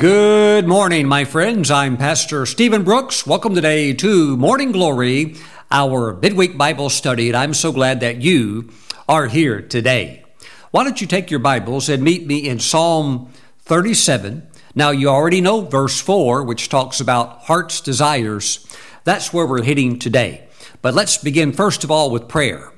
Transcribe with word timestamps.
Good 0.00 0.66
morning, 0.66 1.06
my 1.06 1.26
friends. 1.26 1.70
I'm 1.70 1.98
Pastor 1.98 2.46
Steven 2.46 2.84
Brooks. 2.84 3.26
Welcome 3.26 3.54
today 3.54 3.92
to 3.92 4.34
Morning 4.38 4.72
Glory, 4.72 5.36
our 5.70 6.14
midweek 6.14 6.56
Bible 6.56 6.88
study, 6.88 7.28
and 7.28 7.36
I'm 7.36 7.52
so 7.52 7.70
glad 7.70 8.00
that 8.00 8.22
you 8.22 8.70
are 9.06 9.26
here 9.26 9.60
today. 9.60 10.24
Why 10.70 10.84
don't 10.84 11.02
you 11.02 11.06
take 11.06 11.30
your 11.30 11.40
Bibles 11.40 11.90
and 11.90 12.02
meet 12.02 12.26
me 12.26 12.48
in 12.48 12.60
Psalm 12.60 13.30
37? 13.64 14.48
Now, 14.74 14.88
you 14.88 15.10
already 15.10 15.42
know 15.42 15.60
verse 15.60 16.00
4, 16.00 16.44
which 16.44 16.70
talks 16.70 16.98
about 16.98 17.40
heart's 17.40 17.82
desires. 17.82 18.66
That's 19.04 19.34
where 19.34 19.46
we're 19.46 19.64
heading 19.64 19.98
today. 19.98 20.48
But 20.80 20.94
let's 20.94 21.18
begin 21.18 21.52
first 21.52 21.84
of 21.84 21.90
all 21.90 22.10
with 22.10 22.26
prayer. 22.26 22.72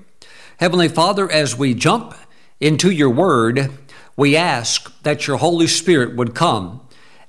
Heavenly 0.57 0.89
Father, 0.89 1.31
as 1.31 1.57
we 1.57 1.73
jump 1.73 2.17
into 2.59 2.91
your 2.91 3.11
word, 3.11 3.71
we 4.17 4.37
ask 4.37 5.01
that 5.03 5.29
your 5.29 5.37
Holy 5.37 5.69
Spirit 5.69 6.17
would 6.17 6.35
come 6.35 6.81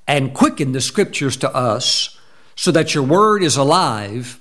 and 0.08 0.34
quicken 0.34 0.72
the 0.72 0.82
scriptures 0.82 1.38
to 1.38 1.56
us 1.56 2.18
so 2.56 2.72
that 2.72 2.94
your 2.94 3.04
word 3.04 3.44
is 3.44 3.58
alive 3.58 4.40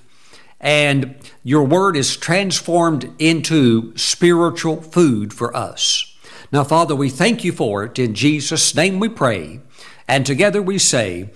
and 0.59 1.15
your 1.43 1.63
word 1.63 1.97
is 1.97 2.15
transformed 2.15 3.13
into 3.19 3.95
spiritual 3.97 4.81
food 4.81 5.33
for 5.33 5.55
us. 5.55 6.15
Now, 6.51 6.63
Father, 6.63 6.95
we 6.95 7.09
thank 7.09 7.43
you 7.43 7.51
for 7.51 7.83
it. 7.83 7.97
In 7.97 8.13
Jesus' 8.13 8.75
name 8.75 8.99
we 8.99 9.09
pray. 9.09 9.59
And 10.07 10.25
together 10.25 10.61
we 10.61 10.77
say, 10.77 11.31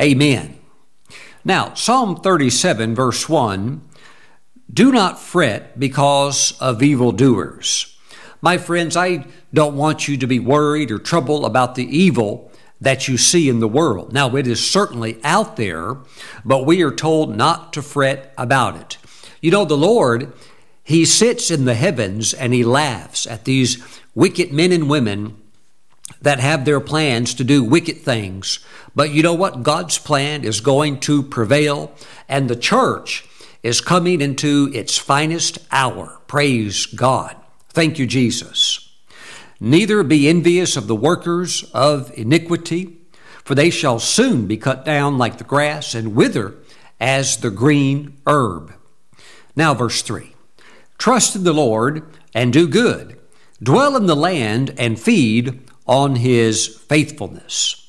Amen. 0.00 0.58
Now, 1.44 1.74
Psalm 1.74 2.16
37, 2.16 2.94
verse 2.94 3.28
1 3.28 3.82
Do 4.72 4.92
not 4.92 5.20
fret 5.20 5.78
because 5.78 6.52
of 6.60 6.82
evildoers. 6.82 7.96
My 8.40 8.58
friends, 8.58 8.96
I 8.96 9.26
don't 9.52 9.76
want 9.76 10.08
you 10.08 10.16
to 10.16 10.26
be 10.26 10.38
worried 10.38 10.90
or 10.90 10.98
troubled 10.98 11.44
about 11.44 11.74
the 11.74 11.84
evil 11.84 12.50
that 12.82 13.06
you 13.06 13.16
see 13.16 13.48
in 13.48 13.60
the 13.60 13.68
world. 13.68 14.12
Now, 14.12 14.34
it 14.34 14.46
is 14.46 14.68
certainly 14.68 15.20
out 15.22 15.56
there, 15.56 15.96
but 16.44 16.66
we 16.66 16.82
are 16.82 16.90
told 16.90 17.36
not 17.36 17.72
to 17.74 17.82
fret 17.82 18.34
about 18.36 18.76
it. 18.76 18.98
You 19.40 19.52
know, 19.52 19.64
the 19.64 19.76
Lord, 19.76 20.32
He 20.82 21.04
sits 21.04 21.50
in 21.50 21.64
the 21.64 21.74
heavens 21.74 22.34
and 22.34 22.52
He 22.52 22.64
laughs 22.64 23.24
at 23.26 23.44
these 23.44 23.82
wicked 24.16 24.52
men 24.52 24.72
and 24.72 24.90
women 24.90 25.36
that 26.20 26.40
have 26.40 26.64
their 26.64 26.80
plans 26.80 27.34
to 27.34 27.44
do 27.44 27.62
wicked 27.62 27.98
things. 27.98 28.58
But 28.96 29.10
you 29.10 29.22
know 29.22 29.34
what? 29.34 29.62
God's 29.62 29.98
plan 29.98 30.42
is 30.44 30.60
going 30.60 31.00
to 31.00 31.22
prevail, 31.22 31.92
and 32.28 32.50
the 32.50 32.56
church 32.56 33.24
is 33.62 33.80
coming 33.80 34.20
into 34.20 34.70
its 34.74 34.98
finest 34.98 35.58
hour. 35.70 36.20
Praise 36.26 36.86
God. 36.86 37.36
Thank 37.70 38.00
you, 38.00 38.06
Jesus. 38.08 38.91
Neither 39.64 40.02
be 40.02 40.28
envious 40.28 40.76
of 40.76 40.88
the 40.88 40.96
workers 40.96 41.62
of 41.72 42.10
iniquity, 42.18 42.96
for 43.44 43.54
they 43.54 43.70
shall 43.70 44.00
soon 44.00 44.48
be 44.48 44.56
cut 44.56 44.84
down 44.84 45.18
like 45.18 45.38
the 45.38 45.44
grass 45.44 45.94
and 45.94 46.16
wither 46.16 46.56
as 46.98 47.36
the 47.36 47.50
green 47.50 48.16
herb. 48.26 48.74
Now, 49.54 49.72
verse 49.72 50.02
3 50.02 50.34
Trust 50.98 51.36
in 51.36 51.44
the 51.44 51.52
Lord 51.52 52.04
and 52.34 52.52
do 52.52 52.66
good, 52.66 53.20
dwell 53.62 53.96
in 53.96 54.06
the 54.06 54.16
land 54.16 54.74
and 54.78 54.98
feed 54.98 55.60
on 55.86 56.16
his 56.16 56.66
faithfulness. 56.66 57.88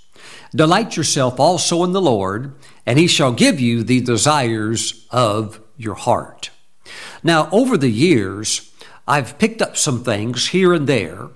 Delight 0.53 0.95
yourself 0.95 1.39
also 1.39 1.83
in 1.83 1.91
the 1.91 1.99
Lord, 1.99 2.53
and 2.85 2.99
he 2.99 3.07
shall 3.07 3.33
give 3.33 3.59
you 3.59 3.81
the 3.81 3.99
desires 3.99 5.07
of 5.09 5.59
your 5.75 5.95
heart. 5.95 6.51
Now, 7.23 7.49
over 7.51 7.77
the 7.77 7.89
years, 7.89 8.71
I've 9.07 9.39
picked 9.39 9.63
up 9.63 9.75
some 9.75 10.03
things 10.03 10.49
here 10.49 10.71
and 10.71 10.85
there 10.85 11.29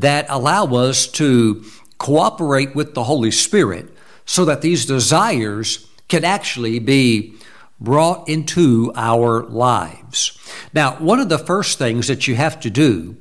that 0.00 0.26
allow 0.28 0.66
us 0.74 1.06
to 1.06 1.64
cooperate 1.98 2.74
with 2.74 2.94
the 2.94 3.04
Holy 3.04 3.30
Spirit 3.30 3.88
so 4.26 4.44
that 4.44 4.60
these 4.60 4.84
desires 4.84 5.88
can 6.08 6.24
actually 6.24 6.78
be 6.78 7.34
brought 7.80 8.28
into 8.28 8.92
our 8.94 9.42
lives. 9.44 10.38
Now, 10.72 10.96
one 10.96 11.20
of 11.20 11.28
the 11.28 11.38
first 11.38 11.78
things 11.78 12.08
that 12.08 12.28
you 12.28 12.34
have 12.34 12.60
to 12.60 12.70
do 12.70 13.16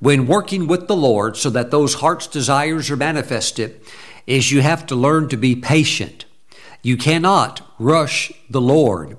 when 0.00 0.26
working 0.26 0.66
with 0.66 0.88
the 0.88 0.96
Lord 0.96 1.36
so 1.36 1.50
that 1.50 1.70
those 1.70 1.94
heart's 1.94 2.26
desires 2.26 2.90
are 2.90 2.96
manifested 2.96 3.80
is 4.26 4.50
you 4.50 4.62
have 4.62 4.86
to 4.86 4.94
learn 4.94 5.28
to 5.28 5.36
be 5.36 5.54
patient. 5.54 6.24
You 6.82 6.96
cannot 6.96 7.62
rush 7.78 8.32
the 8.48 8.60
Lord. 8.60 9.16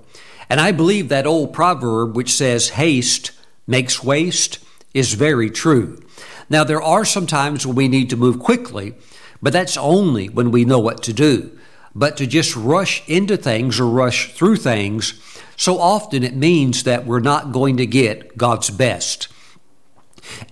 And 0.49 0.59
I 0.59 0.71
believe 0.71 1.09
that 1.09 1.25
old 1.25 1.53
proverb 1.53 2.15
which 2.15 2.33
says, 2.33 2.69
haste 2.69 3.31
makes 3.67 4.03
waste 4.03 4.59
is 4.93 5.13
very 5.13 5.49
true. 5.49 6.01
Now, 6.49 6.63
there 6.63 6.81
are 6.81 7.05
some 7.05 7.27
times 7.27 7.65
when 7.65 7.75
we 7.75 7.87
need 7.87 8.09
to 8.11 8.17
move 8.17 8.39
quickly, 8.39 8.93
but 9.41 9.53
that's 9.53 9.77
only 9.77 10.29
when 10.29 10.51
we 10.51 10.65
know 10.65 10.79
what 10.79 11.03
to 11.03 11.13
do. 11.13 11.57
But 11.93 12.17
to 12.17 12.27
just 12.27 12.55
rush 12.55 13.07
into 13.07 13.37
things 13.37 13.79
or 13.79 13.87
rush 13.87 14.33
through 14.33 14.57
things, 14.57 15.19
so 15.55 15.79
often 15.79 16.23
it 16.23 16.35
means 16.35 16.83
that 16.83 17.05
we're 17.05 17.21
not 17.21 17.51
going 17.51 17.77
to 17.77 17.85
get 17.85 18.37
God's 18.37 18.69
best. 18.69 19.29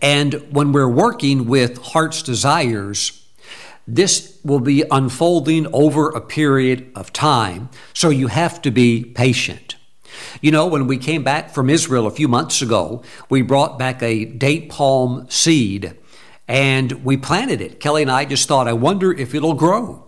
And 0.02 0.34
when 0.52 0.72
we're 0.72 0.88
working 0.88 1.46
with 1.46 1.78
heart's 1.80 2.22
desires, 2.22 3.28
this 3.88 4.40
will 4.44 4.59
be 4.59 4.84
unfolding 4.90 5.68
over 5.74 6.09
a 6.09 6.22
period 6.22 6.92
of 6.96 7.12
time. 7.12 7.70
So 7.94 8.09
you 8.09 8.28
have 8.28 8.62
to 8.62 8.72
be 8.72 9.03
patient. 9.03 9.76
You 10.41 10.51
know, 10.51 10.68
when 10.68 10.88
we 10.88 10.97
came 10.97 11.24
back 11.24 11.53
from 11.53 11.69
Israel 11.69 12.07
a 12.07 12.12
few 12.12 12.28
months 12.28 12.62
ago, 12.62 13.03
we 13.29 13.41
brought 13.41 13.79
back 13.79 14.01
a 14.01 14.25
date 14.25 14.69
palm 14.69 15.28
seed 15.29 15.97
and 16.47 17.03
we 17.06 17.18
planted 17.18 17.62
it. 17.62 17.79
Kelly 17.79 18.01
and 18.01 18.12
I 18.12 18.25
just 18.25 18.47
thought, 18.47 18.68
I 18.68 18.73
wonder 18.73 19.12
if 19.12 19.34
it'll 19.34 19.53
grow. 19.53 20.06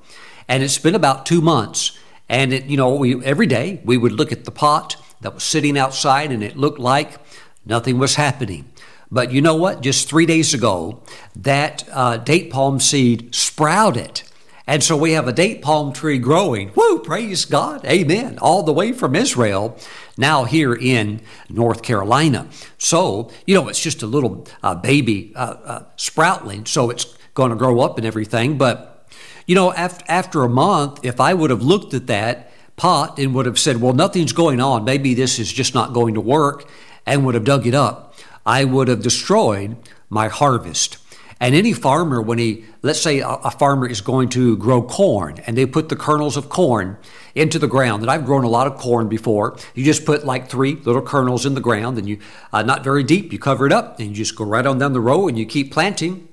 And 0.47 0.63
it's 0.63 0.77
been 0.77 0.95
about 0.95 1.25
two 1.25 1.41
months. 1.41 1.97
And 2.27 2.53
it, 2.53 2.65
you 2.65 2.77
know, 2.77 2.95
we 2.95 3.23
every 3.23 3.47
day 3.47 3.81
we 3.83 3.97
would 3.97 4.11
look 4.11 4.31
at 4.31 4.45
the 4.45 4.51
pot 4.51 4.97
that 5.21 5.33
was 5.33 5.44
sitting 5.44 5.77
outside 5.77 6.31
and 6.31 6.44
it 6.44 6.57
looked 6.57 6.79
like 6.79 7.19
nothing 7.65 7.97
was 7.97 8.15
happening. 8.15 8.71
But 9.11 9.31
you 9.31 9.41
know 9.41 9.55
what? 9.55 9.81
Just 9.81 10.09
three 10.09 10.25
days 10.25 10.53
ago, 10.53 11.01
that 11.35 11.88
uh, 11.91 12.17
date 12.17 12.51
palm 12.51 12.79
seed 12.79 13.33
sprouted 13.33 14.23
and 14.67 14.83
so 14.83 14.97
we 14.97 15.11
have 15.11 15.27
a 15.27 15.33
date 15.33 15.61
palm 15.61 15.93
tree 15.93 16.17
growing. 16.17 16.71
Woo, 16.75 16.99
praise 16.99 17.45
God. 17.45 17.85
Amen. 17.85 18.39
All 18.39 18.63
the 18.63 18.73
way 18.73 18.91
from 18.91 19.15
Israel, 19.15 19.77
now 20.17 20.45
here 20.45 20.73
in 20.73 21.21
North 21.49 21.83
Carolina. 21.83 22.47
So, 22.77 23.31
you 23.45 23.53
know, 23.53 23.67
it's 23.67 23.81
just 23.81 24.01
a 24.01 24.07
little 24.07 24.47
uh, 24.63 24.75
baby 24.75 25.33
uh, 25.35 25.55
uh, 25.63 25.83
sproutling, 25.97 26.67
so 26.67 26.89
it's 26.89 27.15
going 27.35 27.51
to 27.51 27.55
grow 27.55 27.81
up 27.81 27.97
and 27.97 28.07
everything. 28.07 28.57
But, 28.57 29.07
you 29.45 29.53
know, 29.53 29.71
after, 29.73 30.03
after 30.07 30.43
a 30.43 30.49
month, 30.49 31.03
if 31.03 31.19
I 31.19 31.33
would 31.33 31.51
have 31.51 31.61
looked 31.61 31.93
at 31.93 32.07
that 32.07 32.51
pot 32.75 33.19
and 33.19 33.35
would 33.35 33.45
have 33.45 33.59
said, 33.59 33.79
well, 33.79 33.93
nothing's 33.93 34.33
going 34.33 34.59
on, 34.59 34.83
maybe 34.83 35.13
this 35.13 35.37
is 35.37 35.53
just 35.53 35.75
not 35.75 35.93
going 35.93 36.15
to 36.15 36.21
work, 36.21 36.67
and 37.05 37.25
would 37.25 37.35
have 37.35 37.43
dug 37.43 37.67
it 37.67 37.75
up, 37.75 38.15
I 38.45 38.63
would 38.63 38.87
have 38.87 39.01
destroyed 39.01 39.77
my 40.09 40.27
harvest. 40.27 40.97
And 41.40 41.53
any 41.53 41.73
farmer, 41.73 42.22
when 42.22 42.38
he, 42.38 42.63
let's 42.81 43.01
say 43.01 43.19
a, 43.19 43.28
a, 43.28 43.51
farmer 43.51 43.88
is 43.88 44.00
going 44.00 44.29
to 44.29 44.56
grow 44.56 44.81
corn 44.81 45.40
and 45.46 45.57
they 45.57 45.66
put 45.66 45.90
the 45.90 45.96
kernels 45.96 46.38
of 46.38 46.47
corn 46.47 46.97
into 47.34 47.59
the 47.59 47.68
ground, 47.68 48.01
and 48.01 48.09
I've 48.09 48.25
grown 48.25 48.46
a 48.46 48.50
lot 48.50 48.68
of 48.68 48.78
corn 48.78 49.09
before. 49.09 49.57
You 49.74 49.84
just 49.84 50.06
put 50.06 50.25
like 50.25 50.47
three 50.50 50.75
little 50.75 51.01
kernels 51.01 51.45
in 51.45 51.53
the 51.53 51.62
ground 51.62 51.97
and 51.97 52.07
you, 52.07 52.19
uh, 52.53 52.62
not 52.62 52.85
very 52.85 53.03
deep, 53.03 53.34
you 53.34 53.40
cover 53.40 53.66
it 53.66 53.74
up 53.74 54.00
and 54.00 54.09
you 54.09 54.16
just 54.16 54.38
go 54.38 54.45
right 54.45 54.66
on 54.66 54.79
down 54.79 54.94
the 54.94 55.01
row 55.01 55.28
and 55.28 55.38
you 55.38 55.45
keep 55.45 55.74
planting. 55.74 56.29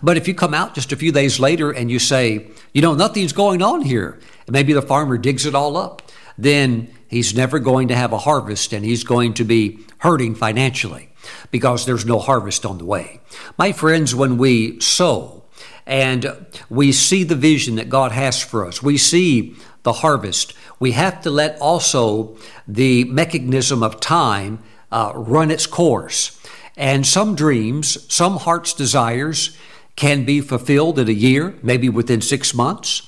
But 0.00 0.16
if 0.16 0.28
you 0.28 0.34
come 0.34 0.54
out 0.54 0.74
just 0.74 0.92
a 0.92 0.96
few 0.96 1.10
days 1.10 1.40
later 1.40 1.72
and 1.72 1.90
you 1.90 1.98
say, 1.98 2.46
you 2.72 2.82
know, 2.82 2.94
nothing's 2.94 3.32
going 3.32 3.62
on 3.62 3.82
here, 3.82 4.18
and 4.46 4.52
maybe 4.52 4.72
the 4.72 4.82
farmer 4.82 5.18
digs 5.18 5.44
it 5.44 5.54
all 5.54 5.76
up, 5.76 6.02
then 6.38 6.88
he's 7.08 7.34
never 7.34 7.58
going 7.58 7.88
to 7.88 7.96
have 7.96 8.12
a 8.12 8.18
harvest 8.18 8.72
and 8.72 8.84
he's 8.84 9.02
going 9.02 9.34
to 9.34 9.44
be 9.44 9.80
hurting 9.98 10.34
financially 10.34 11.11
because 11.50 11.86
there's 11.86 12.06
no 12.06 12.18
harvest 12.18 12.64
on 12.66 12.78
the 12.78 12.84
way. 12.84 13.20
My 13.58 13.72
friends, 13.72 14.14
when 14.14 14.38
we 14.38 14.80
sow 14.80 15.44
and 15.86 16.46
we 16.70 16.92
see 16.92 17.24
the 17.24 17.34
vision 17.34 17.76
that 17.76 17.88
God 17.88 18.12
has 18.12 18.42
for 18.42 18.66
us, 18.66 18.82
we 18.82 18.96
see 18.96 19.56
the 19.82 19.94
harvest, 19.94 20.54
we 20.78 20.92
have 20.92 21.20
to 21.22 21.30
let 21.30 21.60
also 21.60 22.36
the 22.68 23.04
mechanism 23.04 23.82
of 23.82 24.00
time 24.00 24.62
uh, 24.90 25.12
run 25.14 25.50
its 25.50 25.66
course. 25.66 26.38
And 26.76 27.06
some 27.06 27.34
dreams, 27.34 28.12
some 28.12 28.36
heart's 28.38 28.72
desires 28.72 29.56
can 29.96 30.24
be 30.24 30.40
fulfilled 30.40 30.98
in 30.98 31.08
a 31.08 31.12
year, 31.12 31.54
maybe 31.62 31.88
within 31.88 32.20
six 32.20 32.54
months. 32.54 33.06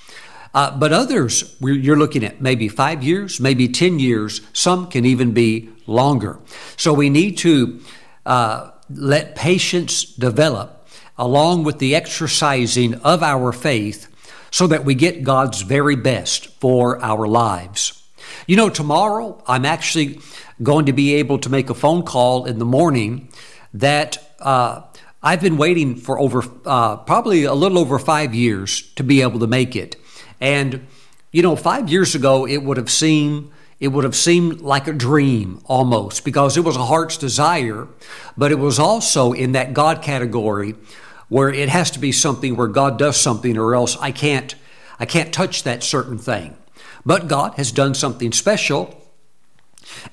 Uh, 0.52 0.76
but 0.76 0.92
others, 0.92 1.56
you're 1.60 1.96
looking 1.96 2.22
at 2.22 2.40
maybe 2.40 2.68
five 2.68 3.02
years, 3.02 3.40
maybe 3.40 3.66
10 3.66 3.98
years. 3.98 4.40
Some 4.52 4.86
can 4.86 5.04
even 5.04 5.32
be 5.32 5.68
longer. 5.86 6.38
So 6.76 6.92
we 6.92 7.10
need 7.10 7.36
to 7.38 7.80
uh, 8.26 8.70
let 8.90 9.34
patience 9.34 10.04
develop 10.04 10.86
along 11.16 11.64
with 11.64 11.78
the 11.78 11.94
exercising 11.94 12.94
of 12.96 13.22
our 13.22 13.52
faith 13.52 14.08
so 14.50 14.66
that 14.66 14.84
we 14.84 14.94
get 14.94 15.24
God's 15.24 15.62
very 15.62 15.96
best 15.96 16.46
for 16.60 17.02
our 17.02 17.26
lives. 17.26 18.02
You 18.46 18.56
know, 18.56 18.68
tomorrow 18.68 19.42
I'm 19.46 19.64
actually 19.64 20.20
going 20.62 20.86
to 20.86 20.92
be 20.92 21.14
able 21.14 21.38
to 21.40 21.50
make 21.50 21.70
a 21.70 21.74
phone 21.74 22.02
call 22.02 22.44
in 22.46 22.58
the 22.58 22.64
morning 22.64 23.28
that 23.72 24.18
uh, 24.40 24.82
I've 25.22 25.40
been 25.40 25.56
waiting 25.56 25.96
for 25.96 26.18
over 26.18 26.44
uh, 26.64 26.98
probably 26.98 27.44
a 27.44 27.54
little 27.54 27.78
over 27.78 27.98
five 27.98 28.34
years 28.34 28.82
to 28.92 29.02
be 29.02 29.22
able 29.22 29.40
to 29.40 29.46
make 29.46 29.74
it. 29.74 29.96
And, 30.40 30.86
you 31.32 31.42
know, 31.42 31.56
five 31.56 31.88
years 31.88 32.14
ago, 32.14 32.46
it 32.46 32.58
would 32.58 32.76
have 32.76 32.90
seemed 32.90 33.50
it 33.80 33.88
would 33.88 34.04
have 34.04 34.16
seemed 34.16 34.60
like 34.60 34.86
a 34.86 34.92
dream 34.92 35.60
almost 35.66 36.24
because 36.24 36.56
it 36.56 36.64
was 36.64 36.76
a 36.76 36.86
heart's 36.86 37.16
desire, 37.16 37.88
but 38.36 38.52
it 38.52 38.58
was 38.58 38.78
also 38.78 39.32
in 39.32 39.52
that 39.52 39.74
God 39.74 40.02
category 40.02 40.74
where 41.28 41.50
it 41.50 41.68
has 41.68 41.90
to 41.92 41.98
be 41.98 42.12
something 42.12 42.56
where 42.56 42.68
God 42.68 42.98
does 42.98 43.16
something 43.16 43.58
or 43.58 43.74
else 43.74 43.96
I 43.98 44.12
can't 44.12 44.54
I 44.98 45.06
can't 45.06 45.32
touch 45.32 45.64
that 45.64 45.82
certain 45.82 46.18
thing. 46.18 46.56
But 47.04 47.26
God 47.26 47.54
has 47.54 47.72
done 47.72 47.94
something 47.94 48.30
special 48.30 49.00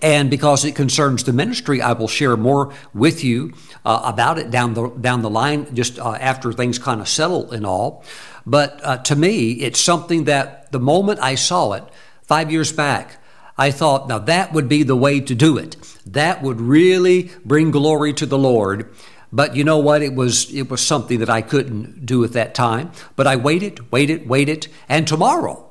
and 0.01 0.29
because 0.29 0.65
it 0.65 0.75
concerns 0.75 1.23
the 1.23 1.33
ministry, 1.33 1.81
I 1.81 1.93
will 1.93 2.07
share 2.07 2.37
more 2.37 2.73
with 2.93 3.23
you 3.23 3.53
uh, 3.85 4.01
about 4.03 4.37
it 4.37 4.51
down 4.51 4.73
the 4.73 4.89
down 4.89 5.21
the 5.21 5.29
line, 5.29 5.73
just 5.75 5.99
uh, 5.99 6.11
after 6.13 6.51
things 6.51 6.79
kind 6.79 7.01
of 7.01 7.07
settle 7.07 7.51
and 7.51 7.65
all. 7.65 8.03
But 8.45 8.79
uh, 8.83 8.97
to 8.97 9.15
me, 9.15 9.51
it's 9.53 9.79
something 9.79 10.25
that 10.25 10.71
the 10.71 10.79
moment 10.79 11.19
I 11.19 11.35
saw 11.35 11.73
it 11.73 11.83
five 12.23 12.51
years 12.51 12.71
back, 12.71 13.17
I 13.61 13.69
thought, 13.69 14.07
now 14.07 14.17
that 14.17 14.53
would 14.53 14.67
be 14.67 14.81
the 14.81 14.95
way 14.95 15.19
to 15.19 15.35
do 15.35 15.55
it. 15.59 15.75
That 16.07 16.41
would 16.41 16.59
really 16.59 17.29
bring 17.45 17.69
glory 17.69 18.11
to 18.13 18.25
the 18.25 18.37
Lord. 18.37 18.91
But 19.31 19.55
you 19.55 19.63
know 19.63 19.77
what? 19.77 20.01
It 20.01 20.15
was 20.15 20.51
it 20.51 20.67
was 20.67 20.81
something 20.81 21.19
that 21.19 21.29
I 21.29 21.43
couldn't 21.43 22.03
do 22.03 22.23
at 22.23 22.33
that 22.33 22.55
time. 22.55 22.91
But 23.15 23.27
I 23.27 23.35
waited, 23.35 23.91
waited, 23.91 24.27
waited, 24.27 24.67
and 24.89 25.07
tomorrow, 25.07 25.69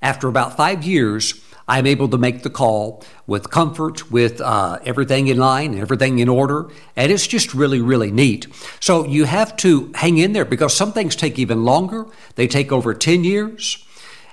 after 0.00 0.26
about 0.26 0.56
five 0.56 0.84
years, 0.84 1.44
I'm 1.68 1.86
able 1.86 2.08
to 2.08 2.16
make 2.16 2.44
the 2.44 2.50
call 2.50 3.04
with 3.26 3.50
comfort, 3.50 4.10
with 4.10 4.40
uh, 4.40 4.78
everything 4.86 5.26
in 5.28 5.36
line, 5.36 5.78
everything 5.78 6.20
in 6.20 6.30
order, 6.30 6.70
and 6.96 7.12
it's 7.12 7.26
just 7.26 7.52
really, 7.52 7.82
really 7.82 8.10
neat. 8.10 8.46
So 8.80 9.04
you 9.04 9.24
have 9.24 9.54
to 9.58 9.92
hang 9.94 10.16
in 10.16 10.32
there 10.32 10.46
because 10.46 10.74
some 10.74 10.92
things 10.92 11.14
take 11.14 11.38
even 11.38 11.62
longer. 11.62 12.06
They 12.36 12.46
take 12.46 12.72
over 12.72 12.94
10 12.94 13.22
years. 13.22 13.84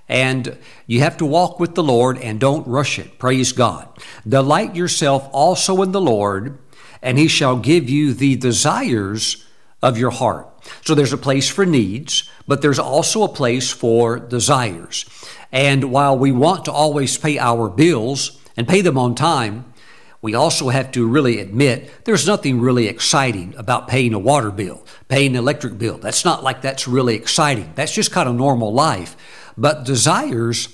And 0.07 0.57
you 0.85 0.99
have 0.99 1.17
to 1.17 1.25
walk 1.25 1.59
with 1.59 1.75
the 1.75 1.83
Lord 1.83 2.17
and 2.19 2.39
don't 2.39 2.67
rush 2.67 2.99
it. 2.99 3.17
Praise 3.17 3.51
God. 3.51 3.87
Delight 4.27 4.75
yourself 4.75 5.27
also 5.31 5.81
in 5.81 5.91
the 5.91 6.01
Lord, 6.01 6.59
and 7.01 7.17
He 7.17 7.27
shall 7.27 7.57
give 7.57 7.89
you 7.89 8.13
the 8.13 8.35
desires 8.35 9.45
of 9.81 9.97
your 9.97 10.11
heart. 10.11 10.47
So 10.83 10.95
there's 10.95 11.13
a 11.13 11.17
place 11.17 11.49
for 11.49 11.65
needs, 11.65 12.29
but 12.47 12.61
there's 12.61 12.79
also 12.79 13.23
a 13.23 13.29
place 13.29 13.71
for 13.71 14.19
desires. 14.19 15.05
And 15.51 15.91
while 15.91 16.17
we 16.17 16.31
want 16.31 16.65
to 16.65 16.71
always 16.71 17.17
pay 17.17 17.37
our 17.39 17.69
bills 17.69 18.39
and 18.57 18.67
pay 18.67 18.81
them 18.81 18.97
on 18.97 19.15
time, 19.15 19.73
we 20.21 20.33
also 20.33 20.69
have 20.69 20.91
to 20.93 21.07
really 21.07 21.39
admit 21.39 22.03
there's 22.05 22.25
nothing 22.25 22.59
really 22.59 22.87
exciting 22.87 23.53
about 23.57 23.87
paying 23.87 24.13
a 24.15 24.19
water 24.19 24.49
bill, 24.49 24.83
paying 25.07 25.31
an 25.31 25.37
electric 25.37 25.77
bill. 25.77 25.99
That's 25.99 26.25
not 26.25 26.43
like 26.43 26.63
that's 26.63 26.87
really 26.87 27.13
exciting. 27.13 27.71
That's 27.75 27.93
just 27.93 28.11
kind 28.11 28.27
of 28.27 28.35
normal 28.35 28.73
life. 28.73 29.15
But 29.57 29.85
desires 29.85 30.69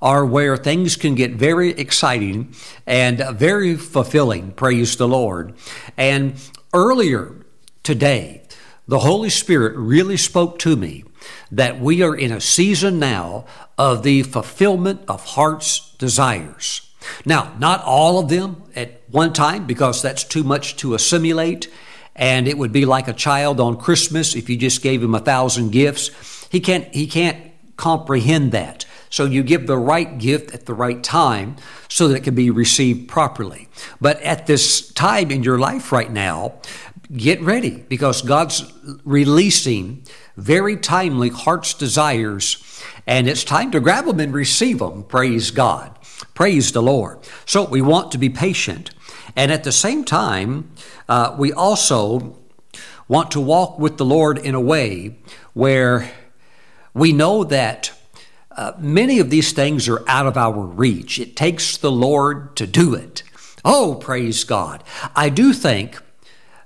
are 0.00 0.24
where 0.24 0.56
things 0.56 0.96
can 0.96 1.14
get 1.14 1.32
very 1.32 1.70
exciting 1.70 2.54
and 2.86 3.18
very 3.36 3.76
fulfilling. 3.76 4.52
Praise 4.52 4.96
the 4.96 5.08
Lord. 5.08 5.54
And 5.96 6.34
earlier 6.72 7.34
today, 7.82 8.42
the 8.86 9.00
Holy 9.00 9.30
Spirit 9.30 9.76
really 9.76 10.16
spoke 10.16 10.58
to 10.60 10.76
me 10.76 11.04
that 11.50 11.80
we 11.80 12.02
are 12.02 12.14
in 12.14 12.32
a 12.32 12.40
season 12.40 12.98
now 12.98 13.44
of 13.76 14.02
the 14.02 14.22
fulfillment 14.22 15.02
of 15.08 15.24
heart's 15.24 15.94
desires. 15.98 16.88
Now, 17.24 17.54
not 17.58 17.82
all 17.82 18.18
of 18.18 18.28
them 18.28 18.62
at 18.74 19.02
one 19.10 19.32
time 19.32 19.66
because 19.66 20.02
that's 20.02 20.24
too 20.24 20.44
much 20.44 20.76
to 20.76 20.94
assimilate. 20.94 21.70
And 22.14 22.48
it 22.48 22.58
would 22.58 22.72
be 22.72 22.84
like 22.84 23.08
a 23.08 23.12
child 23.12 23.60
on 23.60 23.78
Christmas 23.78 24.34
if 24.34 24.48
you 24.48 24.56
just 24.56 24.82
gave 24.82 25.02
him 25.02 25.14
a 25.14 25.20
thousand 25.20 25.70
gifts. 25.70 26.10
He 26.50 26.60
can't, 26.60 26.92
he 26.94 27.06
can't 27.06 27.47
comprehend 27.78 28.52
that. 28.52 28.84
So 29.08 29.24
you 29.24 29.42
give 29.42 29.66
the 29.66 29.78
right 29.78 30.18
gift 30.18 30.52
at 30.52 30.66
the 30.66 30.74
right 30.74 31.02
time 31.02 31.56
so 31.88 32.08
that 32.08 32.16
it 32.16 32.24
can 32.24 32.34
be 32.34 32.50
received 32.50 33.08
properly. 33.08 33.68
But 34.00 34.20
at 34.20 34.46
this 34.46 34.92
time 34.92 35.30
in 35.30 35.42
your 35.42 35.58
life 35.58 35.90
right 35.90 36.12
now, 36.12 36.60
get 37.10 37.40
ready 37.40 37.84
because 37.88 38.20
God's 38.20 38.70
releasing 39.04 40.04
very 40.36 40.76
timely 40.76 41.30
heart's 41.30 41.72
desires, 41.72 42.82
and 43.06 43.26
it's 43.26 43.44
time 43.44 43.70
to 43.70 43.80
grab 43.80 44.04
them 44.04 44.20
and 44.20 44.34
receive 44.34 44.80
them. 44.80 45.04
Praise 45.04 45.50
God. 45.50 45.98
Praise 46.34 46.72
the 46.72 46.82
Lord. 46.82 47.18
So 47.46 47.64
we 47.64 47.80
want 47.80 48.12
to 48.12 48.18
be 48.18 48.28
patient. 48.28 48.90
And 49.34 49.50
at 49.50 49.64
the 49.64 49.72
same 49.72 50.04
time, 50.04 50.70
uh, 51.08 51.34
we 51.38 51.52
also 51.52 52.36
want 53.08 53.30
to 53.30 53.40
walk 53.40 53.78
with 53.78 53.96
the 53.96 54.04
Lord 54.04 54.38
in 54.38 54.54
a 54.54 54.60
way 54.60 55.16
where 55.54 56.10
we 56.98 57.12
know 57.12 57.44
that 57.44 57.92
uh, 58.50 58.72
many 58.78 59.20
of 59.20 59.30
these 59.30 59.52
things 59.52 59.88
are 59.88 60.02
out 60.08 60.26
of 60.26 60.36
our 60.36 60.60
reach. 60.60 61.18
It 61.18 61.36
takes 61.36 61.76
the 61.76 61.92
Lord 61.92 62.56
to 62.56 62.66
do 62.66 62.94
it. 62.94 63.22
Oh, 63.64 63.94
praise 63.94 64.44
God. 64.44 64.82
I 65.14 65.28
do 65.28 65.52
think 65.52 66.00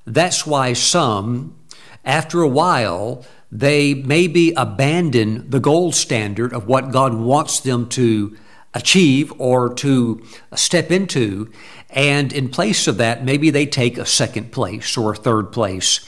that's 0.07 0.47
why 0.47 0.73
some, 0.73 1.57
after 2.05 2.41
a 2.41 2.49
while, 2.49 3.25
they 3.51 3.93
maybe 3.93 4.53
abandon 4.57 5.51
the 5.51 5.61
gold 5.61 5.95
standard 5.95 6.55
of 6.55 6.67
what 6.67 6.91
God 6.91 7.15
wants 7.15 7.61
them 7.61 7.89
to 7.91 8.37
achieve 8.73 9.33
or 9.39 9.75
to 9.75 10.25
step 10.55 10.91
into. 10.91 11.51
And 11.91 12.33
in 12.33 12.49
place 12.49 12.87
of 12.87 12.97
that, 12.97 13.23
maybe 13.23 13.51
they 13.51 13.67
take 13.67 13.99
a 13.99 14.07
second 14.07 14.51
place 14.51 14.97
or 14.97 15.13
a 15.13 15.17
third 15.17 15.53
place. 15.53 16.01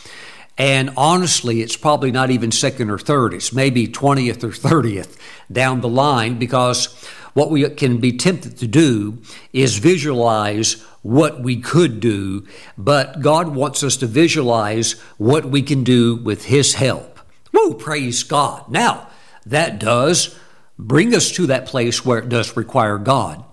And 0.57 0.91
honestly, 0.97 1.63
it's 1.63 1.77
probably 1.77 2.13
not 2.13 2.31
even 2.31 2.53
second 2.53 2.91
or 2.91 2.99
third. 2.99 3.35
It's 3.35 3.53
maybe 3.53 3.89
20th 3.89 4.45
or 4.45 4.49
30th 4.51 5.17
down 5.51 5.81
the 5.81 5.89
line 5.89 6.39
because 6.39 6.95
what 7.35 7.51
we 7.51 7.69
can 7.71 7.99
be 7.99 8.17
tempted 8.17 8.57
to 8.59 8.67
do 8.67 9.19
is 9.53 9.79
visualize 9.79 10.81
what 11.03 11.43
we 11.43 11.57
could 11.57 12.01
do, 12.01 12.47
but 12.79 13.21
God 13.21 13.49
wants 13.49 13.83
us 13.83 13.99
to 13.99 14.07
visualize 14.07 14.93
what 15.19 15.45
we 15.45 15.61
can 15.61 15.85
do 15.85 16.17
with 16.17 16.47
His 16.47 16.75
help. 16.75 17.21
Woo, 17.53 17.75
praise 17.75 18.23
God. 18.23 18.71
Now, 18.71 19.09
that 19.45 19.79
does 19.79 20.39
bring 20.79 21.15
us 21.15 21.31
to 21.33 21.47
that 21.49 21.67
place 21.67 22.05
where 22.05 22.19
it 22.19 22.31
does 22.31 22.57
require 22.57 22.97
God. 22.97 23.45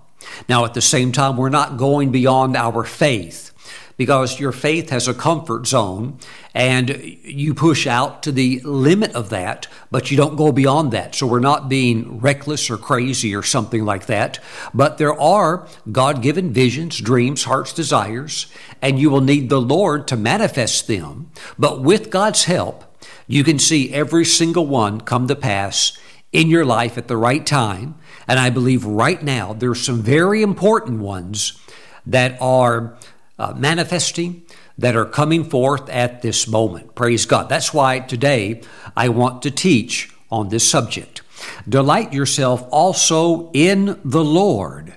Now, 0.48 0.64
at 0.64 0.74
the 0.74 0.80
same 0.80 1.12
time, 1.12 1.36
we're 1.36 1.50
not 1.50 1.76
going 1.76 2.10
beyond 2.10 2.56
our 2.56 2.84
faith 2.84 3.51
because 3.96 4.40
your 4.40 4.52
faith 4.52 4.90
has 4.90 5.08
a 5.08 5.14
comfort 5.14 5.66
zone 5.66 6.18
and 6.54 6.90
you 7.22 7.54
push 7.54 7.86
out 7.86 8.22
to 8.22 8.32
the 8.32 8.60
limit 8.60 9.14
of 9.14 9.30
that, 9.30 9.66
but 9.90 10.10
you 10.10 10.16
don't 10.16 10.36
go 10.36 10.52
beyond 10.52 10.90
that. 10.92 11.14
So 11.14 11.26
we're 11.26 11.40
not 11.40 11.68
being 11.68 12.20
reckless 12.20 12.70
or 12.70 12.76
crazy 12.76 13.34
or 13.34 13.42
something 13.42 13.84
like 13.84 14.06
that. 14.06 14.38
But 14.74 14.98
there 14.98 15.18
are 15.18 15.66
God 15.90 16.22
given 16.22 16.52
visions, 16.52 17.00
dreams, 17.00 17.44
heart's 17.44 17.72
desires, 17.72 18.46
and 18.80 18.98
you 18.98 19.10
will 19.10 19.20
need 19.20 19.48
the 19.48 19.60
Lord 19.60 20.06
to 20.08 20.16
manifest 20.16 20.86
them. 20.86 21.30
But 21.58 21.82
with 21.82 22.10
God's 22.10 22.44
help, 22.44 22.84
you 23.26 23.44
can 23.44 23.58
see 23.58 23.92
every 23.92 24.24
single 24.24 24.66
one 24.66 25.00
come 25.00 25.28
to 25.28 25.36
pass 25.36 25.98
in 26.32 26.48
your 26.48 26.64
life 26.64 26.98
at 26.98 27.08
the 27.08 27.16
right 27.16 27.46
time. 27.46 27.94
And 28.26 28.38
I 28.38 28.50
believe 28.50 28.84
right 28.84 29.22
now 29.22 29.52
there's 29.52 29.84
some 29.84 30.02
very 30.02 30.42
important 30.42 31.00
ones 31.00 31.58
that 32.06 32.36
are 32.40 32.96
uh, 33.42 33.52
manifesting 33.56 34.42
that 34.78 34.94
are 34.94 35.04
coming 35.04 35.42
forth 35.42 35.88
at 35.90 36.22
this 36.22 36.46
moment. 36.46 36.94
Praise 36.94 37.26
God. 37.26 37.48
That's 37.48 37.74
why 37.74 37.98
today 37.98 38.62
I 38.96 39.08
want 39.08 39.42
to 39.42 39.50
teach 39.50 40.14
on 40.30 40.48
this 40.48 40.68
subject. 40.68 41.22
Delight 41.68 42.12
yourself 42.12 42.64
also 42.70 43.50
in 43.52 43.98
the 44.04 44.24
Lord, 44.24 44.94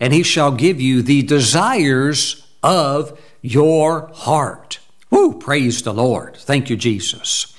and 0.00 0.12
he 0.12 0.24
shall 0.24 0.50
give 0.50 0.80
you 0.80 1.02
the 1.02 1.22
desires 1.22 2.44
of 2.64 3.18
your 3.40 4.10
heart. 4.12 4.80
Woo, 5.10 5.38
praise 5.38 5.82
the 5.82 5.94
Lord. 5.94 6.36
Thank 6.36 6.68
you, 6.68 6.76
Jesus. 6.76 7.54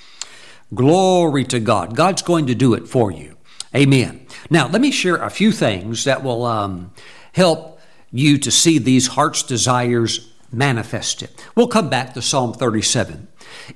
Glory 0.73 1.45
to 1.45 1.61
God. 1.61 1.95
God's 1.95 2.21
going 2.21 2.47
to 2.47 2.55
do 2.55 2.73
it 2.73 2.89
for 2.89 3.09
you. 3.09 3.37
Amen. 3.73 4.27
Now, 4.49 4.67
let 4.67 4.81
me 4.81 4.91
share 4.91 5.15
a 5.15 5.29
few 5.29 5.53
things 5.53 6.03
that 6.03 6.23
will 6.23 6.43
um, 6.45 6.91
help 7.31 7.74
you 8.17 8.37
to 8.37 8.51
see 8.51 8.77
these 8.77 9.07
heart's 9.07 9.43
desires 9.43 10.31
manifested. 10.51 11.29
We'll 11.55 11.67
come 11.67 11.89
back 11.89 12.13
to 12.13 12.21
Psalm 12.21 12.53
37 12.53 13.27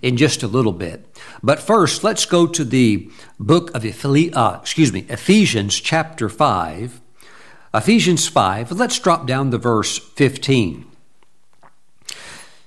in 0.01 0.17
just 0.17 0.43
a 0.43 0.47
little 0.47 0.71
bit. 0.71 1.05
But 1.43 1.59
first, 1.59 2.03
let's 2.03 2.25
go 2.25 2.47
to 2.47 2.63
the 2.63 3.09
book 3.39 3.73
of 3.75 3.85
uh, 3.85 4.59
excuse 4.61 4.93
me, 4.93 5.05
Ephesians 5.09 5.79
chapter 5.79 6.29
5. 6.29 7.01
Ephesians 7.73 8.27
5, 8.27 8.71
let's 8.71 8.97
drop 8.97 9.27
down 9.27 9.51
to 9.51 9.57
verse 9.57 9.99
15. 9.99 10.85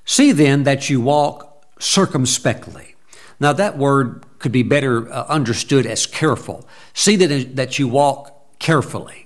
See 0.05 0.33
then 0.33 0.63
that 0.65 0.91
you 0.91 1.01
walk 1.01 1.67
circumspectly. 1.79 2.95
Now, 3.41 3.53
that 3.53 3.77
word 3.77 4.25
could 4.39 4.53
be 4.53 4.63
better 4.63 5.13
uh, 5.13 5.27
understood 5.29 5.87
as 5.87 6.07
careful. 6.07 6.69
See 6.95 7.17
that, 7.17 7.57
that 7.57 7.79
you 7.79 7.89
walk 7.89 8.59
carefully. 8.61 9.22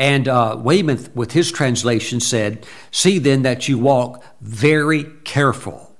And 0.00 0.28
uh, 0.28 0.56
Weymouth, 0.58 1.14
with 1.14 1.32
his 1.32 1.52
translation, 1.52 2.20
said, 2.20 2.64
See 2.90 3.18
then 3.18 3.42
that 3.42 3.68
you 3.68 3.78
walk 3.78 4.24
very 4.40 5.04
careful. 5.24 5.94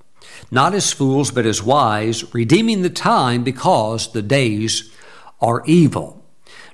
not 0.51 0.75
as 0.75 0.91
fools, 0.93 1.31
but 1.31 1.45
as 1.45 1.63
wise, 1.63 2.35
redeeming 2.35 2.81
the 2.81 2.91
time 2.91 3.45
because 3.45 4.13
the 4.13 4.23
days 4.23 4.91
are 5.41 5.63
evil. 5.67 6.25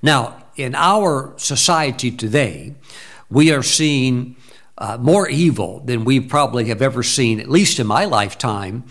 Now, 0.01 0.45
in 0.55 0.75
our 0.77 1.35
society 1.37 2.11
today, 2.13 2.75
we 3.29 3.53
are 3.53 3.63
seeing 3.63 4.37
uh, 4.79 4.97
more 4.99 5.29
evil 5.29 5.81
than 5.81 6.05
we 6.05 6.21
probably 6.21 6.67
have 6.67 6.81
ever 6.81 7.03
seen, 7.03 7.41
at 7.41 7.51
least 7.51 7.81
in 7.81 7.89
my 7.89 8.05
lifetime. 8.05 8.85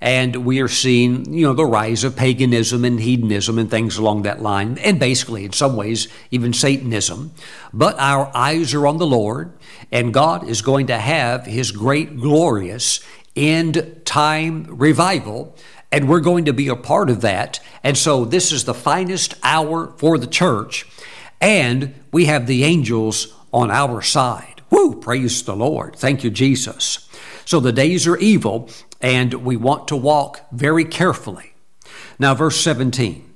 And 0.00 0.46
we 0.46 0.60
are 0.60 0.68
seeing, 0.68 1.32
you 1.32 1.46
know, 1.46 1.52
the 1.52 1.66
rise 1.66 2.04
of 2.04 2.16
paganism 2.16 2.86
and 2.86 2.98
hedonism 2.98 3.58
and 3.58 3.70
things 3.70 3.98
along 3.98 4.22
that 4.22 4.40
line, 4.40 4.78
and 4.78 4.98
basically, 4.98 5.44
in 5.44 5.52
some 5.52 5.76
ways, 5.76 6.08
even 6.30 6.54
Satanism. 6.54 7.32
But 7.72 7.98
our 7.98 8.34
eyes 8.34 8.72
are 8.72 8.86
on 8.86 8.96
the 8.96 9.06
Lord, 9.06 9.52
and 9.92 10.14
God 10.14 10.48
is 10.48 10.62
going 10.62 10.86
to 10.86 10.98
have 10.98 11.44
His 11.44 11.70
great, 11.70 12.16
glorious 12.16 13.00
end 13.36 14.00
time 14.04 14.64
revival, 14.68 15.54
and 15.92 16.08
we're 16.08 16.20
going 16.20 16.46
to 16.46 16.52
be 16.52 16.68
a 16.68 16.76
part 16.76 17.10
of 17.10 17.20
that. 17.20 17.60
And 17.82 17.96
so, 17.96 18.24
this 18.24 18.52
is 18.52 18.64
the 18.64 18.74
finest 18.74 19.34
hour 19.42 19.92
for 19.98 20.16
the 20.16 20.26
church, 20.26 20.86
and 21.40 21.94
we 22.10 22.24
have 22.24 22.46
the 22.46 22.64
angels 22.64 23.34
on 23.52 23.70
our 23.70 24.00
side. 24.00 24.62
Woo! 24.70 24.94
Praise 24.94 25.42
the 25.42 25.56
Lord. 25.56 25.96
Thank 25.96 26.22
you, 26.22 26.30
Jesus. 26.30 27.08
So, 27.44 27.60
the 27.60 27.72
days 27.72 28.06
are 28.06 28.16
evil, 28.16 28.70
and 29.00 29.34
we 29.34 29.56
want 29.56 29.88
to 29.88 29.96
walk 29.96 30.46
very 30.52 30.84
carefully. 30.84 31.54
Now, 32.18 32.34
verse 32.34 32.60
17 32.60 33.26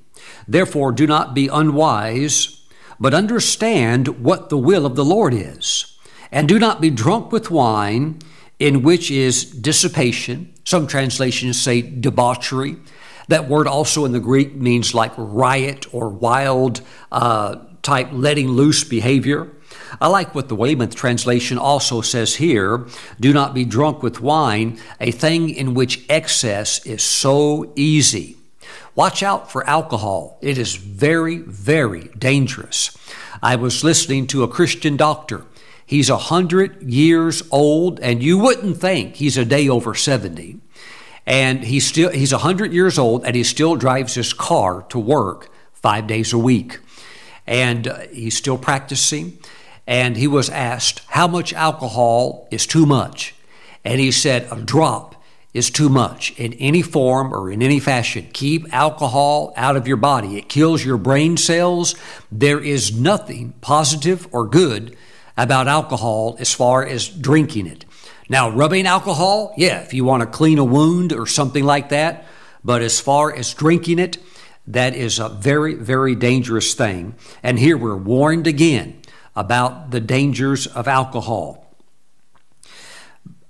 Therefore, 0.47 0.93
do 0.93 1.07
not 1.07 1.35
be 1.35 1.49
unwise, 1.49 2.65
but 3.01 3.15
understand 3.15 4.23
what 4.23 4.51
the 4.51 4.59
will 4.59 4.85
of 4.85 4.95
the 4.95 5.05
Lord 5.05 5.33
is. 5.33 5.97
And 6.31 6.49
do 6.49 6.59
not 6.59 6.81
be 6.81 6.91
drunk 6.91 7.33
with 7.33 7.51
wine, 7.51 8.19
in 8.59 8.83
which 8.83 9.11
is 9.11 9.45
dissipation. 9.45 10.53
Some 10.65 10.87
translations 10.87 11.61
say 11.61 11.83
debauchery. 11.83 12.77
That 13.29 13.49
word 13.49 13.67
also 13.67 14.05
in 14.05 14.13
the 14.13 14.21
Greek 14.21 14.55
means 14.55 14.95
like 14.95 15.13
riot 15.17 15.93
or 15.95 16.09
wild 16.11 16.83
uh, 17.11 17.57
type 17.83 18.09
letting 18.13 18.49
loose 18.49 18.85
behavior. 18.85 19.51
I 20.01 20.09
like 20.09 20.35
what 20.35 20.49
the 20.49 20.55
Weymouth 20.55 20.95
translation 20.95 21.59
also 21.59 22.01
says 22.01 22.37
here 22.37 22.87
do 23.21 23.33
not 23.33 23.55
be 23.55 23.65
drunk 23.65 24.03
with 24.03 24.21
wine, 24.21 24.79
a 25.01 25.11
thing 25.11 25.51
in 25.51 25.75
which 25.75 26.05
excess 26.09 26.85
is 26.87 27.03
so 27.03 27.73
easy. 27.77 28.37
Watch 28.95 29.23
out 29.23 29.51
for 29.51 29.69
alcohol. 29.69 30.39
It 30.41 30.57
is 30.57 30.77
very, 30.77 31.39
very 31.39 32.11
dangerous. 32.19 32.97
I 33.43 33.57
was 33.57 33.83
listening 33.83 34.27
to 34.29 34.43
a 34.43 34.49
Christian 34.49 34.97
doctor. 34.97 35.45
He's 35.85 36.09
a 36.09 36.17
hundred 36.17 36.83
years 36.83 37.43
old, 37.51 38.01
and 38.01 38.23
you 38.23 38.39
wouldn't 38.39 38.79
think 38.79 39.17
he's 39.17 39.37
a 39.37 39.45
day 39.45 39.69
over 39.69 39.95
70. 39.95 40.59
And 41.27 41.65
he's 41.65 41.87
still 41.87 42.11
he's 42.11 42.33
a 42.33 42.39
hundred 42.39 42.73
years 42.73 42.99
old 42.99 43.25
and 43.25 43.35
he 43.35 43.45
still 43.45 43.77
drives 43.77 44.15
his 44.15 44.35
car 44.35 44.83
to 44.91 44.99
work 44.99 45.51
five 45.73 46.07
days 46.07 46.33
a 46.33 46.39
week. 46.39 46.81
And 47.47 47.89
uh, 47.89 47.99
he's 48.13 48.37
still 48.37 48.59
practicing 48.59 49.39
and 49.87 50.17
he 50.17 50.27
was 50.27 50.49
asked, 50.51 51.03
How 51.09 51.29
much 51.29 51.53
alcohol 51.53 52.49
is 52.51 52.67
too 52.67 52.87
much? 52.87 53.35
And 53.85 54.01
he 54.01 54.11
said, 54.11 54.49
A 54.51 54.61
drop 54.61 55.15
is 55.53 55.71
too 55.71 55.89
much 55.89 56.39
in 56.39 56.53
any 56.55 56.83
form 56.83 57.33
or 57.33 57.51
in 57.51 57.63
any 57.63 57.79
fashion. 57.79 58.29
Keep 58.33 58.75
alcohol 58.75 59.53
out 59.57 59.77
of 59.77 59.87
your 59.87 59.97
body. 59.97 60.37
It 60.37 60.49
kills 60.49 60.85
your 60.85 60.97
brain 60.97 61.37
cells. 61.37 61.95
There 62.33 62.61
is 62.61 62.99
nothing 62.99 63.55
positive 63.61 64.27
or 64.33 64.47
good 64.47 64.97
about 65.37 65.69
alcohol 65.69 66.37
as 66.41 66.53
far 66.53 66.85
as 66.85 67.09
drinking 67.09 67.67
it. 67.67 67.85
Now, 68.29 68.51
rubbing 68.51 68.87
alcohol, 68.87 69.53
yeah, 69.57 69.81
if 69.81 69.93
you 69.93 70.05
want 70.05 70.23
to 70.23 70.27
clean 70.27 70.59
a 70.59 70.65
wound 70.65 71.13
or 71.13 71.27
something 71.27 71.65
like 71.65 71.91
that, 71.91 72.25
but 72.65 72.83
as 72.83 72.99
far 72.99 73.35
as 73.35 73.53
drinking 73.53 73.99
it, 73.99 74.19
that 74.67 74.95
is 74.95 75.19
a 75.19 75.29
very, 75.29 75.75
very 75.75 76.15
dangerous 76.15 76.73
thing. 76.75 77.15
And 77.43 77.59
here 77.59 77.77
we're 77.77 77.97
warned 77.97 78.47
again 78.47 79.01
about 79.37 79.91
the 79.91 80.01
dangers 80.01 80.67
of 80.67 80.89
alcohol. 80.89 81.77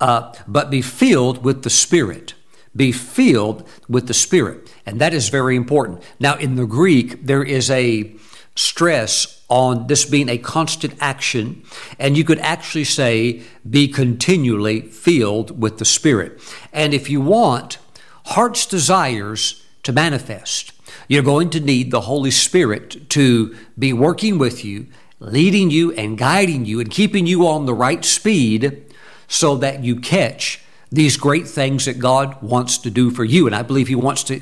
Uh, 0.00 0.34
but 0.46 0.70
be 0.70 0.82
filled 0.82 1.44
with 1.44 1.62
the 1.62 1.70
Spirit. 1.70 2.34
Be 2.76 2.92
filled 2.92 3.68
with 3.88 4.06
the 4.06 4.14
Spirit. 4.14 4.72
And 4.84 5.00
that 5.00 5.14
is 5.14 5.28
very 5.28 5.56
important. 5.56 6.02
Now, 6.18 6.36
in 6.36 6.56
the 6.56 6.66
Greek, 6.66 7.24
there 7.26 7.42
is 7.42 7.70
a 7.70 8.14
stress 8.56 9.42
on 9.48 9.86
this 9.86 10.04
being 10.04 10.28
a 10.28 10.38
constant 10.38 10.94
action, 11.00 11.62
and 11.98 12.16
you 12.16 12.24
could 12.24 12.38
actually 12.40 12.84
say, 12.84 13.42
be 13.68 13.88
continually 13.88 14.80
filled 14.80 15.60
with 15.60 15.78
the 15.78 15.84
Spirit. 15.84 16.40
And 16.72 16.94
if 16.94 17.10
you 17.10 17.20
want 17.20 17.78
heart's 18.26 18.66
desires 18.66 19.62
to 19.82 19.92
manifest, 19.92 20.72
you're 21.08 21.22
going 21.22 21.50
to 21.50 21.60
need 21.60 21.90
the 21.90 22.02
Holy 22.02 22.30
Spirit 22.30 23.08
to 23.10 23.54
be 23.78 23.92
working 23.92 24.38
with 24.38 24.64
you 24.64 24.86
leading 25.24 25.70
you 25.70 25.92
and 25.92 26.18
guiding 26.18 26.64
you 26.64 26.80
and 26.80 26.90
keeping 26.90 27.26
you 27.26 27.46
on 27.46 27.66
the 27.66 27.74
right 27.74 28.04
speed 28.04 28.94
so 29.26 29.56
that 29.56 29.82
you 29.82 29.96
catch 29.96 30.60
these 30.92 31.16
great 31.16 31.48
things 31.48 31.86
that 31.86 31.98
God 31.98 32.40
wants 32.42 32.78
to 32.78 32.90
do 32.90 33.10
for 33.10 33.24
you. 33.24 33.46
And 33.46 33.54
I 33.54 33.62
believe 33.62 33.88
He 33.88 33.94
wants 33.94 34.22
to, 34.24 34.40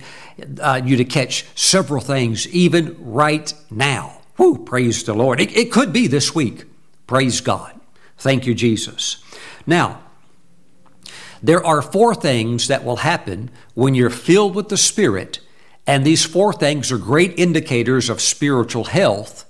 uh, 0.61 0.81
you 0.85 0.97
to 0.97 1.05
catch 1.05 1.47
several 1.55 2.01
things 2.01 2.47
even 2.49 2.97
right 3.01 3.53
now. 3.71 4.21
Whoo, 4.37 4.59
praise 4.59 5.05
the 5.05 5.15
Lord. 5.15 5.41
It, 5.41 5.57
it 5.57 5.73
could 5.73 5.93
be 5.93 6.07
this 6.07 6.35
week. 6.35 6.65
Praise 7.07 7.41
God. 7.41 7.79
Thank 8.19 8.47
you, 8.47 8.55
Jesus. 8.55 9.23
Now, 9.67 10.03
there 11.43 11.65
are 11.65 11.83
four 11.83 12.15
things 12.15 12.69
that 12.69 12.85
will 12.85 12.97
happen 12.97 13.51
when 13.75 13.95
you're 13.95 14.11
filled 14.11 14.55
with 14.55 14.69
the 14.69 14.77
Spirit, 14.77 15.41
and 15.87 16.05
these 16.05 16.25
four 16.25 16.53
things 16.53 16.93
are 16.93 16.99
great 16.99 17.39
indicators 17.39 18.09
of 18.09 18.21
spiritual 18.21 18.85
health 18.85 19.45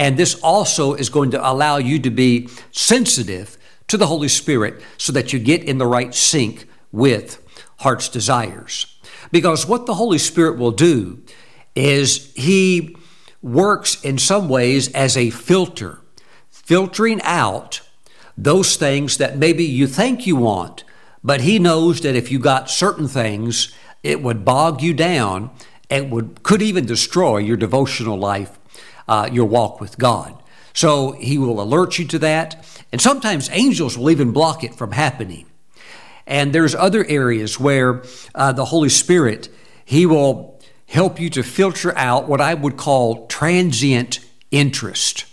and 0.00 0.16
this 0.16 0.34
also 0.36 0.94
is 0.94 1.10
going 1.10 1.30
to 1.32 1.48
allow 1.48 1.76
you 1.76 1.98
to 1.98 2.10
be 2.10 2.48
sensitive 2.72 3.58
to 3.86 3.98
the 3.98 4.06
Holy 4.06 4.28
Spirit 4.28 4.82
so 4.96 5.12
that 5.12 5.34
you 5.34 5.38
get 5.38 5.62
in 5.62 5.76
the 5.76 5.86
right 5.86 6.14
sync 6.14 6.66
with 6.90 7.44
heart's 7.80 8.08
desires. 8.08 8.98
Because 9.30 9.66
what 9.66 9.84
the 9.84 9.94
Holy 9.94 10.16
Spirit 10.16 10.58
will 10.58 10.70
do 10.70 11.22
is 11.74 12.32
He 12.34 12.96
works 13.42 14.02
in 14.02 14.16
some 14.16 14.48
ways 14.48 14.90
as 14.92 15.18
a 15.18 15.28
filter, 15.28 16.00
filtering 16.48 17.20
out 17.20 17.82
those 18.38 18.76
things 18.76 19.18
that 19.18 19.36
maybe 19.36 19.64
you 19.64 19.86
think 19.86 20.26
you 20.26 20.36
want, 20.36 20.82
but 21.22 21.42
He 21.42 21.58
knows 21.58 22.00
that 22.00 22.16
if 22.16 22.32
you 22.32 22.38
got 22.38 22.70
certain 22.70 23.06
things, 23.06 23.74
it 24.02 24.22
would 24.22 24.46
bog 24.46 24.80
you 24.80 24.94
down 24.94 25.50
and 25.90 26.10
would 26.10 26.42
could 26.42 26.62
even 26.62 26.86
destroy 26.86 27.36
your 27.36 27.58
devotional 27.58 28.16
life 28.16 28.59
uh, 29.10 29.28
your 29.30 29.46
walk 29.46 29.80
with 29.80 29.98
God. 29.98 30.40
So 30.72 31.12
he 31.12 31.36
will 31.36 31.60
alert 31.60 31.98
you 31.98 32.06
to 32.06 32.18
that. 32.20 32.64
And 32.92 33.00
sometimes 33.00 33.50
angels 33.50 33.98
will 33.98 34.10
even 34.10 34.30
block 34.30 34.62
it 34.62 34.74
from 34.74 34.92
happening. 34.92 35.46
And 36.26 36.52
there's 36.52 36.76
other 36.76 37.04
areas 37.04 37.58
where 37.58 38.04
uh, 38.36 38.52
the 38.52 38.66
Holy 38.66 38.88
Spirit, 38.88 39.48
he 39.84 40.06
will 40.06 40.60
help 40.86 41.20
you 41.20 41.28
to 41.30 41.42
filter 41.42 41.96
out 41.98 42.28
what 42.28 42.40
I 42.40 42.54
would 42.54 42.76
call 42.76 43.26
transient 43.26 44.20
interest. 44.52 45.24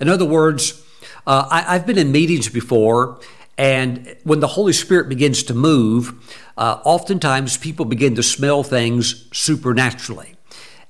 In 0.00 0.08
other 0.08 0.24
words, 0.24 0.84
uh, 1.26 1.46
I, 1.50 1.74
have 1.74 1.86
been 1.86 1.98
in 1.98 2.10
meetings 2.10 2.48
before, 2.48 3.20
and 3.56 4.16
when 4.24 4.40
the 4.40 4.46
Holy 4.48 4.72
Spirit 4.72 5.08
begins 5.08 5.44
to 5.44 5.54
move, 5.54 6.12
uh, 6.56 6.80
oftentimes 6.84 7.56
people 7.56 7.84
begin 7.84 8.16
to 8.16 8.22
smell 8.22 8.62
things 8.62 9.28
supernaturally. 9.32 10.34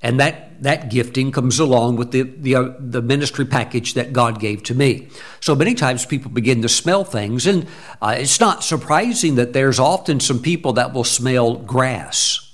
And 0.03 0.19
that, 0.19 0.63
that 0.63 0.89
gifting 0.89 1.31
comes 1.31 1.59
along 1.59 1.97
with 1.97 2.11
the, 2.11 2.23
the, 2.23 2.55
uh, 2.55 2.73
the 2.79 3.03
ministry 3.03 3.45
package 3.45 3.95
that 3.95 4.13
God 4.13 4.41
gave 4.41 4.63
to 4.65 4.75
me. 4.75 5.09
So 5.41 5.55
many 5.55 5.75
times 5.75 6.07
people 6.07 6.31
begin 6.31 6.63
to 6.63 6.69
smell 6.71 7.05
things, 7.05 7.47
and 7.47 7.67
uh, 8.01 8.17
it's 8.19 8.41
not 8.41 8.65
surprising 8.65 9.35
that 9.35 9.53
there's 9.53 9.79
often 9.79 10.19
some 10.21 10.41
people 10.41 10.75
that 10.75 10.95
will 10.95 11.05
smell 11.05 11.57
grass. 11.57 12.47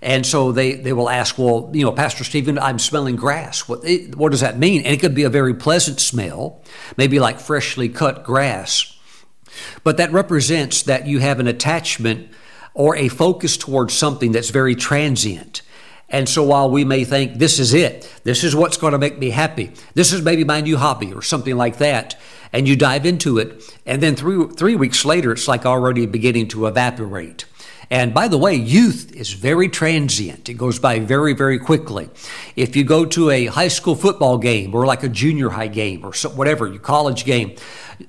And 0.00 0.24
so 0.24 0.52
they, 0.52 0.74
they 0.74 0.92
will 0.92 1.10
ask, 1.10 1.36
well, 1.36 1.70
you 1.74 1.84
know, 1.84 1.90
Pastor 1.90 2.22
Steven, 2.22 2.58
I'm 2.58 2.78
smelling 2.78 3.16
grass. 3.16 3.68
What, 3.68 3.84
what 4.14 4.30
does 4.30 4.42
that 4.42 4.56
mean? 4.56 4.82
And 4.82 4.94
it 4.94 5.00
could 5.00 5.14
be 5.14 5.24
a 5.24 5.30
very 5.30 5.54
pleasant 5.54 5.98
smell, 5.98 6.62
maybe 6.96 7.18
like 7.18 7.40
freshly 7.40 7.88
cut 7.88 8.22
grass. 8.22 8.96
But 9.82 9.96
that 9.96 10.12
represents 10.12 10.82
that 10.82 11.08
you 11.08 11.18
have 11.18 11.40
an 11.40 11.48
attachment 11.48 12.30
or 12.74 12.94
a 12.94 13.08
focus 13.08 13.56
towards 13.56 13.92
something 13.92 14.30
that's 14.30 14.50
very 14.50 14.76
transient. 14.76 15.62
And 16.08 16.28
so 16.28 16.42
while 16.42 16.70
we 16.70 16.84
may 16.84 17.04
think 17.04 17.34
this 17.34 17.58
is 17.58 17.74
it, 17.74 18.10
this 18.24 18.42
is 18.42 18.56
what's 18.56 18.78
going 18.78 18.92
to 18.92 18.98
make 18.98 19.18
me 19.18 19.30
happy, 19.30 19.72
this 19.94 20.12
is 20.12 20.22
maybe 20.22 20.44
my 20.44 20.60
new 20.60 20.78
hobby 20.78 21.12
or 21.12 21.22
something 21.22 21.56
like 21.56 21.78
that, 21.78 22.18
and 22.52 22.66
you 22.66 22.76
dive 22.76 23.04
into 23.04 23.38
it, 23.38 23.62
and 23.84 24.02
then 24.02 24.16
three, 24.16 24.46
three 24.48 24.74
weeks 24.74 25.04
later, 25.04 25.32
it's 25.32 25.48
like 25.48 25.66
already 25.66 26.06
beginning 26.06 26.48
to 26.48 26.66
evaporate. 26.66 27.44
And 27.90 28.12
by 28.12 28.28
the 28.28 28.36
way, 28.36 28.54
youth 28.54 29.12
is 29.14 29.32
very 29.32 29.68
transient. 29.68 30.48
It 30.48 30.54
goes 30.54 30.78
by 30.78 30.98
very, 30.98 31.32
very 31.32 31.58
quickly. 31.58 32.10
If 32.54 32.76
you 32.76 32.84
go 32.84 33.06
to 33.06 33.30
a 33.30 33.46
high 33.46 33.68
school 33.68 33.94
football 33.94 34.36
game 34.36 34.74
or 34.74 34.84
like 34.84 35.02
a 35.02 35.08
junior 35.08 35.48
high 35.48 35.68
game 35.68 36.04
or 36.04 36.12
so, 36.12 36.28
whatever, 36.28 36.66
your 36.66 36.80
college 36.80 37.24
game, 37.24 37.56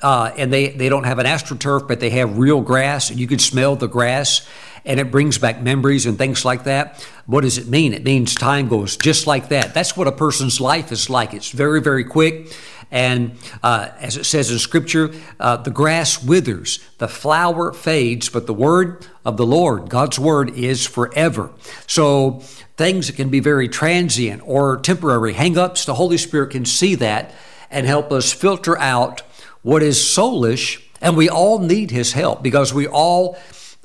uh, 0.01 0.31
and 0.35 0.51
they, 0.51 0.69
they 0.69 0.89
don't 0.89 1.05
have 1.05 1.19
an 1.19 1.25
astroturf, 1.25 1.87
but 1.87 2.01
they 2.01 2.09
have 2.09 2.37
real 2.37 2.59
grass, 2.59 3.09
and 3.09 3.19
you 3.19 3.27
can 3.27 3.39
smell 3.39 3.77
the 3.77 3.87
grass, 3.87 4.47
and 4.85 4.99
it 4.99 5.11
brings 5.11 5.37
back 5.37 5.61
memories 5.61 6.05
and 6.05 6.17
things 6.17 6.45
like 6.45 6.63
that. 6.63 7.05
What 7.25 7.41
does 7.41 7.57
it 7.57 7.67
mean? 7.67 7.93
It 7.93 8.03
means 8.03 8.35
time 8.35 8.67
goes 8.67 8.97
just 8.97 9.27
like 9.27 9.49
that. 9.49 9.73
That's 9.73 9.95
what 9.95 10.07
a 10.07 10.11
person's 10.11 10.59
life 10.59 10.91
is 10.91 11.09
like. 11.09 11.33
It's 11.33 11.51
very, 11.51 11.81
very 11.81 12.03
quick. 12.03 12.53
And 12.91 13.37
uh, 13.61 13.89
as 13.99 14.17
it 14.17 14.25
says 14.25 14.49
in 14.51 14.57
Scripture, 14.57 15.11
uh, 15.39 15.57
the 15.57 15.69
grass 15.69 16.23
withers, 16.23 16.79
the 16.97 17.07
flower 17.07 17.71
fades, 17.71 18.29
but 18.29 18.47
the 18.47 18.53
word 18.53 19.05
of 19.23 19.37
the 19.37 19.45
Lord, 19.45 19.89
God's 19.89 20.17
word, 20.17 20.57
is 20.57 20.87
forever. 20.87 21.51
So 21.85 22.39
things 22.77 23.07
that 23.07 23.15
can 23.15 23.29
be 23.29 23.41
very 23.41 23.67
transient 23.67 24.41
or 24.43 24.77
temporary 24.77 25.33
hangups, 25.33 25.85
the 25.85 25.95
Holy 25.95 26.17
Spirit 26.17 26.51
can 26.51 26.65
see 26.65 26.95
that 26.95 27.31
and 27.69 27.85
help 27.85 28.11
us 28.11 28.33
filter 28.33 28.77
out 28.79 29.21
what 29.61 29.83
is 29.83 29.99
soulish. 29.99 30.81
And 30.99 31.15
we 31.15 31.29
all 31.29 31.59
need 31.59 31.91
His 31.91 32.13
help 32.13 32.41
because 32.41 32.73
we 32.73 32.87
all 32.87 33.37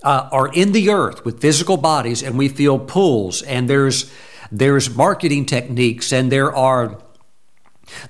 uh, 0.05 0.29
are 0.31 0.49
in 0.49 0.73
the 0.73 0.91
earth 0.91 1.25
with 1.25 1.41
physical 1.41 1.77
bodies 1.77 2.23
and 2.23 2.39
we 2.39 2.49
feel 2.49 2.79
pulls 2.79 3.43
and 3.43 3.69
there's 3.69 4.13
there's 4.53 4.95
marketing 4.95 5.47
techniques 5.47 6.13
and 6.13 6.31
there 6.31 6.55
are 6.55 6.99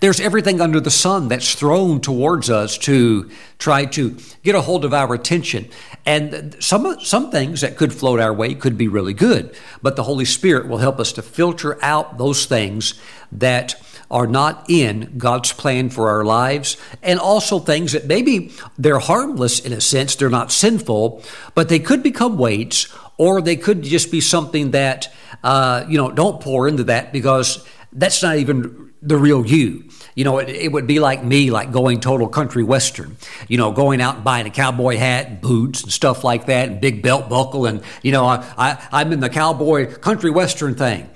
there's 0.00 0.20
everything 0.20 0.60
under 0.60 0.80
the 0.80 0.90
sun 0.90 1.28
that's 1.28 1.54
thrown 1.54 2.00
towards 2.00 2.50
us 2.50 2.78
to 2.78 3.30
try 3.58 3.84
to 3.86 4.16
get 4.42 4.54
a 4.54 4.60
hold 4.60 4.84
of 4.84 4.94
our 4.94 5.14
attention. 5.14 5.68
And 6.06 6.56
some, 6.60 7.00
some 7.00 7.30
things 7.30 7.62
that 7.62 7.76
could 7.76 7.92
float 7.92 8.20
our 8.20 8.32
way 8.32 8.54
could 8.54 8.78
be 8.78 8.88
really 8.88 9.14
good, 9.14 9.56
but 9.82 9.96
the 9.96 10.04
Holy 10.04 10.24
Spirit 10.24 10.68
will 10.68 10.78
help 10.78 11.00
us 11.00 11.12
to 11.14 11.22
filter 11.22 11.82
out 11.82 12.18
those 12.18 12.46
things 12.46 12.94
that 13.32 13.74
are 14.14 14.28
not 14.28 14.64
in 14.70 15.18
God's 15.18 15.52
plan 15.52 15.90
for 15.90 16.08
our 16.08 16.24
lives, 16.24 16.76
and 17.02 17.18
also 17.18 17.58
things 17.58 17.92
that 17.92 18.06
maybe 18.06 18.52
they're 18.78 19.00
harmless 19.00 19.58
in 19.58 19.72
a 19.72 19.80
sense, 19.80 20.14
they're 20.14 20.30
not 20.30 20.52
sinful, 20.52 21.20
but 21.56 21.68
they 21.68 21.80
could 21.80 22.00
become 22.00 22.38
weights, 22.38 22.94
or 23.18 23.42
they 23.42 23.56
could 23.56 23.82
just 23.82 24.12
be 24.12 24.20
something 24.20 24.70
that, 24.70 25.12
uh, 25.42 25.84
you 25.88 25.98
know, 25.98 26.12
don't 26.12 26.40
pour 26.40 26.68
into 26.68 26.84
that 26.84 27.12
because 27.12 27.66
that's 27.92 28.22
not 28.22 28.36
even 28.36 28.92
the 29.02 29.16
real 29.16 29.44
you. 29.44 29.88
You 30.14 30.22
know, 30.22 30.38
it, 30.38 30.48
it, 30.48 30.70
would 30.70 30.86
be 30.86 31.00
like 31.00 31.24
me, 31.24 31.50
like 31.50 31.72
going 31.72 31.98
total 31.98 32.28
country 32.28 32.62
western, 32.62 33.16
you 33.48 33.58
know, 33.58 33.72
going 33.72 34.00
out 34.00 34.14
and 34.14 34.24
buying 34.24 34.46
a 34.46 34.50
cowboy 34.50 34.96
hat 34.96 35.26
and 35.26 35.40
boots 35.40 35.82
and 35.82 35.92
stuff 35.92 36.22
like 36.22 36.46
that 36.46 36.68
and 36.68 36.80
big 36.80 37.02
belt 37.02 37.28
buckle. 37.28 37.66
And, 37.66 37.82
you 38.02 38.12
know, 38.12 38.24
I, 38.24 38.44
I, 38.56 38.88
I'm 38.92 39.12
in 39.12 39.18
the 39.18 39.28
cowboy 39.28 39.92
country 39.92 40.30
western 40.30 40.76
thing. 40.76 41.10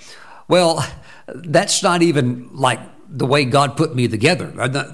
Well, 0.49 0.85
that's 1.35 1.83
not 1.83 2.03
even 2.03 2.51
like 2.53 2.81
the 3.11 3.27
way 3.27 3.45
God 3.45 3.77
put 3.77 3.95
me 3.95 4.07
together. 4.07 4.53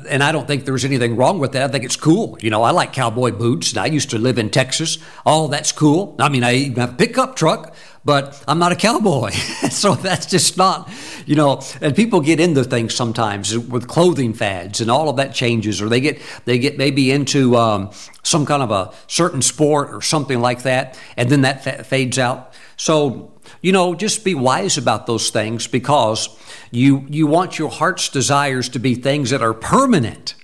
And 0.09 0.23
I 0.23 0.31
don't 0.31 0.47
think 0.47 0.65
there's 0.65 0.85
anything 0.85 1.17
wrong 1.17 1.41
with 1.41 1.53
that. 1.53 1.65
I 1.65 1.69
think 1.73 1.85
it's 1.85 1.97
cool. 1.97 2.39
You 2.41 2.51
know, 2.51 2.63
I 2.63 2.71
like 2.71 2.93
cowboy 2.93 3.33
boots 3.33 3.71
and 3.71 3.79
I 3.79 3.87
used 3.87 4.11
to 4.11 4.19
live 4.19 4.39
in 4.39 4.51
Texas. 4.51 4.99
Oh, 5.27 5.49
that's 5.49 5.73
cool. 5.73 6.15
I 6.21 6.29
mean, 6.29 6.45
I 6.45 6.55
even 6.55 6.77
have 6.77 6.93
a 6.93 6.97
pickup 6.97 7.35
truck 7.35 7.75
but 8.05 8.43
I'm 8.47 8.59
not 8.59 8.73
a 8.73 8.77
cowboy. 8.77 9.31
so 9.71 9.95
that's 9.95 10.27
just 10.27 10.57
not, 10.57 10.91
you 11.27 11.35
know, 11.35 11.63
and 11.81 11.97
people 11.97 12.21
get 12.21 12.39
into 12.39 12.63
things 12.65 12.95
sometimes 12.95 13.57
with 13.57 13.89
clothing 13.89 14.35
fads 14.35 14.81
and 14.81 14.91
all 14.91 15.09
of 15.09 15.17
that 15.17 15.35
changes, 15.35 15.81
or 15.81 15.89
they 15.89 16.01
get, 16.01 16.21
they 16.45 16.59
get 16.59 16.77
maybe 16.77 17.11
into 17.11 17.57
um, 17.57 17.91
some 18.23 18.45
kind 18.45 18.63
of 18.63 18.71
a 18.71 18.93
certain 19.07 19.43
sport 19.43 19.95
or 19.95 20.03
something 20.03 20.41
like 20.41 20.63
that, 20.63 20.99
and 21.17 21.31
then 21.31 21.43
that 21.43 21.65
fa- 21.65 21.85
fades 21.85 22.19
out. 22.19 22.53
So, 22.77 23.31
you 23.63 23.73
know, 23.73 23.95
just 23.95 24.25
be 24.25 24.35
wise 24.35 24.79
about 24.79 25.07
those 25.07 25.31
things 25.31 25.67
because 25.67 26.29
you, 26.71 27.07
you 27.09 27.27
want 27.27 27.59
your 27.59 27.71
heart's 27.71 28.09
desires 28.09 28.69
to 28.71 28.79
be 28.79 28.95
things 28.95 29.31
that 29.31 29.43
are 29.43 29.55
permanent. 29.55 30.35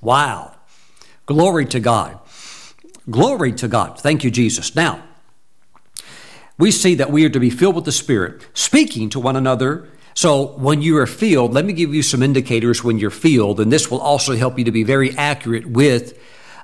Wow. 0.00 0.54
Glory 1.26 1.66
to 1.66 1.80
God. 1.80 2.18
Glory 3.10 3.52
to 3.52 3.68
God. 3.68 3.98
Thank 3.98 4.24
you, 4.24 4.30
Jesus. 4.30 4.74
Now, 4.74 5.02
we 6.58 6.70
see 6.70 6.94
that 6.94 7.10
we 7.10 7.24
are 7.24 7.30
to 7.30 7.40
be 7.40 7.50
filled 7.50 7.74
with 7.74 7.84
the 7.84 7.92
Spirit, 7.92 8.46
speaking 8.54 9.10
to 9.10 9.20
one 9.20 9.36
another. 9.36 9.88
So 10.14 10.56
when 10.56 10.82
you 10.82 10.96
are 10.98 11.06
filled, 11.06 11.52
let 11.52 11.64
me 11.64 11.72
give 11.72 11.92
you 11.92 12.02
some 12.02 12.22
indicators 12.22 12.84
when 12.84 12.98
you're 12.98 13.10
filled, 13.10 13.58
and 13.58 13.72
this 13.72 13.90
will 13.90 14.00
also 14.00 14.36
help 14.36 14.58
you 14.58 14.64
to 14.64 14.70
be 14.70 14.84
very 14.84 15.16
accurate 15.16 15.66
with 15.66 16.18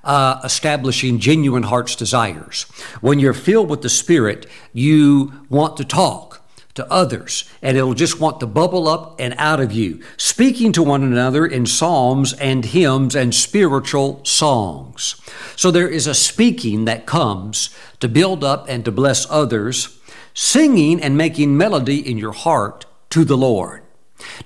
uh, 0.04 0.40
establishing 0.44 1.18
genuine 1.18 1.64
heart's 1.64 1.96
desires. 1.96 2.64
When 3.00 3.18
you're 3.18 3.34
filled 3.34 3.70
with 3.70 3.82
the 3.82 3.88
Spirit, 3.88 4.46
you 4.72 5.44
want 5.48 5.76
to 5.76 5.84
talk 5.84 6.42
to 6.74 6.90
others, 6.90 7.50
and 7.62 7.76
it'll 7.76 7.94
just 7.94 8.20
want 8.20 8.40
to 8.40 8.46
bubble 8.46 8.88
up 8.88 9.16
and 9.18 9.34
out 9.38 9.60
of 9.60 9.72
you, 9.72 10.00
speaking 10.16 10.72
to 10.72 10.82
one 10.82 11.02
another 11.02 11.44
in 11.44 11.66
psalms 11.66 12.32
and 12.34 12.64
hymns 12.64 13.14
and 13.14 13.34
spiritual 13.34 14.24
songs. 14.24 15.20
So 15.56 15.70
there 15.70 15.88
is 15.88 16.06
a 16.06 16.14
speaking 16.14 16.84
that 16.84 17.06
comes 17.06 17.70
to 17.98 18.08
build 18.08 18.44
up 18.44 18.66
and 18.68 18.84
to 18.84 18.92
bless 18.92 19.28
others, 19.30 19.98
singing 20.32 21.02
and 21.02 21.16
making 21.16 21.56
melody 21.56 21.98
in 22.08 22.16
your 22.16 22.32
heart 22.32 22.86
to 23.10 23.24
the 23.24 23.36
Lord. 23.36 23.82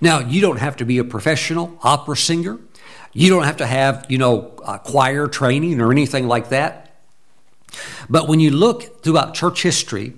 Now, 0.00 0.20
you 0.20 0.40
don't 0.40 0.58
have 0.58 0.76
to 0.76 0.84
be 0.84 0.98
a 0.98 1.04
professional 1.04 1.78
opera 1.82 2.16
singer. 2.16 2.58
You 3.14 3.30
don't 3.30 3.44
have 3.44 3.56
to 3.58 3.66
have, 3.66 4.06
you 4.08 4.18
know, 4.18 4.42
choir 4.84 5.28
training 5.28 5.80
or 5.80 5.90
anything 5.90 6.28
like 6.28 6.50
that. 6.50 6.94
But 8.10 8.28
when 8.28 8.40
you 8.40 8.50
look 8.50 9.02
throughout 9.02 9.34
church 9.34 9.62
history, 9.62 10.12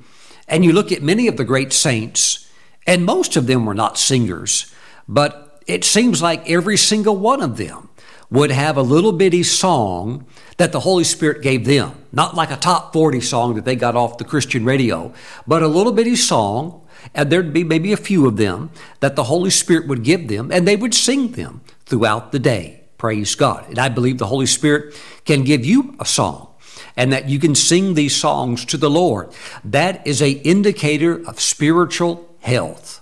and 0.49 0.65
you 0.65 0.73
look 0.73 0.93
at 0.93 1.03
many 1.03 1.29
of 1.29 1.37
the 1.37 1.45
great 1.45 1.73
saints, 1.73 2.49
and 2.87 3.05
most 3.05 3.37
of 3.37 3.47
them 3.47 3.67
were 3.67 3.75
not 3.75 3.99
singers, 3.99 4.73
but 5.09 5.63
it 5.67 5.85
seems 5.85 6.23
like 6.23 6.49
every 6.49 6.77
single 6.77 7.17
one 7.17 7.43
of 7.43 7.57
them 7.57 7.89
would 8.31 8.51
have 8.51 8.77
a 8.77 8.83
little 8.83 9.13
bitty 9.13 9.43
song 9.43 10.27
that 10.57 10.73
the 10.73 10.81
Holy 10.81 11.05
Spirit 11.05 11.43
gave 11.43 11.65
them. 11.65 11.93
Not 12.13 12.35
like 12.35 12.51
a 12.51 12.57
top 12.57 12.93
40 12.93 13.21
song 13.21 13.55
that 13.55 13.65
they 13.65 13.77
got 13.77 13.97
off 13.97 14.19
the 14.19 14.25
Christian 14.25 14.65
radio, 14.65 15.13
but 15.47 15.63
a 15.63 15.69
little 15.69 15.93
bitty 15.93 16.17
song, 16.17 16.87
and 17.15 17.31
there'd 17.31 17.53
be 17.53 17.65
maybe 17.65 17.93
a 17.93 17.97
few 17.97 18.27
of 18.27 18.37
them 18.37 18.71
that 19.01 19.17
the 19.17 19.25
Holy 19.25 19.51
Spirit 19.51 19.87
would 19.87 20.03
give 20.03 20.29
them, 20.29 20.51
and 20.51 20.67
they 20.67 20.77
would 20.77 20.95
sing 20.95 21.33
them 21.33 21.61
throughout 21.85 22.33
the 22.33 22.39
day. 22.39 22.76
Praise 22.99 23.35
God. 23.35 23.69
And 23.69 23.79
I 23.79 23.89
believe 23.89 24.19
the 24.19 24.27
Holy 24.27 24.47
Spirit 24.47 24.95
can 25.25 25.45
give 25.45 25.65
you 25.65 25.95
a 26.01 26.05
song 26.05 26.49
and 26.97 27.13
that 27.13 27.29
you 27.29 27.39
can 27.39 27.55
sing 27.55 27.95
these 27.95 28.17
songs 28.17 28.65
to 28.67 28.77
the 28.77 28.91
Lord. 28.91 29.33
That 29.65 30.07
is 30.07 30.23
a 30.23 30.31
indicator 30.31 31.27
of 31.27 31.41
spiritual 31.41 32.29
health. 32.41 33.01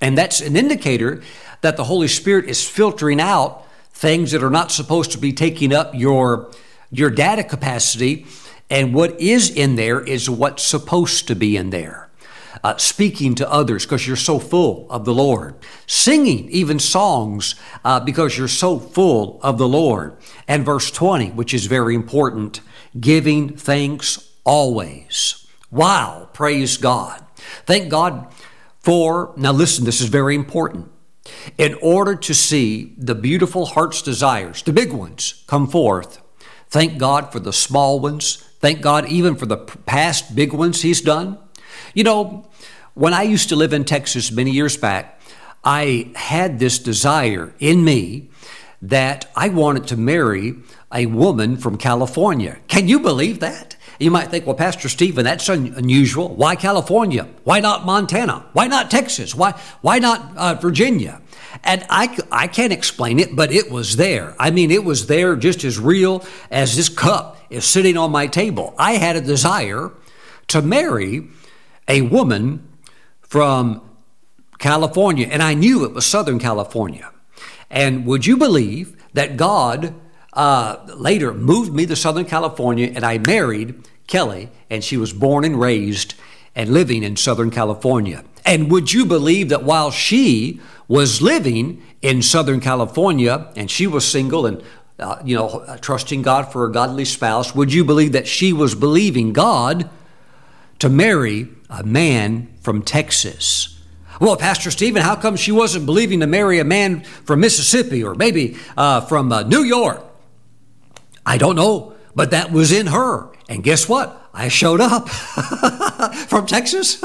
And 0.00 0.18
that's 0.18 0.40
an 0.40 0.56
indicator 0.56 1.22
that 1.60 1.76
the 1.76 1.84
Holy 1.84 2.08
Spirit 2.08 2.46
is 2.46 2.68
filtering 2.68 3.20
out 3.20 3.64
things 3.92 4.32
that 4.32 4.42
are 4.42 4.50
not 4.50 4.70
supposed 4.70 5.12
to 5.12 5.18
be 5.18 5.32
taking 5.32 5.72
up 5.72 5.94
your 5.94 6.50
your 6.90 7.10
data 7.10 7.44
capacity 7.44 8.26
and 8.70 8.94
what 8.94 9.20
is 9.20 9.50
in 9.50 9.76
there 9.76 10.00
is 10.00 10.28
what's 10.28 10.62
supposed 10.62 11.28
to 11.28 11.34
be 11.34 11.56
in 11.56 11.70
there. 11.70 12.07
Uh, 12.64 12.76
speaking 12.76 13.34
to 13.34 13.50
others 13.50 13.84
because 13.84 14.06
you're 14.06 14.16
so 14.16 14.38
full 14.38 14.90
of 14.90 15.04
the 15.04 15.14
Lord, 15.14 15.54
singing 15.86 16.48
even 16.50 16.78
songs 16.78 17.54
uh, 17.84 18.00
because 18.00 18.36
you're 18.36 18.48
so 18.48 18.78
full 18.78 19.38
of 19.42 19.58
the 19.58 19.68
Lord. 19.68 20.16
And 20.46 20.64
verse 20.64 20.90
20, 20.90 21.30
which 21.30 21.52
is 21.52 21.66
very 21.66 21.94
important, 21.94 22.60
giving 22.98 23.56
thanks 23.56 24.32
always. 24.44 25.46
Wow, 25.70 26.30
praise 26.32 26.78
God. 26.78 27.24
Thank 27.66 27.90
God 27.90 28.32
for, 28.80 29.34
now 29.36 29.52
listen, 29.52 29.84
this 29.84 30.00
is 30.00 30.08
very 30.08 30.34
important. 30.34 30.90
In 31.58 31.74
order 31.82 32.16
to 32.16 32.34
see 32.34 32.94
the 32.96 33.14
beautiful 33.14 33.66
heart's 33.66 34.00
desires, 34.00 34.62
the 34.62 34.72
big 34.72 34.92
ones, 34.92 35.44
come 35.46 35.66
forth, 35.66 36.22
thank 36.68 36.98
God 36.98 37.30
for 37.30 37.40
the 37.40 37.52
small 37.52 38.00
ones. 38.00 38.36
Thank 38.60 38.80
God 38.80 39.06
even 39.08 39.36
for 39.36 39.46
the 39.46 39.58
past 39.58 40.34
big 40.34 40.52
ones 40.52 40.82
He's 40.82 41.00
done. 41.02 41.38
You 41.98 42.04
know, 42.04 42.46
when 42.94 43.12
I 43.12 43.22
used 43.22 43.48
to 43.48 43.56
live 43.56 43.72
in 43.72 43.84
Texas 43.84 44.30
many 44.30 44.52
years 44.52 44.76
back, 44.76 45.20
I 45.64 46.12
had 46.14 46.60
this 46.60 46.78
desire 46.78 47.52
in 47.58 47.84
me 47.84 48.30
that 48.80 49.28
I 49.34 49.48
wanted 49.48 49.88
to 49.88 49.96
marry 49.96 50.54
a 50.94 51.06
woman 51.06 51.56
from 51.56 51.76
California. 51.76 52.58
Can 52.68 52.86
you 52.86 53.00
believe 53.00 53.40
that? 53.40 53.74
You 53.98 54.12
might 54.12 54.28
think, 54.28 54.46
well, 54.46 54.54
Pastor 54.54 54.88
Steven, 54.88 55.24
that's 55.24 55.48
un- 55.48 55.74
unusual. 55.76 56.28
Why 56.36 56.54
California? 56.54 57.26
Why 57.42 57.58
not 57.58 57.84
Montana? 57.84 58.46
Why 58.52 58.68
not 58.68 58.92
Texas? 58.92 59.34
Why, 59.34 59.60
why 59.80 59.98
not 59.98 60.36
uh, 60.36 60.54
Virginia? 60.54 61.20
And 61.64 61.84
I, 61.90 62.16
I 62.30 62.46
can't 62.46 62.72
explain 62.72 63.18
it, 63.18 63.34
but 63.34 63.50
it 63.50 63.72
was 63.72 63.96
there. 63.96 64.36
I 64.38 64.52
mean, 64.52 64.70
it 64.70 64.84
was 64.84 65.08
there 65.08 65.34
just 65.34 65.64
as 65.64 65.80
real 65.80 66.24
as 66.48 66.76
this 66.76 66.88
cup 66.88 67.38
is 67.50 67.64
sitting 67.64 67.96
on 67.96 68.12
my 68.12 68.28
table. 68.28 68.72
I 68.78 68.92
had 68.92 69.16
a 69.16 69.20
desire 69.20 69.90
to 70.46 70.62
marry 70.62 71.26
a 71.88 72.02
woman 72.02 72.68
from 73.20 73.82
California, 74.58 75.26
and 75.30 75.42
I 75.42 75.54
knew 75.54 75.84
it 75.84 75.92
was 75.92 76.06
Southern 76.06 76.38
California. 76.38 77.10
And 77.70 78.06
would 78.06 78.26
you 78.26 78.36
believe 78.36 78.96
that 79.14 79.36
God 79.36 79.94
uh, 80.32 80.76
later 80.94 81.32
moved 81.34 81.72
me 81.72 81.86
to 81.86 81.96
Southern 81.96 82.24
California 82.24 82.92
and 82.94 83.04
I 83.04 83.18
married 83.18 83.88
Kelly, 84.06 84.50
and 84.70 84.82
she 84.82 84.96
was 84.96 85.12
born 85.12 85.44
and 85.44 85.60
raised 85.60 86.14
and 86.54 86.70
living 86.70 87.02
in 87.02 87.16
Southern 87.16 87.50
California. 87.50 88.24
And 88.44 88.70
would 88.70 88.92
you 88.92 89.04
believe 89.04 89.48
that 89.50 89.62
while 89.62 89.90
she 89.90 90.60
was 90.86 91.20
living 91.20 91.82
in 92.00 92.22
Southern 92.22 92.60
California 92.60 93.52
and 93.54 93.70
she 93.70 93.86
was 93.86 94.06
single 94.06 94.46
and 94.46 94.62
uh, 94.98 95.20
you 95.24 95.36
know, 95.36 95.76
trusting 95.80 96.22
God 96.22 96.50
for 96.50 96.64
a 96.64 96.72
godly 96.72 97.04
spouse, 97.04 97.54
would 97.54 97.72
you 97.72 97.84
believe 97.84 98.12
that 98.12 98.26
she 98.26 98.52
was 98.52 98.74
believing 98.74 99.32
God 99.32 99.88
to 100.80 100.88
marry 100.88 101.48
a 101.68 101.82
man 101.82 102.48
from 102.60 102.82
Texas. 102.82 103.78
Well, 104.20 104.36
Pastor 104.36 104.70
Steven, 104.70 105.02
how 105.02 105.16
come 105.16 105.36
she 105.36 105.52
wasn't 105.52 105.86
believing 105.86 106.20
to 106.20 106.26
marry 106.26 106.58
a 106.58 106.64
man 106.64 107.02
from 107.02 107.40
Mississippi 107.40 108.02
or 108.02 108.14
maybe 108.14 108.56
uh, 108.76 109.02
from 109.02 109.30
uh, 109.30 109.42
New 109.42 109.62
York? 109.62 110.04
I 111.24 111.38
don't 111.38 111.56
know, 111.56 111.94
but 112.14 112.32
that 112.32 112.50
was 112.50 112.72
in 112.72 112.88
her. 112.88 113.30
And 113.48 113.62
guess 113.62 113.88
what? 113.88 114.28
I 114.34 114.48
showed 114.48 114.80
up 114.80 115.08
from 116.28 116.46
Texas. 116.46 116.98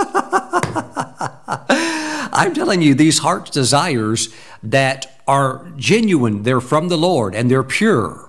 I'm 2.35 2.53
telling 2.53 2.81
you, 2.81 2.95
these 2.95 3.19
heart's 3.19 3.51
desires 3.51 4.33
that 4.63 5.21
are 5.27 5.71
genuine, 5.77 6.43
they're 6.43 6.61
from 6.61 6.87
the 6.89 6.97
Lord 6.97 7.35
and 7.35 7.49
they're 7.49 7.63
pure. 7.63 8.27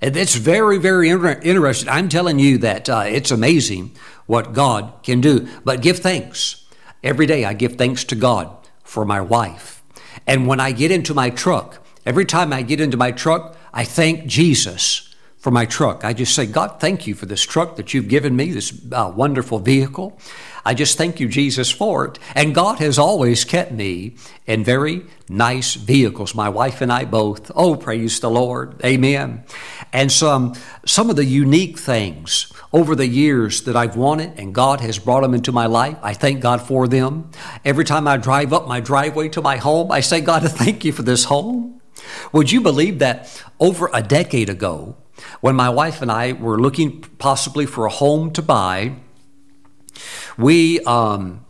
It's 0.00 0.34
very, 0.34 0.78
very 0.78 1.08
inter- 1.08 1.40
interesting. 1.42 1.88
I'm 1.88 2.08
telling 2.08 2.38
you 2.38 2.58
that 2.58 2.88
uh, 2.88 3.04
it's 3.06 3.30
amazing 3.30 3.92
what 4.26 4.52
God 4.52 4.92
can 5.02 5.20
do. 5.20 5.48
But 5.64 5.82
give 5.82 5.98
thanks. 5.98 6.64
Every 7.02 7.26
day 7.26 7.44
I 7.44 7.54
give 7.54 7.76
thanks 7.76 8.04
to 8.04 8.14
God 8.14 8.54
for 8.82 9.04
my 9.04 9.20
wife. 9.20 9.82
And 10.26 10.46
when 10.46 10.60
I 10.60 10.72
get 10.72 10.90
into 10.90 11.14
my 11.14 11.30
truck, 11.30 11.84
every 12.04 12.24
time 12.24 12.52
I 12.52 12.62
get 12.62 12.80
into 12.80 12.96
my 12.96 13.12
truck, 13.12 13.56
I 13.72 13.84
thank 13.84 14.26
Jesus 14.26 15.14
for 15.38 15.50
my 15.50 15.64
truck. 15.64 16.04
I 16.04 16.12
just 16.12 16.34
say, 16.34 16.46
God, 16.46 16.80
thank 16.80 17.06
you 17.06 17.14
for 17.14 17.26
this 17.26 17.42
truck 17.42 17.76
that 17.76 17.94
you've 17.94 18.08
given 18.08 18.34
me, 18.34 18.50
this 18.50 18.82
uh, 18.92 19.12
wonderful 19.14 19.60
vehicle. 19.60 20.18
I 20.66 20.74
just 20.74 20.98
thank 20.98 21.20
you, 21.20 21.28
Jesus, 21.28 21.70
for 21.70 22.04
it. 22.06 22.18
And 22.34 22.52
God 22.52 22.80
has 22.80 22.98
always 22.98 23.44
kept 23.44 23.70
me 23.70 24.16
in 24.48 24.64
very 24.64 25.06
nice 25.28 25.74
vehicles, 25.74 26.34
my 26.34 26.48
wife 26.48 26.80
and 26.80 26.92
I 26.92 27.04
both. 27.04 27.52
Oh, 27.54 27.76
praise 27.76 28.18
the 28.18 28.28
Lord. 28.28 28.84
Amen. 28.84 29.44
And 29.92 30.10
some, 30.10 30.56
some 30.84 31.08
of 31.08 31.14
the 31.14 31.24
unique 31.24 31.78
things 31.78 32.52
over 32.72 32.96
the 32.96 33.06
years 33.06 33.62
that 33.62 33.76
I've 33.76 33.94
wanted, 33.94 34.40
and 34.40 34.52
God 34.52 34.80
has 34.80 34.98
brought 34.98 35.20
them 35.20 35.34
into 35.34 35.52
my 35.52 35.66
life. 35.66 35.98
I 36.02 36.14
thank 36.14 36.40
God 36.40 36.60
for 36.60 36.88
them. 36.88 37.30
Every 37.64 37.84
time 37.84 38.08
I 38.08 38.16
drive 38.16 38.52
up 38.52 38.66
my 38.66 38.80
driveway 38.80 39.28
to 39.30 39.40
my 39.40 39.58
home, 39.58 39.92
I 39.92 40.00
say, 40.00 40.20
God, 40.20 40.42
thank 40.50 40.84
you 40.84 40.90
for 40.90 41.02
this 41.02 41.26
home. 41.26 41.80
Would 42.32 42.50
you 42.50 42.60
believe 42.60 42.98
that 42.98 43.40
over 43.60 43.88
a 43.94 44.02
decade 44.02 44.48
ago, 44.48 44.96
when 45.40 45.54
my 45.54 45.68
wife 45.68 46.02
and 46.02 46.10
I 46.10 46.32
were 46.32 46.58
looking 46.58 47.02
possibly 47.18 47.66
for 47.66 47.86
a 47.86 47.90
home 47.90 48.32
to 48.32 48.42
buy, 48.42 48.96
we 50.38 50.80
um, 50.80 51.44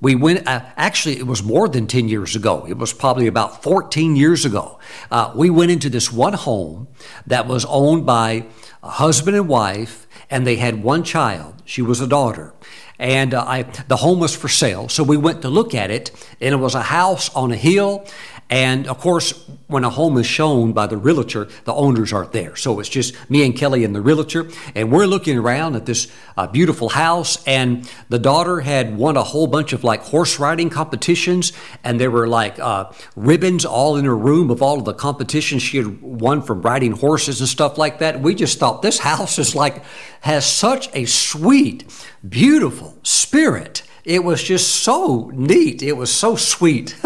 we 0.00 0.14
went. 0.14 0.46
Uh, 0.46 0.62
actually, 0.76 1.18
it 1.18 1.26
was 1.26 1.42
more 1.42 1.68
than 1.68 1.86
ten 1.86 2.08
years 2.08 2.36
ago. 2.36 2.66
It 2.68 2.78
was 2.78 2.92
probably 2.92 3.26
about 3.26 3.62
fourteen 3.62 4.16
years 4.16 4.44
ago. 4.44 4.78
Uh, 5.10 5.32
we 5.34 5.50
went 5.50 5.70
into 5.70 5.90
this 5.90 6.12
one 6.12 6.32
home 6.32 6.88
that 7.26 7.46
was 7.46 7.64
owned 7.66 8.06
by 8.06 8.46
a 8.82 8.90
husband 8.90 9.36
and 9.36 9.48
wife, 9.48 10.06
and 10.30 10.46
they 10.46 10.56
had 10.56 10.82
one 10.82 11.04
child. 11.04 11.62
She 11.64 11.82
was 11.82 12.00
a 12.00 12.06
daughter, 12.06 12.54
and 12.98 13.34
uh, 13.34 13.44
I, 13.46 13.62
the 13.62 13.96
home 13.96 14.20
was 14.20 14.34
for 14.34 14.48
sale. 14.48 14.88
So 14.88 15.02
we 15.02 15.16
went 15.16 15.42
to 15.42 15.48
look 15.48 15.74
at 15.74 15.90
it, 15.90 16.10
and 16.40 16.54
it 16.54 16.58
was 16.58 16.74
a 16.74 16.82
house 16.82 17.28
on 17.34 17.52
a 17.52 17.56
hill, 17.56 18.06
and 18.50 18.88
of 18.88 18.98
course, 18.98 19.48
when 19.68 19.84
a 19.84 19.90
home 19.90 20.18
is 20.18 20.26
shown 20.26 20.72
by 20.72 20.88
the 20.88 20.96
realtor, 20.96 21.46
the 21.64 21.72
owners 21.72 22.12
aren't 22.12 22.32
there. 22.32 22.56
So 22.56 22.80
it's 22.80 22.88
just 22.88 23.14
me 23.30 23.46
and 23.46 23.56
Kelly 23.56 23.84
and 23.84 23.94
the 23.94 24.00
realtor. 24.00 24.48
And 24.74 24.90
we're 24.90 25.06
looking 25.06 25.38
around 25.38 25.76
at 25.76 25.86
this 25.86 26.08
uh, 26.36 26.48
beautiful 26.48 26.88
house. 26.88 27.42
And 27.46 27.88
the 28.08 28.18
daughter 28.18 28.60
had 28.60 28.96
won 28.96 29.16
a 29.16 29.22
whole 29.22 29.46
bunch 29.46 29.72
of 29.72 29.84
like 29.84 30.02
horse 30.02 30.40
riding 30.40 30.68
competitions. 30.68 31.52
And 31.84 32.00
there 32.00 32.10
were 32.10 32.26
like 32.26 32.58
uh, 32.58 32.90
ribbons 33.14 33.64
all 33.64 33.96
in 33.96 34.04
her 34.04 34.16
room 34.16 34.50
of 34.50 34.60
all 34.62 34.80
of 34.80 34.84
the 34.84 34.94
competitions 34.94 35.62
she 35.62 35.76
had 35.76 36.02
won 36.02 36.42
from 36.42 36.62
riding 36.62 36.92
horses 36.92 37.38
and 37.38 37.48
stuff 37.48 37.78
like 37.78 38.00
that. 38.00 38.20
We 38.20 38.34
just 38.34 38.58
thought 38.58 38.82
this 38.82 38.98
house 38.98 39.38
is 39.38 39.54
like, 39.54 39.84
has 40.22 40.44
such 40.44 40.88
a 40.92 41.04
sweet, 41.04 41.84
beautiful 42.28 42.98
spirit. 43.04 43.84
It 44.04 44.24
was 44.24 44.42
just 44.42 44.74
so 44.74 45.30
neat. 45.32 45.84
It 45.84 45.96
was 45.96 46.12
so 46.12 46.34
sweet. 46.34 46.96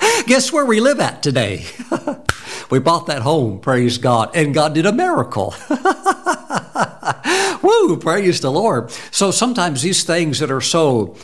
Guess 0.26 0.52
where 0.52 0.64
we 0.64 0.80
live 0.80 1.00
at 1.00 1.22
today? 1.22 1.66
we 2.70 2.78
bought 2.78 3.06
that 3.06 3.22
home, 3.22 3.60
praise 3.60 3.98
God, 3.98 4.30
and 4.34 4.54
God 4.54 4.74
did 4.74 4.86
a 4.86 4.92
miracle. 4.92 5.54
Woo, 7.62 7.96
praise 7.96 8.40
the 8.40 8.50
Lord. 8.50 8.90
So 9.10 9.30
sometimes 9.30 9.82
these 9.82 10.04
things 10.04 10.38
that 10.40 10.50
are 10.50 10.60
so 10.60 11.16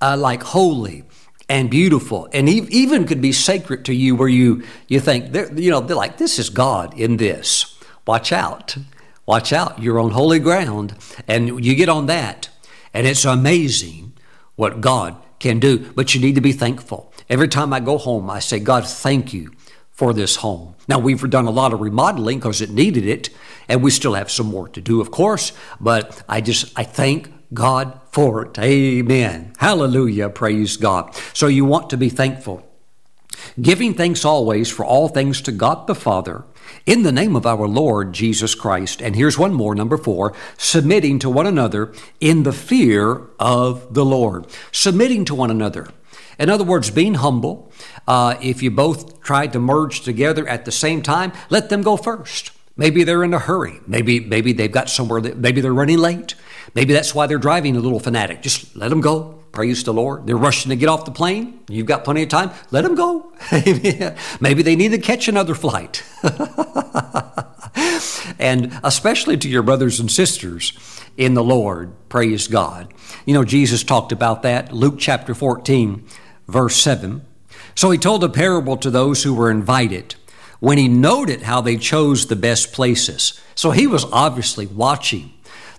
uh, 0.00 0.16
like 0.16 0.42
holy 0.42 1.04
and 1.48 1.70
beautiful 1.70 2.28
and 2.32 2.48
even 2.48 3.06
could 3.06 3.20
be 3.20 3.32
sacred 3.32 3.84
to 3.84 3.94
you 3.94 4.16
where 4.16 4.28
you, 4.28 4.64
you 4.88 5.00
think, 5.00 5.34
you 5.58 5.70
know, 5.70 5.80
they're 5.80 5.96
like, 5.96 6.18
this 6.18 6.38
is 6.38 6.50
God 6.50 6.98
in 6.98 7.16
this. 7.16 7.78
Watch 8.06 8.32
out. 8.32 8.76
Watch 9.24 9.52
out. 9.52 9.82
You're 9.82 10.00
on 10.00 10.10
holy 10.10 10.38
ground 10.38 10.94
and 11.26 11.64
you 11.64 11.74
get 11.74 11.88
on 11.88 12.06
that. 12.06 12.48
And 12.92 13.06
it's 13.06 13.24
amazing 13.24 14.14
what 14.54 14.80
God 14.80 15.16
can 15.38 15.60
do, 15.60 15.90
but 15.92 16.14
you 16.14 16.20
need 16.20 16.34
to 16.34 16.40
be 16.40 16.52
thankful. 16.52 17.12
Every 17.28 17.48
time 17.48 17.72
I 17.72 17.80
go 17.80 17.98
home, 17.98 18.30
I 18.30 18.38
say, 18.38 18.60
God, 18.60 18.86
thank 18.86 19.32
you 19.32 19.52
for 19.90 20.12
this 20.12 20.36
home. 20.36 20.74
Now, 20.88 20.98
we've 20.98 21.28
done 21.28 21.46
a 21.46 21.50
lot 21.50 21.72
of 21.72 21.80
remodeling 21.80 22.38
because 22.38 22.60
it 22.60 22.70
needed 22.70 23.06
it, 23.06 23.30
and 23.68 23.82
we 23.82 23.90
still 23.90 24.14
have 24.14 24.30
some 24.30 24.46
more 24.46 24.68
to 24.68 24.80
do, 24.80 25.00
of 25.00 25.10
course, 25.10 25.52
but 25.80 26.22
I 26.28 26.40
just, 26.40 26.72
I 26.78 26.84
thank 26.84 27.32
God 27.52 27.98
for 28.12 28.44
it. 28.44 28.58
Amen. 28.58 29.52
Hallelujah. 29.58 30.28
Praise 30.28 30.76
God. 30.76 31.14
So 31.32 31.46
you 31.46 31.64
want 31.64 31.90
to 31.90 31.96
be 31.96 32.08
thankful. 32.08 32.62
Giving 33.60 33.94
thanks 33.94 34.24
always 34.24 34.70
for 34.70 34.84
all 34.84 35.08
things 35.08 35.40
to 35.42 35.52
God 35.52 35.86
the 35.86 35.94
Father 35.94 36.44
in 36.84 37.02
the 37.02 37.12
name 37.12 37.36
of 37.36 37.46
our 37.46 37.66
Lord 37.66 38.12
Jesus 38.12 38.54
Christ. 38.54 39.00
And 39.00 39.14
here's 39.14 39.38
one 39.38 39.52
more, 39.52 39.74
number 39.74 39.96
four, 39.96 40.34
submitting 40.56 41.18
to 41.20 41.30
one 41.30 41.46
another 41.46 41.92
in 42.20 42.42
the 42.42 42.52
fear 42.52 43.28
of 43.38 43.94
the 43.94 44.04
Lord. 44.04 44.46
Submitting 44.72 45.24
to 45.26 45.34
one 45.34 45.50
another. 45.50 45.88
In 46.38 46.50
other 46.50 46.64
words, 46.64 46.90
being 46.90 47.14
humble. 47.14 47.72
Uh, 48.06 48.36
if 48.42 48.62
you 48.62 48.70
both 48.70 49.22
tried 49.22 49.52
to 49.54 49.58
merge 49.58 50.02
together 50.02 50.46
at 50.46 50.64
the 50.64 50.72
same 50.72 51.02
time, 51.02 51.32
let 51.50 51.68
them 51.68 51.82
go 51.82 51.96
first. 51.96 52.52
Maybe 52.76 53.04
they're 53.04 53.24
in 53.24 53.32
a 53.32 53.38
hurry. 53.38 53.80
Maybe 53.86 54.20
maybe 54.20 54.52
they've 54.52 54.70
got 54.70 54.90
somewhere 54.90 55.20
that 55.22 55.38
maybe 55.38 55.62
they're 55.62 55.72
running 55.72 55.98
late. 55.98 56.34
Maybe 56.74 56.92
that's 56.92 57.14
why 57.14 57.26
they're 57.26 57.38
driving 57.38 57.76
a 57.76 57.80
little 57.80 58.00
fanatic. 58.00 58.42
Just 58.42 58.76
let 58.76 58.90
them 58.90 59.00
go. 59.00 59.42
Praise 59.52 59.82
the 59.82 59.94
Lord. 59.94 60.26
They're 60.26 60.36
rushing 60.36 60.68
to 60.68 60.76
get 60.76 60.90
off 60.90 61.06
the 61.06 61.10
plane. 61.10 61.60
You've 61.70 61.86
got 61.86 62.04
plenty 62.04 62.22
of 62.22 62.28
time. 62.28 62.50
Let 62.70 62.82
them 62.82 62.94
go. 62.94 63.32
maybe 64.40 64.62
they 64.62 64.76
need 64.76 64.90
to 64.90 64.98
catch 64.98 65.28
another 65.28 65.54
flight. 65.54 66.04
and 68.38 68.78
especially 68.84 69.38
to 69.38 69.48
your 69.48 69.62
brothers 69.62 69.98
and 69.98 70.10
sisters 70.10 70.74
in 71.16 71.32
the 71.32 71.42
Lord. 71.42 71.94
Praise 72.10 72.48
God. 72.48 72.92
You 73.24 73.32
know, 73.32 73.44
Jesus 73.44 73.82
talked 73.82 74.12
about 74.12 74.42
that. 74.42 74.72
Luke 74.72 74.96
chapter 74.98 75.34
14 75.34 76.06
verse 76.48 76.76
7. 76.76 77.24
So 77.74 77.90
he 77.90 77.98
told 77.98 78.24
a 78.24 78.28
parable 78.28 78.76
to 78.78 78.90
those 78.90 79.22
who 79.22 79.34
were 79.34 79.50
invited 79.50 80.14
when 80.60 80.78
he 80.78 80.88
noted 80.88 81.42
how 81.42 81.60
they 81.60 81.76
chose 81.76 82.26
the 82.26 82.36
best 82.36 82.72
places. 82.72 83.40
So 83.54 83.70
he 83.70 83.86
was 83.86 84.04
obviously 84.12 84.66
watching 84.66 85.32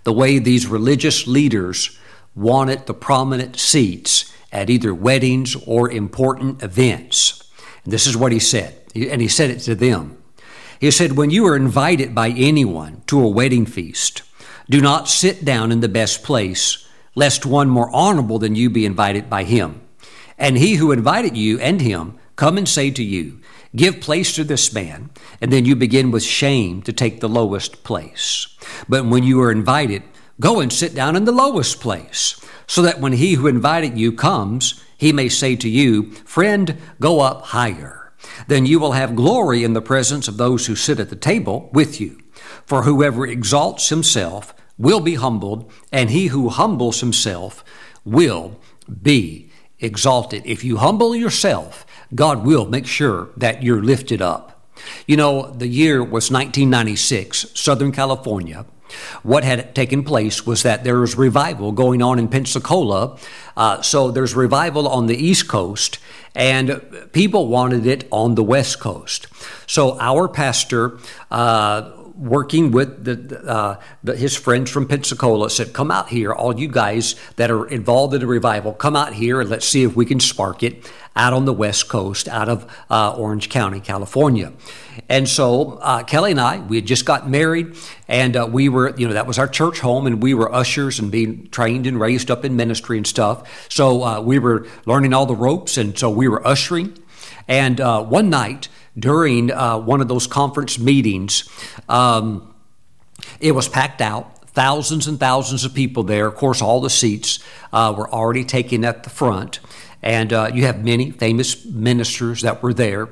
the 0.04 0.14
way 0.14 0.40
these 0.40 0.68
religious 0.68 1.28
leaders 1.28 1.98
wanted 2.36 2.86
the 2.86 2.94
prominent 2.94 3.58
seats 3.58 4.32
at 4.52 4.70
either 4.70 4.94
weddings 4.94 5.56
or 5.66 5.90
important 5.90 6.64
events. 6.64 7.44
And 7.84 7.92
this 7.92 8.08
is 8.08 8.16
what 8.16 8.32
he 8.32 8.40
said, 8.40 8.76
and 8.96 9.22
he 9.22 9.28
said 9.28 9.50
it 9.50 9.60
to 9.62 9.76
them. 9.76 10.18
He 10.80 10.92
said, 10.92 11.14
When 11.14 11.32
you 11.32 11.46
are 11.48 11.56
invited 11.56 12.14
by 12.14 12.30
anyone 12.30 13.02
to 13.08 13.20
a 13.20 13.28
wedding 13.28 13.66
feast, 13.66 14.22
do 14.70 14.82
not 14.82 15.10
sit 15.10 15.44
down 15.44 15.72
in 15.72 15.80
the 15.80 15.90
best 15.90 16.24
place, 16.24 16.88
lest 17.16 17.46
one 17.46 17.70
more 17.70 17.90
honorable 17.94 18.38
than 18.38 18.56
you 18.56 18.70
be 18.70 18.86
invited 18.86 19.30
by 19.30 19.44
him. 19.44 19.82
And 20.38 20.58
he 20.58 20.76
who 20.76 20.92
invited 20.92 21.36
you 21.36 21.60
and 21.60 21.82
him 21.82 22.18
come 22.36 22.58
and 22.58 22.68
say 22.68 22.92
to 22.92 23.04
you, 23.04 23.40
Give 23.76 24.00
place 24.00 24.34
to 24.36 24.44
this 24.44 24.74
man, 24.74 25.10
and 25.42 25.52
then 25.52 25.66
you 25.66 25.76
begin 25.76 26.12
with 26.12 26.24
shame 26.24 26.82
to 26.84 26.94
take 26.94 27.20
the 27.20 27.30
lowest 27.30 27.84
place. 27.84 28.48
But 28.88 29.06
when 29.06 29.24
you 29.24 29.42
are 29.42 29.52
invited, 29.52 30.04
go 30.40 30.60
and 30.60 30.72
sit 30.72 30.96
down 30.96 31.16
in 31.16 31.26
the 31.26 31.32
lowest 31.32 31.82
place, 31.82 32.40
so 32.66 32.82
that 32.82 33.00
when 33.00 33.14
he 33.14 33.34
who 33.34 33.48
invited 33.48 33.98
you 33.98 34.14
comes, 34.14 34.84
he 34.98 35.12
may 35.12 35.30
say 35.30 35.56
to 35.58 35.70
you, 35.70 36.12
Friend, 36.26 36.78
go 37.00 37.20
up 37.20 37.44
higher. 37.48 38.14
Then 38.48 38.66
you 38.66 38.80
will 38.80 38.94
have 38.94 39.16
glory 39.16 39.64
in 39.64 39.74
the 39.74 39.82
presence 39.82 40.28
of 40.28 40.38
those 40.38 40.66
who 40.66 40.76
sit 40.76 41.00
at 41.00 41.10
the 41.10 41.16
table 41.16 41.70
with 41.74 42.00
you. 42.00 42.20
For 42.66 42.84
whoever 42.84 43.28
exalts 43.28 43.90
himself 43.90 44.54
will 44.78 45.00
be 45.00 45.16
humbled, 45.16 45.72
and 45.92 46.10
he 46.10 46.28
who 46.28 46.50
humbles 46.50 47.02
himself 47.02 47.64
will 48.06 48.60
be 49.02 49.47
exalted. 49.80 50.44
If 50.46 50.64
you 50.64 50.78
humble 50.78 51.16
yourself, 51.16 51.86
God 52.14 52.46
will 52.46 52.66
make 52.66 52.86
sure 52.86 53.30
that 53.38 53.64
you're 53.64 53.84
lifted 53.84 54.22
up. 54.22 54.54
You 55.06 55.18
know, 55.18 55.52
the 55.52 55.68
year 55.68 56.02
was 56.02 56.32
1996, 56.32 57.48
Southern 57.54 57.92
California. 57.92 58.66
What 59.24 59.44
had 59.44 59.76
taken 59.76 60.04
place 60.04 60.46
was 60.46 60.64
that 60.64 60.84
there 60.84 61.00
was 61.00 61.18
revival 61.18 61.72
going 61.72 62.02
on 62.02 62.20
in 62.20 62.28
Pensacola. 62.28 63.18
Uh, 63.56 63.82
so 63.82 64.12
there's 64.12 64.36
revival 64.36 64.88
on 64.88 65.08
the 65.08 65.16
East 65.16 65.48
Coast, 65.48 66.00
and 66.34 66.82
people 67.12 67.48
wanted 67.48 67.86
it 67.86 68.08
on 68.12 68.36
the 68.36 68.44
West 68.44 68.80
Coast. 68.80 69.28
So 69.66 70.00
our 70.00 70.30
pastor 70.30 71.00
uh, 71.30 71.92
working 72.18 72.72
with 72.72 73.06
the, 73.06 73.40
uh, 73.48 73.80
the, 74.04 74.16
his 74.16 74.36
friends 74.36 74.72
from 74.72 74.88
Pensacola, 74.88 75.50
said, 75.50 75.74
Come 75.74 75.92
out 75.92 76.10
here, 76.10 76.34
all 76.34 76.60
you 76.60 76.68
guys 76.68 77.16
that 77.36 77.52
are 77.52 77.68
involved 77.68 78.14
in 78.14 78.22
the 78.22 78.28
revival, 78.28 78.74
come 78.74 78.96
out 78.96 79.14
here 79.14 79.40
and 79.40 79.50
let's 79.50 79.68
see 79.68 79.84
if 79.84 79.96
we 79.96 80.06
can 80.06 80.20
spark 80.20 80.64
it 80.64 80.92
out 81.16 81.34
on 81.34 81.46
the 81.46 81.54
West 81.54 81.90
Coast, 81.90 82.28
out 82.28 82.48
of 82.48 82.72
uh, 82.90 83.16
Orange 83.16 83.50
County, 83.50 83.80
California. 83.80 84.54
And 85.10 85.28
so 85.28 85.80
uh, 85.82 86.04
Kelly 86.04 86.32
and 86.32 86.40
I, 86.40 86.60
we 86.60 86.78
had 86.78 86.86
just 86.86 87.06
got 87.06 87.30
married, 87.30 87.76
and 88.08 88.36
uh, 88.36 88.48
we 88.50 88.70
were, 88.70 88.96
you 88.98 89.08
know, 89.08 89.14
that 89.14 89.28
was 89.28 89.40
our 89.40 89.48
church 89.48 89.80
home, 89.80 90.06
and 90.06 90.22
we 90.22 90.34
were 90.34 90.54
ushers 90.54 91.00
and 91.00 91.12
being 91.12 91.48
trained 91.50 91.88
and 91.88 92.00
raised 92.00 92.30
up 92.30 92.46
in 92.46 92.56
ministry 92.56 92.98
and 92.98 93.08
stuff. 93.08 93.68
So 93.70 94.04
uh, 94.04 94.22
we 94.22 94.40
were 94.40 94.68
learning 94.86 95.14
all 95.14 95.26
the 95.26 95.36
ropes, 95.36 95.78
and 95.78 95.98
so 95.98 96.10
we 96.10 96.28
were 96.28 96.46
ushering. 96.46 96.98
And 97.48 97.80
uh, 97.80 98.04
one 98.04 98.30
night, 98.30 98.68
during 98.98 99.52
uh, 99.52 99.78
one 99.78 100.02
of 100.02 100.08
those 100.08 100.28
conference 100.28 100.80
meetings. 100.80 101.50
Um, 101.88 102.54
it 103.40 103.54
was 103.54 103.68
packed 103.68 104.02
out, 104.02 104.48
thousands 104.50 105.08
and 105.08 105.20
thousands 105.20 105.66
of 105.66 105.74
people 105.74 106.04
there. 106.04 106.28
Of 106.28 106.36
course, 106.36 106.62
all 106.62 106.82
the 106.82 106.90
seats 106.90 107.40
uh, 107.72 107.94
were 107.98 108.10
already 108.10 108.44
taken 108.44 108.86
at 108.86 109.04
the 109.04 109.10
front, 109.10 109.60
and 110.02 110.32
uh, 110.34 110.52
you 110.54 110.66
have 110.66 110.84
many 110.84 111.12
famous 111.12 111.66
ministers 111.66 112.42
that 112.42 112.64
were 112.64 112.74
there. 112.74 113.10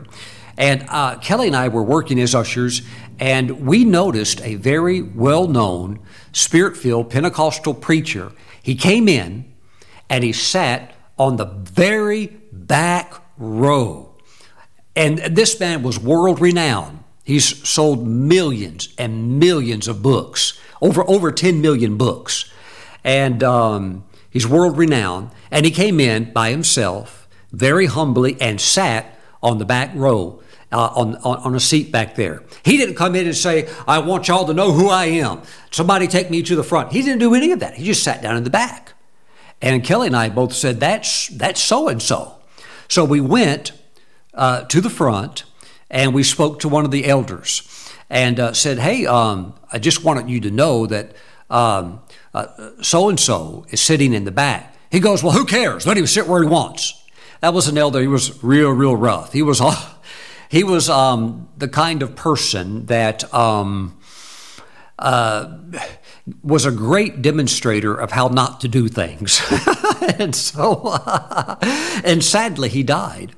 And 0.58 0.86
uh, 0.90 1.18
Kelly 1.18 1.48
and 1.48 1.56
I 1.56 1.68
were 1.68 1.84
working 1.84 2.20
as 2.20 2.34
ushers, 2.34 2.82
and 3.20 3.66
we 3.66 3.84
noticed 3.84 4.42
a 4.42 4.56
very 4.56 5.02
well 5.02 5.48
known, 5.48 6.00
spirit 6.32 6.78
filled 6.78 7.10
Pentecostal 7.10 7.74
preacher. 7.74 8.32
He 8.62 8.76
came 8.76 9.08
in 9.08 9.54
and 10.10 10.24
he 10.24 10.34
sat 10.34 10.96
on 11.18 11.36
the 11.36 11.46
very 11.46 12.28
back 12.52 13.14
row 13.38 14.15
and 14.96 15.18
this 15.20 15.60
man 15.60 15.84
was 15.84 16.00
world 16.00 16.40
renowned. 16.40 17.04
He's 17.24 17.68
sold 17.68 18.08
millions 18.08 18.90
and 18.98 19.40
millions 19.40 19.88
of 19.88 20.02
books, 20.02 20.60
over, 20.82 21.04
over 21.10 21.32
10 21.32 21.60
million 21.60 21.98
books. 21.98 22.52
And 23.04 23.44
um, 23.44 24.06
he's 24.30 24.48
world 24.48 24.78
renowned. 24.78 25.32
And 25.50 25.66
he 25.66 25.72
came 25.72 26.00
in 26.00 26.32
by 26.32 26.52
himself, 26.52 27.28
very 27.52 27.88
humbly, 27.88 28.38
and 28.40 28.62
sat 28.62 29.20
on 29.42 29.58
the 29.58 29.66
back 29.66 29.92
row. 29.96 30.42
Uh, 30.72 30.92
on, 30.96 31.16
on, 31.18 31.38
on, 31.38 31.56
a 31.56 31.60
seat 31.60 31.90
back 31.90 32.16
there. 32.16 32.44
He 32.64 32.76
didn't 32.76 32.96
come 32.96 33.16
in 33.16 33.28
and 33.28 33.36
say, 33.36 33.70
I 33.88 34.00
want 34.00 34.28
y'all 34.28 34.46
to 34.46 34.54
know 34.54 34.74
who 34.74 34.90
I 34.90 35.06
am. 35.06 35.44
Somebody 35.72 36.08
take 36.08 36.30
me 36.30 36.42
to 36.42 36.56
the 36.56 36.64
front. 36.64 36.92
He 36.92 37.02
didn't 37.02 37.20
do 37.20 37.34
any 37.34 37.52
of 37.52 37.60
that. 37.60 37.76
He 37.76 37.86
just 37.86 38.04
sat 38.04 38.22
down 38.22 38.36
in 38.36 38.44
the 38.44 38.50
back. 38.50 38.92
And 39.62 39.84
Kelly 39.84 40.08
and 40.08 40.16
I 40.18 40.28
both 40.30 40.54
said, 40.54 40.80
That's 40.82 41.30
that's 41.30 41.62
so 41.62 41.88
and 41.88 42.02
so. 42.02 42.40
So 42.90 43.06
we 43.06 43.22
went 43.22 43.72
uh, 44.36 44.64
to 44.66 44.82
the 44.82 44.90
front 44.90 45.44
and 45.90 46.14
we 46.14 46.24
spoke 46.24 46.60
to 46.60 46.70
one 46.70 46.86
of 46.86 46.92
the 46.92 47.06
elders 47.08 47.90
and 48.10 48.40
uh, 48.40 48.54
said, 48.54 48.80
Hey, 48.80 49.06
um, 49.06 49.56
I 49.72 49.80
just 49.80 50.04
wanted 50.04 50.30
you 50.30 50.40
to 50.42 50.52
know 50.52 50.86
that 50.88 51.16
so 52.82 53.10
and 53.10 53.20
so 53.20 53.66
is 53.70 53.82
sitting 53.82 54.14
in 54.14 54.26
the 54.26 54.32
back. 54.32 54.76
He 54.92 55.00
goes, 55.00 55.24
Well, 55.24 55.34
who 55.34 55.46
cares? 55.46 55.88
Let 55.88 55.98
him 55.98 56.08
sit 56.08 56.28
where 56.28 56.42
he 56.42 56.50
wants. 56.50 57.02
That 57.42 57.54
was 57.54 57.68
an 57.68 57.78
elder. 57.78 58.02
He 58.02 58.08
was 58.08 58.44
real, 58.44 58.72
real 58.72 58.96
rough. 58.96 59.34
He 59.34 59.42
was, 59.42 59.62
he 60.50 60.64
was 60.64 60.90
um, 60.90 61.50
the 61.58 61.68
kind 61.68 62.02
of 62.02 62.16
person 62.16 62.86
that 62.88 63.32
um, 63.34 63.98
uh, 64.98 65.58
was 66.42 66.66
a 66.66 66.72
great 66.72 67.22
demonstrator 67.22 67.94
of 67.94 68.12
how 68.12 68.28
not 68.28 68.62
to 68.62 68.68
do 68.68 68.88
things. 68.88 69.42
and 70.18 70.36
so, 70.36 70.98
and 72.04 72.24
sadly, 72.24 72.70
he 72.70 72.84
died. 72.84 73.36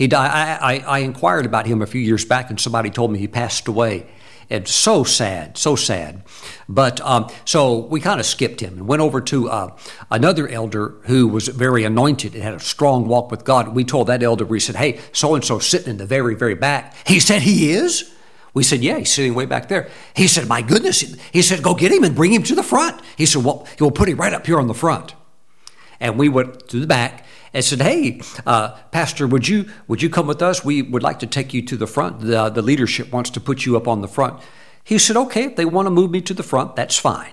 He 0.00 0.06
died. 0.06 0.30
I, 0.30 0.76
I, 0.76 0.78
I, 0.78 0.98
inquired 1.00 1.44
about 1.44 1.66
him 1.66 1.82
a 1.82 1.86
few 1.86 2.00
years 2.00 2.24
back, 2.24 2.48
and 2.48 2.58
somebody 2.58 2.88
told 2.88 3.12
me 3.12 3.18
he 3.18 3.28
passed 3.28 3.68
away. 3.68 4.06
and 4.48 4.66
so 4.66 5.04
sad, 5.04 5.58
so 5.58 5.76
sad. 5.76 6.22
But 6.70 7.02
um, 7.02 7.28
so 7.44 7.80
we 7.80 8.00
kind 8.00 8.18
of 8.18 8.24
skipped 8.24 8.60
him 8.60 8.78
and 8.78 8.88
went 8.88 9.02
over 9.02 9.20
to 9.20 9.50
uh, 9.50 9.76
another 10.10 10.48
elder 10.48 10.94
who 11.02 11.28
was 11.28 11.48
very 11.48 11.84
anointed 11.84 12.32
and 12.32 12.42
had 12.42 12.54
a 12.54 12.60
strong 12.60 13.08
walk 13.08 13.30
with 13.30 13.44
God. 13.44 13.74
We 13.74 13.84
told 13.84 14.06
that 14.06 14.22
elder, 14.22 14.46
we 14.46 14.58
said, 14.58 14.76
"Hey, 14.76 15.00
so 15.12 15.34
and 15.34 15.44
so 15.44 15.58
sitting 15.58 15.90
in 15.90 15.96
the 15.98 16.06
very, 16.06 16.34
very 16.34 16.54
back." 16.54 16.94
He 17.06 17.20
said, 17.20 17.42
"He 17.42 17.70
is." 17.70 18.10
We 18.54 18.62
said, 18.64 18.80
Yeah, 18.80 18.98
he's 18.98 19.12
sitting 19.12 19.34
way 19.34 19.46
back 19.46 19.68
there. 19.68 19.90
He 20.16 20.26
said, 20.26 20.48
My 20.48 20.60
goodness. 20.60 21.02
He 21.30 21.40
said, 21.40 21.62
Go 21.62 21.74
get 21.74 21.92
him 21.92 22.02
and 22.02 22.16
bring 22.16 22.32
him 22.32 22.42
to 22.42 22.56
the 22.56 22.64
front. 22.64 23.00
He 23.16 23.24
said, 23.24 23.44
Well, 23.44 23.64
we'll 23.78 23.92
put 23.92 24.08
him 24.08 24.16
right 24.16 24.32
up 24.32 24.44
here 24.44 24.58
on 24.58 24.66
the 24.66 24.74
front. 24.74 25.14
And 26.00 26.18
we 26.18 26.28
went 26.28 26.68
to 26.70 26.80
the 26.80 26.86
back 26.88 27.26
and 27.52 27.64
said, 27.64 27.82
"Hey, 27.82 28.20
uh, 28.46 28.70
Pastor, 28.90 29.26
would 29.26 29.48
you 29.48 29.68
would 29.88 30.02
you 30.02 30.10
come 30.10 30.26
with 30.26 30.42
us? 30.42 30.64
We 30.64 30.82
would 30.82 31.02
like 31.02 31.18
to 31.20 31.26
take 31.26 31.52
you 31.54 31.62
to 31.62 31.76
the 31.76 31.86
front. 31.86 32.20
The, 32.20 32.48
the 32.50 32.62
leadership 32.62 33.12
wants 33.12 33.30
to 33.30 33.40
put 33.40 33.66
you 33.66 33.76
up 33.76 33.88
on 33.88 34.00
the 34.00 34.08
front." 34.08 34.40
He 34.84 34.98
said, 34.98 35.16
"Okay, 35.16 35.44
if 35.44 35.56
they 35.56 35.64
want 35.64 35.86
to 35.86 35.90
move 35.90 36.10
me 36.10 36.20
to 36.22 36.34
the 36.34 36.42
front, 36.42 36.76
that's 36.76 36.98
fine." 36.98 37.32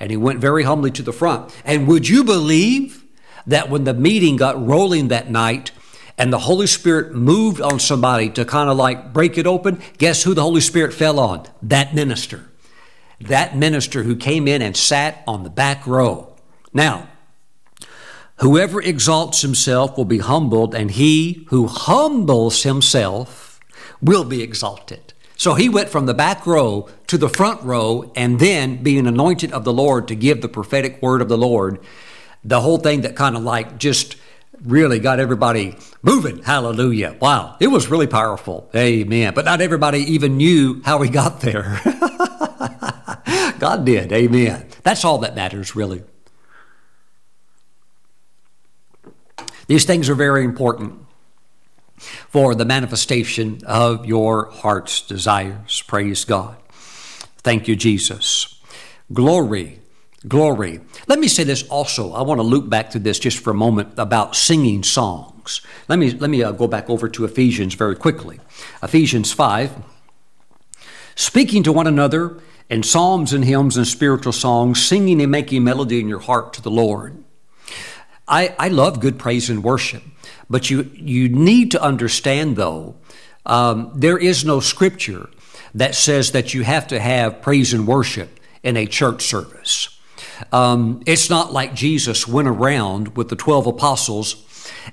And 0.00 0.10
he 0.10 0.16
went 0.16 0.40
very 0.40 0.62
humbly 0.62 0.90
to 0.92 1.02
the 1.02 1.12
front. 1.12 1.54
And 1.64 1.88
would 1.88 2.08
you 2.08 2.22
believe 2.24 3.04
that 3.46 3.68
when 3.68 3.84
the 3.84 3.94
meeting 3.94 4.36
got 4.36 4.64
rolling 4.64 5.08
that 5.08 5.30
night, 5.30 5.72
and 6.18 6.32
the 6.32 6.40
Holy 6.40 6.66
Spirit 6.66 7.14
moved 7.14 7.60
on 7.60 7.78
somebody 7.78 8.28
to 8.30 8.44
kind 8.44 8.68
of 8.68 8.76
like 8.76 9.12
break 9.12 9.38
it 9.38 9.46
open, 9.46 9.80
guess 9.98 10.24
who 10.24 10.34
the 10.34 10.42
Holy 10.42 10.60
Spirit 10.60 10.92
fell 10.92 11.20
on? 11.20 11.46
That 11.62 11.94
minister. 11.94 12.44
That 13.20 13.56
minister 13.56 14.02
who 14.02 14.16
came 14.16 14.48
in 14.48 14.60
and 14.60 14.76
sat 14.76 15.22
on 15.26 15.44
the 15.44 15.50
back 15.50 15.86
row. 15.86 16.34
Now, 16.72 17.08
Whoever 18.40 18.80
exalts 18.80 19.42
himself 19.42 19.96
will 19.96 20.04
be 20.04 20.18
humbled, 20.18 20.74
and 20.74 20.90
he 20.90 21.44
who 21.48 21.66
humbles 21.66 22.62
himself 22.62 23.60
will 24.00 24.24
be 24.24 24.42
exalted. 24.42 25.12
So 25.36 25.54
he 25.54 25.68
went 25.68 25.88
from 25.88 26.06
the 26.06 26.14
back 26.14 26.46
row 26.46 26.88
to 27.08 27.18
the 27.18 27.28
front 27.28 27.62
row, 27.62 28.12
and 28.14 28.38
then 28.38 28.82
being 28.82 29.06
anointed 29.06 29.52
of 29.52 29.64
the 29.64 29.72
Lord 29.72 30.08
to 30.08 30.14
give 30.14 30.40
the 30.40 30.48
prophetic 30.48 31.02
word 31.02 31.20
of 31.20 31.28
the 31.28 31.38
Lord. 31.38 31.80
The 32.44 32.60
whole 32.60 32.78
thing 32.78 33.00
that 33.00 33.16
kind 33.16 33.36
of 33.36 33.42
like 33.42 33.78
just 33.78 34.16
really 34.64 34.98
got 34.98 35.20
everybody 35.20 35.76
moving. 36.02 36.42
Hallelujah. 36.42 37.16
Wow. 37.20 37.56
It 37.60 37.68
was 37.68 37.88
really 37.88 38.06
powerful. 38.06 38.70
Amen. 38.74 39.32
But 39.34 39.44
not 39.44 39.60
everybody 39.60 40.00
even 40.12 40.36
knew 40.36 40.80
how 40.84 41.02
he 41.02 41.10
got 41.10 41.40
there. 41.40 41.80
God 43.58 43.84
did. 43.84 44.12
Amen. 44.12 44.66
That's 44.82 45.04
all 45.04 45.18
that 45.18 45.34
matters, 45.34 45.74
really. 45.74 46.04
These 49.68 49.84
things 49.84 50.08
are 50.08 50.14
very 50.14 50.44
important 50.44 50.94
for 51.98 52.54
the 52.54 52.64
manifestation 52.64 53.60
of 53.66 54.06
your 54.06 54.50
heart's 54.50 55.02
desires. 55.02 55.82
Praise 55.86 56.24
God. 56.24 56.56
Thank 57.38 57.68
you, 57.68 57.76
Jesus. 57.76 58.60
Glory, 59.12 59.80
glory. 60.26 60.80
Let 61.06 61.18
me 61.18 61.28
say 61.28 61.44
this 61.44 61.68
also. 61.68 62.12
I 62.14 62.22
want 62.22 62.38
to 62.38 62.42
loop 62.42 62.70
back 62.70 62.90
to 62.90 62.98
this 62.98 63.18
just 63.18 63.38
for 63.38 63.50
a 63.50 63.54
moment 63.54 63.92
about 63.98 64.34
singing 64.34 64.82
songs. 64.82 65.60
Let 65.86 65.98
me, 65.98 66.12
let 66.12 66.30
me 66.30 66.42
uh, 66.42 66.52
go 66.52 66.66
back 66.66 66.88
over 66.88 67.08
to 67.10 67.26
Ephesians 67.26 67.74
very 67.74 67.94
quickly. 67.94 68.40
Ephesians 68.82 69.32
5. 69.32 69.84
Speaking 71.14 71.62
to 71.64 71.72
one 71.72 71.86
another 71.86 72.38
in 72.70 72.82
psalms 72.82 73.34
and 73.34 73.44
hymns 73.44 73.76
and 73.76 73.86
spiritual 73.86 74.32
songs, 74.32 74.82
singing 74.82 75.20
and 75.20 75.30
making 75.30 75.62
melody 75.62 76.00
in 76.00 76.08
your 76.08 76.20
heart 76.20 76.54
to 76.54 76.62
the 76.62 76.70
Lord 76.70 77.22
I, 78.28 78.54
I 78.58 78.68
love 78.68 79.00
good 79.00 79.18
praise 79.18 79.48
and 79.50 79.64
worship, 79.64 80.02
but 80.50 80.70
you, 80.70 80.90
you 80.94 81.28
need 81.28 81.70
to 81.72 81.82
understand, 81.82 82.56
though, 82.56 82.96
um, 83.46 83.90
there 83.94 84.18
is 84.18 84.44
no 84.44 84.60
scripture 84.60 85.30
that 85.74 85.94
says 85.94 86.32
that 86.32 86.54
you 86.54 86.62
have 86.62 86.88
to 86.88 87.00
have 87.00 87.40
praise 87.42 87.72
and 87.72 87.86
worship 87.86 88.38
in 88.62 88.76
a 88.76 88.86
church 88.86 89.24
service. 89.24 89.98
Um, 90.52 91.02
it's 91.06 91.30
not 91.30 91.52
like 91.52 91.74
Jesus 91.74 92.28
went 92.28 92.48
around 92.48 93.16
with 93.16 93.28
the 93.28 93.36
12 93.36 93.66
apostles 93.66 94.44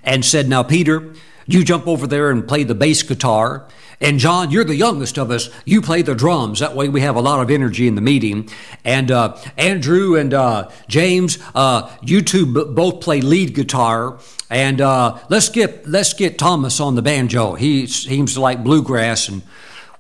and 0.04 0.24
said, 0.24 0.48
Now, 0.48 0.64
Peter, 0.64 1.14
you 1.46 1.64
jump 1.64 1.88
over 1.88 2.08
there 2.08 2.32
and 2.32 2.48
play 2.48 2.64
the 2.64 2.76
bass 2.76 3.04
guitar, 3.04 3.68
and 4.02 4.20
John, 4.20 4.52
you're 4.52 4.64
the 4.64 4.76
youngest 4.76 5.18
of 5.18 5.32
us. 5.32 5.50
You 5.66 5.82
play 5.82 6.02
the 6.02 6.16
drums. 6.16 6.60
That 6.60 6.76
way 6.76 6.90
we 6.90 7.02
have 7.02 7.16
a 7.16 7.22
lot 7.22 7.42
of 7.42 7.50
energy 7.50 7.88
in 7.88 7.96
the 7.96 8.02
meeting. 8.02 8.50
And 8.84 9.10
uh, 9.12 9.38
Andrew 9.58 10.16
and 10.16 10.34
uh, 10.34 10.70
James, 10.88 11.38
uh, 11.54 11.90
you 12.02 12.22
two 12.22 12.46
b- 12.46 12.74
both 12.74 13.02
play 13.02 13.22
lead 13.22 13.56
guitar. 13.56 14.20
And 14.50 14.82
uh, 14.82 15.20
let's 15.30 15.50
get 15.50 15.88
let's 15.88 16.14
get 16.14 16.38
Thomas 16.38 16.80
on 16.80 16.96
the 16.96 17.02
banjo. 17.02 17.56
He 17.56 17.88
seems 17.88 18.36
to 18.36 18.42
like 18.42 18.64
bluegrass, 18.64 19.28
and 19.28 19.42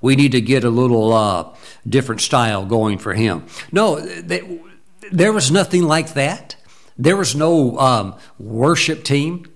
we 0.01 0.15
need 0.15 0.34
to 0.34 0.41
get 0.41 0.63
a 0.63 0.69
little 0.69 1.13
uh, 1.13 1.53
different 1.88 2.21
style 2.21 2.65
going 2.65 2.99
for 2.99 3.13
him. 3.13 3.45
No, 3.71 3.99
there 5.12 5.34
was 5.34 5.51
nothing 5.51 5.84
like 5.84 6.13
that. 6.13 6.55
There 6.97 7.17
was 7.17 7.36
no 7.36 7.77
um, 7.79 8.15
worship 8.38 9.03
team. 9.03 9.51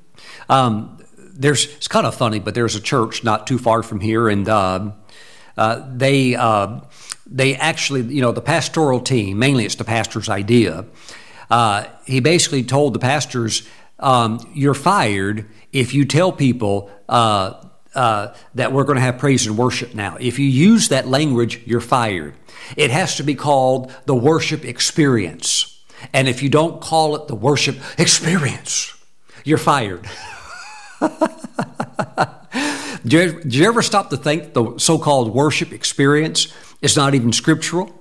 Um, 0.50 0.99
there's 1.40 1.66
it's 1.66 1.88
kind 1.88 2.06
of 2.06 2.14
funny, 2.14 2.40
but 2.40 2.54
there's 2.54 2.76
a 2.76 2.82
church 2.82 3.24
not 3.24 3.48
too 3.48 3.58
far 3.58 3.82
from 3.82 4.02
here, 4.02 4.28
and 4.28 4.48
uh, 4.48 4.92
uh, 5.58 5.88
they 5.92 6.36
uh, 6.36 6.82
they 7.26 7.56
actually 7.56 8.02
you 8.14 8.22
know 8.22 8.34
the 8.34 8.42
pastoral 8.42 9.00
team 9.00 9.40
mainly 9.40 9.66
it's 9.66 9.76
the 9.76 9.86
pastor's 9.86 10.30
idea. 10.30 10.86
Uh, 11.50 11.86
he 12.06 12.20
basically 12.20 12.62
told 12.62 12.94
the 12.94 13.00
pastors, 13.00 13.68
um, 14.00 14.52
"You're 14.54 14.74
fired 14.76 15.48
if 15.72 15.94
you 15.94 16.06
tell 16.06 16.32
people." 16.32 16.92
Uh, 17.08 17.66
uh, 17.96 18.36
that 18.54 18.72
we're 18.72 18.84
going 18.84 18.98
to 18.98 19.02
have 19.02 19.18
praise 19.18 19.48
and 19.48 19.58
worship 19.58 19.96
now. 19.96 20.16
If 20.20 20.38
you 20.38 20.46
use 20.46 20.90
that 20.90 21.08
language, 21.08 21.60
you're 21.66 21.82
fired. 21.82 22.36
It 22.78 22.92
has 22.92 23.16
to 23.16 23.24
be 23.24 23.34
called 23.34 23.92
the 24.06 24.14
worship 24.14 24.64
experience. 24.64 25.84
And 26.14 26.28
if 26.28 26.44
you 26.44 26.50
don't 26.50 26.80
call 26.80 27.16
it 27.16 27.28
the 27.28 27.34
worship 27.34 27.78
experience, 27.98 28.94
you're 29.44 29.58
fired. 29.58 30.08
do, 33.06 33.18
you, 33.18 33.44
do 33.44 33.58
you 33.58 33.68
ever 33.68 33.82
stop 33.82 34.10
to 34.10 34.18
think 34.18 34.54
the 34.54 34.78
so 34.78 34.98
called 34.98 35.34
worship 35.34 35.72
experience 35.72 36.54
is 36.82 36.96
not 36.96 37.16
even 37.16 37.32
scriptural? 37.32 37.94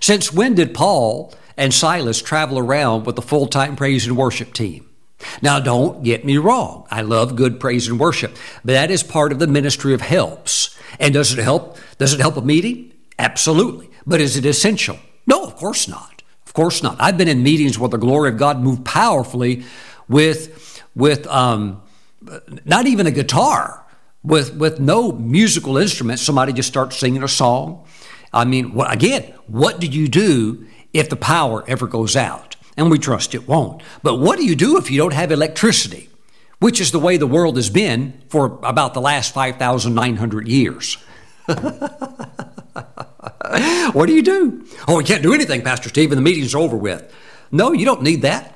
Since 0.00 0.32
when 0.32 0.54
did 0.54 0.74
Paul 0.74 1.34
and 1.56 1.74
Silas 1.74 2.22
travel 2.22 2.58
around 2.58 3.04
with 3.04 3.18
a 3.18 3.22
full 3.22 3.46
time 3.46 3.76
praise 3.76 4.06
and 4.06 4.16
worship 4.16 4.52
team? 4.52 4.86
Now, 5.42 5.60
don't 5.60 6.02
get 6.02 6.24
me 6.24 6.38
wrong. 6.38 6.86
I 6.90 7.02
love 7.02 7.36
good 7.36 7.60
praise 7.60 7.88
and 7.88 8.00
worship, 8.00 8.36
but 8.64 8.72
that 8.72 8.90
is 8.90 9.02
part 9.02 9.32
of 9.32 9.38
the 9.38 9.46
ministry 9.46 9.92
of 9.92 10.00
helps. 10.00 10.76
And 10.98 11.14
does 11.14 11.32
it 11.32 11.42
help? 11.42 11.76
Does 11.98 12.14
it 12.14 12.20
help 12.20 12.36
a 12.36 12.42
meeting? 12.42 12.92
Absolutely. 13.18 13.90
But 14.06 14.20
is 14.20 14.36
it 14.36 14.46
essential? 14.46 14.98
No, 15.26 15.44
of 15.44 15.56
course 15.56 15.88
not. 15.88 16.22
Of 16.46 16.54
course 16.54 16.82
not. 16.82 16.96
I've 16.98 17.18
been 17.18 17.28
in 17.28 17.42
meetings 17.42 17.78
where 17.78 17.88
the 17.88 17.98
glory 17.98 18.30
of 18.30 18.38
God 18.38 18.60
moved 18.60 18.84
powerfully 18.84 19.64
with, 20.08 20.82
with 20.96 21.26
um, 21.28 21.82
not 22.64 22.86
even 22.86 23.06
a 23.06 23.10
guitar, 23.10 23.84
with, 24.22 24.54
with 24.56 24.80
no 24.80 25.12
musical 25.12 25.76
instrument. 25.76 26.18
Somebody 26.18 26.52
just 26.52 26.68
starts 26.68 26.96
singing 26.96 27.22
a 27.22 27.28
song. 27.28 27.86
I 28.32 28.44
mean, 28.44 28.78
again, 28.80 29.34
what 29.46 29.80
do 29.80 29.86
you 29.86 30.08
do 30.08 30.66
if 30.92 31.08
the 31.08 31.16
power 31.16 31.64
ever 31.66 31.86
goes 31.86 32.16
out? 32.16 32.56
And 32.76 32.90
we 32.90 32.98
trust 32.98 33.34
it 33.34 33.48
won't. 33.48 33.82
But 34.02 34.20
what 34.20 34.38
do 34.38 34.44
you 34.44 34.54
do 34.54 34.76
if 34.76 34.90
you 34.90 34.98
don't 34.98 35.12
have 35.12 35.32
electricity? 35.32 36.08
Which 36.60 36.80
is 36.80 36.92
the 36.92 36.98
way 36.98 37.16
the 37.16 37.26
world 37.26 37.56
has 37.56 37.70
been 37.70 38.20
for 38.28 38.58
about 38.62 38.94
the 38.94 39.00
last 39.00 39.34
5,900 39.34 40.46
years. 40.46 40.94
what 43.92 44.06
do 44.06 44.12
you 44.12 44.22
do? 44.22 44.66
Oh, 44.86 44.98
we 44.98 45.04
can't 45.04 45.22
do 45.22 45.32
anything, 45.32 45.62
Pastor 45.62 45.88
Steve, 45.88 46.12
and 46.12 46.18
the 46.18 46.22
meeting's 46.22 46.54
over 46.54 46.76
with. 46.76 47.12
No, 47.50 47.72
you 47.72 47.84
don't 47.84 48.02
need 48.02 48.22
that. 48.22 48.54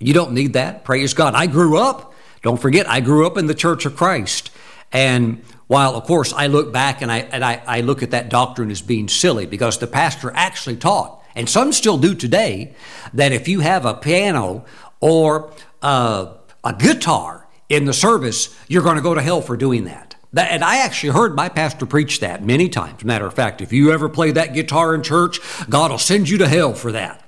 You 0.00 0.12
don't 0.12 0.32
need 0.32 0.54
that. 0.54 0.84
Praise 0.84 1.14
God. 1.14 1.34
I 1.34 1.46
grew 1.46 1.78
up, 1.78 2.13
don't 2.44 2.60
forget, 2.60 2.86
I 2.88 3.00
grew 3.00 3.26
up 3.26 3.38
in 3.38 3.46
the 3.46 3.54
Church 3.54 3.86
of 3.86 3.96
Christ. 3.96 4.50
And 4.92 5.42
while, 5.66 5.96
of 5.96 6.04
course, 6.04 6.34
I 6.34 6.46
look 6.46 6.72
back 6.72 7.00
and 7.00 7.10
I, 7.10 7.20
and 7.20 7.42
I, 7.42 7.62
I 7.66 7.80
look 7.80 8.02
at 8.02 8.10
that 8.10 8.28
doctrine 8.28 8.70
as 8.70 8.82
being 8.82 9.08
silly 9.08 9.46
because 9.46 9.78
the 9.78 9.86
pastor 9.86 10.30
actually 10.34 10.76
taught, 10.76 11.22
and 11.34 11.48
some 11.48 11.72
still 11.72 11.96
do 11.96 12.14
today, 12.14 12.74
that 13.14 13.32
if 13.32 13.48
you 13.48 13.60
have 13.60 13.86
a 13.86 13.94
piano 13.94 14.66
or 15.00 15.52
uh, 15.80 16.34
a 16.62 16.74
guitar 16.74 17.48
in 17.70 17.86
the 17.86 17.94
service, 17.94 18.54
you're 18.68 18.82
going 18.82 18.96
to 18.96 19.02
go 19.02 19.14
to 19.14 19.22
hell 19.22 19.40
for 19.40 19.56
doing 19.56 19.84
that. 19.84 20.14
That, 20.34 20.50
and 20.50 20.62
I 20.62 20.84
actually 20.84 21.14
heard 21.14 21.34
my 21.34 21.48
pastor 21.48 21.86
preach 21.86 22.20
that 22.20 22.44
many 22.44 22.68
times. 22.68 23.04
Matter 23.04 23.26
of 23.26 23.32
fact, 23.32 23.62
if 23.62 23.72
you 23.72 23.90
ever 23.90 24.10
play 24.10 24.32
that 24.32 24.52
guitar 24.52 24.94
in 24.94 25.02
church, 25.02 25.40
God 25.70 25.90
will 25.90 25.98
send 25.98 26.28
you 26.28 26.36
to 26.38 26.48
hell 26.48 26.74
for 26.74 26.92
that. 26.92 27.23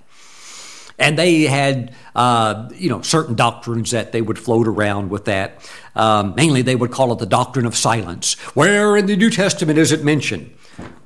And 0.99 1.19
they 1.19 1.43
had, 1.43 1.95
uh, 2.15 2.71
you 2.75 2.89
know, 2.89 3.03
certain 3.03 3.35
doctrines 3.35 3.91
that 3.91 4.13
they 4.13 4.23
would 4.23 4.39
float 4.39 4.67
around 4.67 5.11
with 5.11 5.27
that. 5.27 5.71
Um, 5.95 6.35
mainly, 6.35 6.63
they 6.63 6.77
would 6.77 6.91
call 6.91 7.13
it 7.13 7.19
the 7.19 7.27
doctrine 7.27 7.67
of 7.67 7.77
silence. 7.77 8.35
Where 8.55 8.97
in 8.97 9.07
the 9.07 9.17
New 9.17 9.31
Testament 9.31 9.79
is 9.79 9.93
it 9.93 10.03
mentioned? 10.05 10.55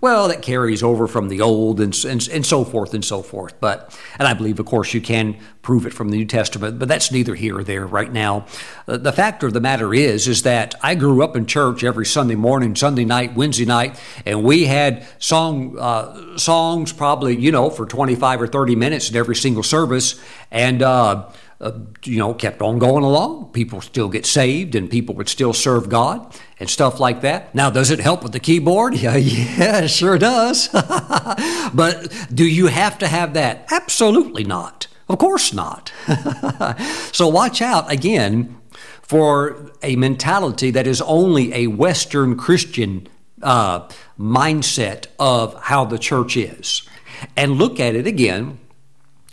Well, 0.01 0.29
that 0.29 0.43
carries 0.43 0.83
over 0.83 1.07
from 1.07 1.29
the 1.29 1.41
old 1.41 1.81
and, 1.81 1.97
and, 2.05 2.27
and, 2.29 2.47
so 2.47 2.65
forth 2.65 2.95
and 2.95 3.05
so 3.05 3.23
forth. 3.23 3.55
But, 3.61 3.97
and 4.19 4.27
I 4.27 4.35
believe, 4.35 4.59
of 4.59 4.67
course, 4.67 4.95
you 4.95 5.01
can 5.01 5.37
prove 5.63 5.87
it 5.87 5.93
from 5.93 6.09
the 6.09 6.17
New 6.17 6.25
Testament, 6.25 6.79
but 6.79 6.89
that's 6.89 7.13
neither 7.13 7.35
here 7.35 7.59
or 7.59 7.65
there 7.65 7.87
right 7.87 8.11
now. 8.11 8.47
Uh, 8.89 8.97
the 8.97 9.13
fact 9.13 9.43
of 9.43 9.53
the 9.53 9.61
matter 9.61 9.93
is, 9.93 10.27
is 10.27 10.43
that 10.43 10.75
I 10.83 10.95
grew 10.95 11.23
up 11.23 11.37
in 11.37 11.47
church 11.47 11.85
every 11.85 12.07
Sunday 12.07 12.35
morning, 12.35 12.75
Sunday 12.75 13.05
night, 13.05 13.35
Wednesday 13.35 13.67
night, 13.67 14.01
and 14.27 14.43
we 14.43 14.65
had 14.65 15.07
song, 15.19 15.79
uh, 15.79 16.37
songs 16.39 16.93
probably, 16.93 17.37
you 17.37 17.53
know, 17.53 17.71
for 17.71 17.87
25 17.87 18.43
or 18.43 18.47
30 18.47 18.77
minutes 18.77 19.11
in 19.11 19.17
every 19.17 19.37
single 19.37 19.63
service. 19.63 20.21
And, 20.51 20.83
uh, 20.83 21.31
uh, 21.61 21.73
you 22.05 22.17
know, 22.17 22.33
kept 22.33 22.63
on 22.63 22.79
going 22.79 23.05
along. 23.05 23.51
People 23.53 23.81
still 23.81 24.09
get 24.09 24.25
saved 24.25 24.75
and 24.75 24.89
people 24.91 25.15
would 25.15 25.29
still 25.29 25.53
serve 25.53 25.89
God 25.89 26.35
and 26.59 26.71
stuff 26.71 26.99
like 26.99 27.21
that. 27.21 27.55
Now, 27.55 27.69
does 27.69 27.91
it 27.91 28.01
help 28.01 28.23
with 28.23 28.33
the 28.33 28.41
keyboard? 28.41 28.95
Yeah, 29.01 29.17
yeah, 29.17 29.85
it 29.85 29.89
sure 29.89 30.19
does. 30.19 30.69
but 31.75 32.13
do 32.33 32.47
you 32.47 32.67
have 32.67 32.99
to 32.99 33.09
have 33.09 33.35
that? 33.35 33.67
Absolutely 33.71 34.45
not. 34.45 34.89
Of 35.09 35.19
course 35.19 35.53
not. 35.55 35.93
so 37.13 37.29
watch 37.29 37.63
out 37.63 37.91
again 37.91 38.61
for 39.03 39.73
a 39.83 39.97
mentality 39.97 40.71
that 40.71 40.87
is 40.87 41.01
only 41.03 41.53
a 41.55 41.67
Western 41.67 42.37
Christian 42.37 43.09
uh, 43.43 43.89
mindset 44.19 45.07
of 45.19 45.61
how 45.63 45.85
the 45.85 45.99
church 45.99 46.37
is. 46.37 46.89
And 47.37 47.53
look 47.53 47.81
at 47.81 47.95
it 47.95 48.07
again 48.07 48.60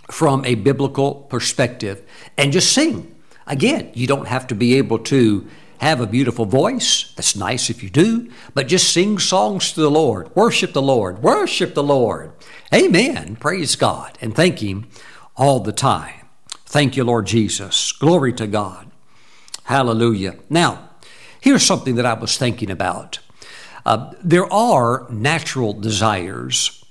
from 0.10 0.46
a 0.46 0.56
biblical 0.56 1.16
perspective 1.16 2.02
and 2.38 2.52
just 2.52 2.72
sing. 2.72 3.14
Again, 3.46 3.92
you 3.94 4.08
don't 4.08 4.28
have 4.28 4.48
to 4.48 4.56
be 4.56 4.76
able 4.76 5.00
to 5.00 5.48
have 5.80 6.02
a 6.02 6.08
beautiful 6.08 6.46
voice. 6.46 7.14
That's 7.16 7.36
nice 7.36 7.70
if 7.70 7.84
you 7.84 7.90
do, 7.90 8.30
but 8.54 8.68
just 8.68 8.92
sing 8.92 9.20
songs 9.20 9.72
to 9.74 9.82
the 9.82 9.92
Lord. 9.92 10.36
Worship 10.36 10.74
the 10.74 10.82
Lord. 10.82 11.22
Worship 11.22 11.74
the 11.74 11.84
Lord. 11.84 12.34
Amen. 12.74 13.36
Praise 13.36 13.76
God 13.76 14.18
and 14.22 14.36
thank 14.36 14.60
Him 14.60 14.88
all 15.36 15.60
the 15.60 15.72
time. 15.72 16.28
Thank 16.66 16.98
you, 16.98 17.04
Lord 17.04 17.28
Jesus. 17.28 17.92
Glory 17.92 18.34
to 18.34 18.48
God. 18.48 18.92
Hallelujah. 19.64 20.36
Now, 20.50 20.90
here's 21.40 21.64
something 21.64 21.96
that 21.96 22.06
I 22.06 22.14
was 22.14 22.38
thinking 22.38 22.72
about. 22.72 23.20
Uh, 23.86 24.14
there 24.22 24.52
are 24.52 25.08
natural 25.10 25.74
desires 25.74 26.84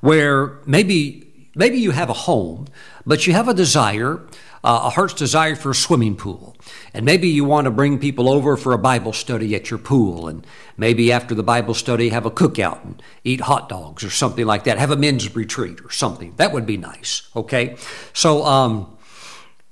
where 0.00 0.60
maybe 0.64 1.27
maybe 1.54 1.78
you 1.78 1.90
have 1.90 2.10
a 2.10 2.14
home, 2.14 2.66
but 3.06 3.26
you 3.26 3.32
have 3.32 3.48
a 3.48 3.54
desire 3.54 4.26
uh, 4.64 4.82
a 4.84 4.90
heart's 4.90 5.14
desire 5.14 5.54
for 5.54 5.70
a 5.70 5.74
swimming 5.74 6.16
pool. 6.16 6.56
And 6.92 7.04
maybe 7.04 7.28
you 7.28 7.44
want 7.44 7.66
to 7.66 7.70
bring 7.70 7.98
people 7.98 8.28
over 8.28 8.56
for 8.56 8.72
a 8.72 8.78
Bible 8.78 9.12
study 9.12 9.54
at 9.54 9.70
your 9.70 9.78
pool. 9.78 10.28
And 10.28 10.46
maybe 10.76 11.12
after 11.12 11.34
the 11.34 11.42
Bible 11.42 11.74
study, 11.74 12.08
have 12.08 12.26
a 12.26 12.30
cookout 12.30 12.84
and 12.84 13.02
eat 13.24 13.40
hot 13.42 13.68
dogs 13.68 14.02
or 14.02 14.10
something 14.10 14.46
like 14.46 14.64
that. 14.64 14.78
Have 14.78 14.90
a 14.90 14.96
men's 14.96 15.34
retreat 15.34 15.80
or 15.84 15.90
something. 15.90 16.34
That 16.36 16.52
would 16.52 16.66
be 16.66 16.76
nice. 16.76 17.28
Okay. 17.36 17.76
So 18.12 18.44
um, 18.44 18.96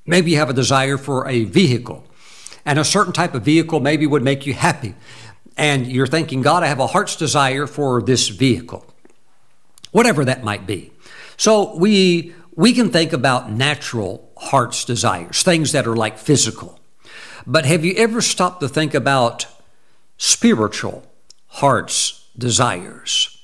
maybe 0.07 0.31
you 0.31 0.37
have 0.39 0.51
a 0.51 0.55
desire 0.55 0.99
for 0.99 1.29
a 1.29 1.45
vehicle. 1.45 2.05
And 2.65 2.79
a 2.79 2.85
certain 2.85 3.12
type 3.12 3.35
of 3.35 3.43
vehicle 3.45 3.81
maybe 3.81 4.07
would 4.07 4.23
make 4.23 4.47
you 4.47 4.55
happy. 4.55 4.95
And 5.57 5.87
you're 5.87 6.07
thinking, 6.07 6.43
God, 6.43 6.62
I 6.62 6.67
have 6.67 6.81
a 6.81 6.89
heart's 6.89 7.17
desire 7.17 7.67
for 7.67 8.03
this 8.03 8.29
vehicle. 8.29 8.87
Whatever 9.91 10.25
that 10.27 10.45
might 10.45 10.67
be. 10.67 10.93
So 11.37 11.77
we 11.77 12.35
we 12.55 12.72
can 12.72 12.90
think 12.90 13.12
about 13.12 13.51
natural 13.51 14.31
heart's 14.38 14.85
desires, 14.85 15.42
things 15.42 15.72
that 15.72 15.87
are 15.87 15.96
like 15.96 16.18
physical. 16.18 16.81
But 17.46 17.66
have 17.66 17.85
you 17.85 17.94
ever 17.96 18.20
stopped 18.20 18.61
to 18.61 18.68
think 18.68 18.94
about 18.94 19.46
spiritual 20.16 21.07
heart's 21.46 22.27
desires? 22.37 23.37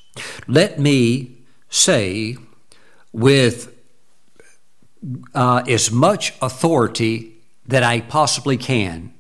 Let 0.49 0.79
me 0.79 1.37
say 1.69 2.37
with 3.13 3.75
uh, 5.35 5.63
as 5.69 5.91
much 5.91 6.35
authority 6.41 7.35
that 7.67 7.83
I 7.83 8.01
possibly 8.01 8.57
can 8.57 9.13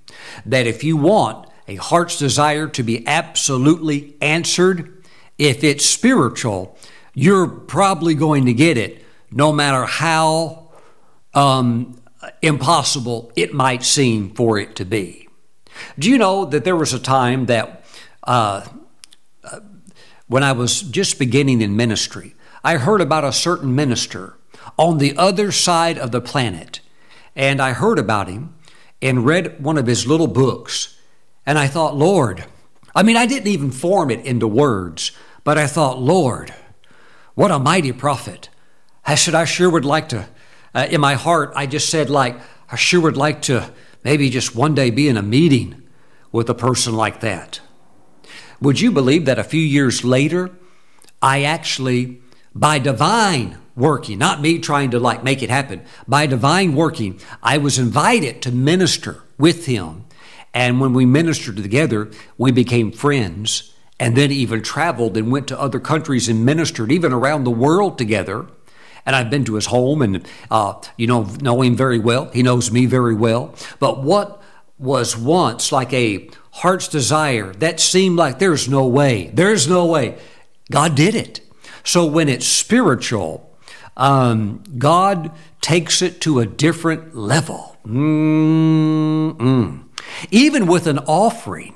that 0.46 0.66
if 0.66 0.82
you 0.82 0.96
want 0.96 1.48
a 1.68 1.76
heart's 1.76 2.18
desire 2.18 2.66
to 2.68 2.82
be 2.82 3.06
absolutely 3.06 4.14
answered, 4.20 5.04
if 5.38 5.62
it's 5.64 5.87
spiritual, 5.87 6.76
you're 7.14 7.46
probably 7.46 8.14
going 8.14 8.46
to 8.46 8.53
get 8.53 8.79
it 8.79 9.05
no 9.31 9.53
matter 9.53 9.85
how 9.85 10.70
um, 11.35 12.01
impossible 12.40 13.33
it 13.37 13.55
might 13.55 13.83
seem 13.83 14.31
for 14.35 14.59
it 14.59 14.77
to 14.77 14.85
be. 14.85 15.29
Do 15.98 16.10
you 16.10 16.19
know 16.19 16.44
that 16.44 16.65
there 16.65 16.77
was 16.77 16.92
a 16.92 16.98
time 16.98 17.46
that 17.46 17.85
uh, 18.25 18.67
uh, 19.44 19.60
when 20.27 20.42
I 20.42 20.52
was 20.52 20.83
just 20.83 21.19
beginning 21.19 21.60
in 21.60 21.77
ministry, 21.77 22.35
I 22.65 22.77
heard 22.77 23.00
about 23.00 23.25
a 23.25 23.33
certain 23.33 23.75
minister 23.75 24.37
on 24.79 24.98
the 24.98 25.17
other 25.17 25.50
side 25.52 25.98
of 25.98 26.13
the 26.13 26.21
planet. 26.21 26.81
And 27.35 27.60
I 27.60 27.73
heard 27.73 27.98
about 27.98 28.29
him 28.29 28.54
and 29.00 29.25
read 29.25 29.63
one 29.63 29.79
of 29.79 29.87
his 29.87 30.06
little 30.06 30.27
books. 30.27 30.96
And 31.44 31.58
I 31.58 31.67
thought, 31.67 31.96
Lord, 31.96 32.44
I 32.94 33.02
mean, 33.02 33.17
I 33.17 33.27
didn't 33.27 33.48
even 33.48 33.71
form 33.71 34.10
it 34.10 34.25
into 34.25 34.46
words, 34.46 35.13
but 35.44 35.58
I 35.58 35.67
thought, 35.67 36.00
Lord, 36.00 36.54
what 37.35 37.50
a 37.50 37.58
mighty 37.58 37.92
prophet. 37.92 38.48
I 39.04 39.14
said, 39.16 39.35
I 39.35 39.44
sure 39.44 39.70
would 39.70 39.85
like 39.85 40.08
to, 40.10 40.28
uh, 40.74 40.87
in 40.90 41.00
my 41.00 41.14
heart, 41.14 41.52
I 41.54 41.66
just 41.66 41.88
said, 41.88 42.10
like, 42.10 42.37
I 42.70 42.76
sure 42.76 43.00
would 43.00 43.16
like 43.16 43.42
to 43.42 43.70
maybe 44.04 44.30
just 44.30 44.54
one 44.54 44.74
day 44.74 44.90
be 44.90 45.08
in 45.08 45.16
a 45.16 45.22
meeting 45.22 45.83
with 46.30 46.48
a 46.48 46.54
person 46.54 46.94
like 46.94 47.20
that. 47.20 47.60
Would 48.60 48.80
you 48.80 48.92
believe 48.92 49.24
that 49.24 49.38
a 49.38 49.44
few 49.44 49.60
years 49.60 50.04
later, 50.04 50.50
I 51.20 51.42
actually, 51.42 52.20
by 52.54 52.78
divine 52.78 53.58
working, 53.74 54.18
not 54.18 54.40
me 54.40 54.58
trying 54.58 54.90
to 54.92 55.00
like 55.00 55.24
make 55.24 55.42
it 55.42 55.50
happen, 55.50 55.83
by 56.06 56.26
divine 56.26 56.74
working, 56.74 57.20
I 57.42 57.58
was 57.58 57.78
invited 57.78 58.42
to 58.42 58.52
minister 58.52 59.22
with 59.38 59.66
him 59.66 60.04
And 60.54 60.80
when 60.80 60.92
we 60.92 61.06
ministered 61.06 61.56
together, 61.56 62.10
we 62.37 62.52
became 62.52 62.92
friends 62.92 63.71
and 64.03 64.17
then 64.17 64.33
even 64.33 64.61
traveled 64.63 65.17
and 65.17 65.31
went 65.31 65.46
to 65.46 65.61
other 65.61 65.79
countries 65.79 66.29
and 66.29 66.44
ministered, 66.44 66.90
even 66.90 67.13
around 67.13 67.44
the 67.44 67.53
world 67.53 67.96
together. 67.96 68.48
And 69.07 69.15
I've 69.15 69.31
been 69.31 69.44
to 69.44 69.55
his 69.55 69.67
home 69.67 70.03
and, 70.03 70.27
uh, 70.50 70.75
you 70.96 71.07
know, 71.07 71.23
know 71.40 71.63
him 71.63 71.77
very 71.77 72.00
well. 72.00 72.29
He 72.33 72.42
knows 72.42 72.73
me 72.73 72.87
very 72.87 73.15
well. 73.15 73.55
But 73.79 74.03
what 74.03 74.42
was 74.77 75.17
once 75.17 75.71
like 75.71 75.92
a 75.92 76.29
heart's 76.50 76.88
desire 76.88 77.53
that 77.55 77.79
seemed 77.79 78.17
like 78.17 78.40
there's 78.40 78.69
no 78.69 78.88
way, 78.88 79.31
there's 79.33 79.69
no 79.69 79.87
way, 79.87 80.19
God 80.69 80.96
did 80.96 81.15
it. 81.15 81.40
So 81.85 82.05
when 82.05 82.29
it's 82.29 82.46
spiritual, 82.46 83.57
um, 83.96 84.65
God 84.79 85.31
takes 85.61 86.03
it 86.03 86.21
to 86.23 86.40
a 86.40 86.46
different 86.46 87.17
level. 87.17 87.77
Mm-mm. 87.87 89.85
Even 90.33 90.67
with 90.67 90.88
an 90.88 90.98
offering, 90.98 91.75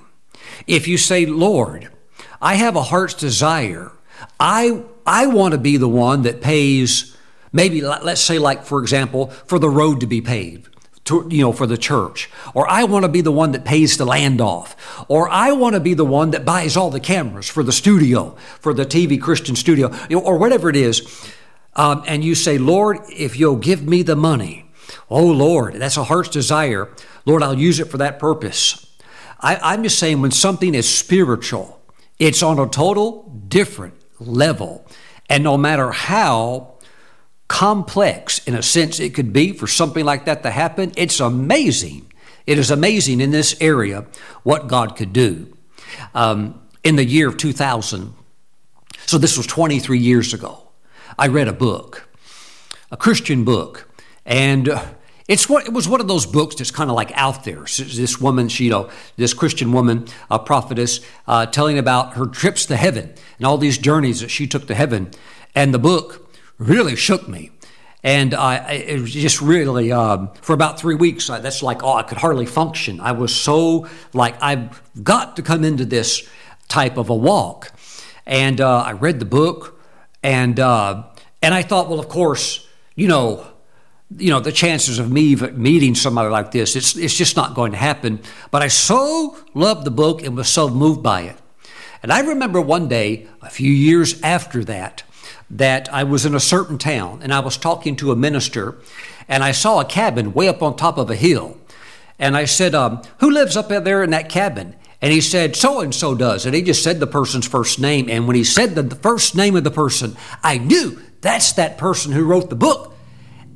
if 0.67 0.89
you 0.89 0.99
say, 0.99 1.25
Lord, 1.25 1.91
I 2.41 2.57
have 2.57 2.77
a 2.77 2.83
heart's 2.83 3.15
desire, 3.15 3.93
I, 4.41 4.83
I 5.05 5.27
want 5.27 5.53
to 5.53 5.59
be 5.59 5.77
the 5.77 5.89
one 5.89 6.23
that 6.23 6.41
pays, 6.41 7.17
maybe 7.53 7.81
let's 7.81 8.21
say, 8.21 8.39
like, 8.39 8.65
for 8.65 8.81
example, 8.81 9.29
for 9.29 9.59
the 9.59 9.71
road 9.71 10.01
to 10.01 10.07
be 10.07 10.21
paved. 10.21 10.73
To, 11.07 11.25
you 11.31 11.43
know, 11.43 11.53
for 11.53 11.69
the 11.69 11.79
church, 11.79 12.29
or 12.53 12.69
I 12.69 12.83
want 12.83 13.05
to 13.05 13.09
be 13.09 13.21
the 13.21 13.31
one 13.31 13.53
that 13.53 13.65
pays 13.65 13.97
the 13.97 14.05
land 14.05 14.41
off, 14.41 15.05
or 15.07 15.29
I 15.29 15.53
want 15.53 15.75
to 15.75 15.81
be 15.81 15.95
the 15.95 16.05
one 16.05 16.33
that 16.33 16.45
buys 16.45 16.77
all 16.77 16.91
the 16.91 16.99
cameras 16.99 17.49
for 17.49 17.63
the 17.63 17.71
studio, 17.71 18.31
for 18.59 18.75
the 18.75 18.85
TV 18.85 19.23
Christian 19.23 19.55
studio, 19.55 19.95
you 20.11 20.17
know, 20.17 20.25
or 20.25 20.37
whatever 20.37 20.69
it 20.69 20.75
is 20.75 21.31
um, 21.77 22.03
and 22.07 22.25
you 22.25 22.35
say, 22.35 22.59
Lord, 22.59 22.99
if 23.11 23.39
you'll 23.39 23.57
give 23.57 23.87
me 23.87 24.03
the 24.03 24.17
money, 24.17 24.71
oh 25.11 25.27
Lord, 25.27 25.75
that's 25.75 25.99
a 25.99 26.05
heart's 26.05 26.31
desire. 26.31 26.89
Lord, 27.27 27.43
I'll 27.43 27.59
use 27.59 27.79
it 27.79 27.91
for 27.91 27.99
that 27.99 28.19
purpose. 28.19 28.83
I, 29.39 29.57
I'm 29.57 29.83
just 29.83 29.99
saying, 29.99 30.23
when 30.23 30.31
something 30.31 30.75
is 30.75 30.89
spiritual, 30.89 31.76
it's 32.19 32.43
on 32.43 32.59
a 32.59 32.69
total 32.69 33.31
different 33.49 33.95
level. 34.19 34.87
And 35.29 35.45
no 35.45 35.57
matter 35.57 35.91
how 35.91 36.75
complex, 37.49 38.47
in 38.47 38.55
a 38.55 38.63
sense, 38.63 39.01
it 39.01 39.15
could 39.15 39.33
be 39.33 39.53
for 39.53 39.67
something 39.67 40.05
like 40.05 40.25
that 40.25 40.43
to 40.43 40.51
happen, 40.51 40.93
it's 40.97 41.21
amazing. 41.21 42.11
It 42.47 42.59
is 42.59 42.71
amazing 42.71 43.21
in 43.21 43.31
this 43.31 43.57
area 43.61 44.07
what 44.43 44.69
God 44.69 44.97
could 44.97 45.13
do. 45.13 45.57
Um, 46.15 46.61
in 46.85 46.97
the 46.97 47.05
year 47.05 47.29
of 47.29 47.37
2000, 47.37 48.15
so 49.07 49.19
this 49.19 49.37
was 49.37 49.47
23 49.47 49.99
years 49.99 50.33
ago, 50.33 50.69
I 51.19 51.29
read 51.29 51.49
a 51.49 51.53
book, 51.53 52.09
a 52.91 52.97
Christian 52.97 53.45
book, 53.45 53.89
and 54.25 54.69
it's 55.29 55.49
what 55.49 55.67
it 55.67 55.73
was 55.73 55.89
one 55.89 56.01
of 56.01 56.09
those 56.09 56.27
books 56.27 56.55
that's 56.57 56.71
kind 56.71 56.91
of 56.91 56.97
like 56.97 57.11
out 57.15 57.45
there. 57.45 57.63
This 57.63 58.21
woman, 58.21 58.49
she, 58.49 58.65
you 58.65 58.71
know, 58.71 58.91
this 59.17 59.35
Christian 59.35 59.73
woman, 59.73 60.07
a 60.31 60.39
prophetess, 60.39 61.01
uh, 61.27 61.47
telling 61.47 61.79
about 61.79 62.15
her 62.15 62.27
trips 62.27 62.67
to 62.67 62.77
heaven 62.77 63.13
and 63.39 63.47
all 63.47 63.59
these 63.59 63.79
journeys 63.79 64.21
that 64.21 64.31
she 64.31 64.47
took 64.47 64.67
to 64.69 64.75
heaven, 64.75 65.11
and 65.55 65.75
the 65.75 65.79
book 65.79 66.31
really 66.59 66.97
shook 66.97 67.29
me. 67.29 67.51
And 68.03 68.35
I, 68.35 68.73
it 68.73 69.01
was 69.01 69.13
just 69.13 69.43
really, 69.43 69.91
um, 69.91 70.31
for 70.41 70.53
about 70.53 70.79
three 70.79 70.95
weeks, 70.95 71.29
I, 71.29 71.41
that's 71.41 71.61
like, 71.61 71.83
oh, 71.83 71.95
I 71.95 72.05
could 72.05 72.19
hardly 72.19 72.47
function. 72.47 73.01
I 73.01 73.11
was 73.11 73.35
so 73.35 73.89
like, 74.13 74.41
I've 74.41 74.81
got 75.03 75.35
to 75.37 75.43
come 75.43 75.65
into 75.65 75.85
this 75.85 76.29
type 76.69 76.99
of 76.99 77.11
a 77.11 77.17
walk. 77.17 77.73
And 78.25 78.61
uh, 78.61 78.83
I 78.83 78.93
read 78.93 79.19
the 79.19 79.25
book, 79.25 79.81
and 80.23 80.59
uh, 80.61 81.05
and 81.43 81.55
I 81.55 81.63
thought, 81.63 81.89
well, 81.89 82.01
of 82.01 82.09
course, 82.09 82.67
you 82.95 83.09
know, 83.09 83.47
you 84.17 84.31
know, 84.31 84.41
the 84.41 84.53
chances 84.53 84.99
of 84.99 85.11
me 85.11 85.35
meeting 85.35 85.95
somebody 85.95 86.29
like 86.29 86.53
this, 86.53 86.77
it's 86.77 86.97
it's 86.97 87.17
just 87.17 87.37
not 87.37 87.55
going 87.55 87.73
to 87.73 87.79
happen. 87.79 88.21
But 88.51 88.63
I 88.63 88.69
so 88.69 89.37
loved 89.55 89.85
the 89.85 89.91
book 89.91 90.23
and 90.23 90.37
was 90.37 90.49
so 90.49 90.69
moved 90.69 91.03
by 91.03 91.23
it. 91.23 91.37
And 92.03 92.13
I 92.13 92.21
remember 92.21 92.61
one 92.61 92.89
day, 92.89 93.27
a 93.43 93.51
few 93.51 93.71
years 93.71 94.21
after 94.23 94.63
that, 94.65 95.03
that 95.51 95.93
I 95.93 96.05
was 96.05 96.25
in 96.25 96.35
a 96.35 96.41
certain 96.41 96.79
town 96.79 97.21
and 97.23 97.33
I 97.35 97.41
was 97.41 97.57
talking 97.57 97.97
to 97.97 98.13
a 98.13 98.17
minister, 98.17 98.77
and 99.29 99.43
I 99.43 99.53
saw 99.53 99.81
a 99.81 99.85
cabin 99.85 100.33
way 100.33 100.49
up 100.49 100.63
on 100.63 100.77
top 100.77 100.99
of 100.99 101.11
a 101.11 101.17
hill. 101.17 101.59
And 102.19 102.37
I 102.37 102.45
said, 102.45 102.75
um, 102.75 103.03
Who 103.19 103.31
lives 103.31 103.57
up 103.57 103.69
there 103.69 104.03
in 104.03 104.11
that 104.11 104.29
cabin? 104.29 104.77
And 105.03 105.13
he 105.13 105.21
said, 105.21 105.57
so 105.57 105.81
and 105.81 105.95
so 105.95 106.15
does. 106.15 106.47
And 106.47 106.55
he 106.55 106.63
just 106.63 106.83
said 106.83 107.01
the 107.01 107.07
person's 107.07 107.47
first 107.47 107.79
name. 107.79 108.09
And 108.09 108.27
when 108.27 108.35
he 108.35 108.45
said 108.45 108.75
the, 108.75 108.83
the 108.83 108.97
first 108.97 109.37
name 109.37 109.55
of 109.55 109.63
the 109.63 109.71
person, 109.71 110.17
I 110.43 110.57
knew 110.57 111.01
that's 111.21 111.53
that 111.53 111.77
person 111.77 112.13
who 112.13 112.25
wrote 112.25 112.49
the 112.49 112.57
book. 112.57 112.96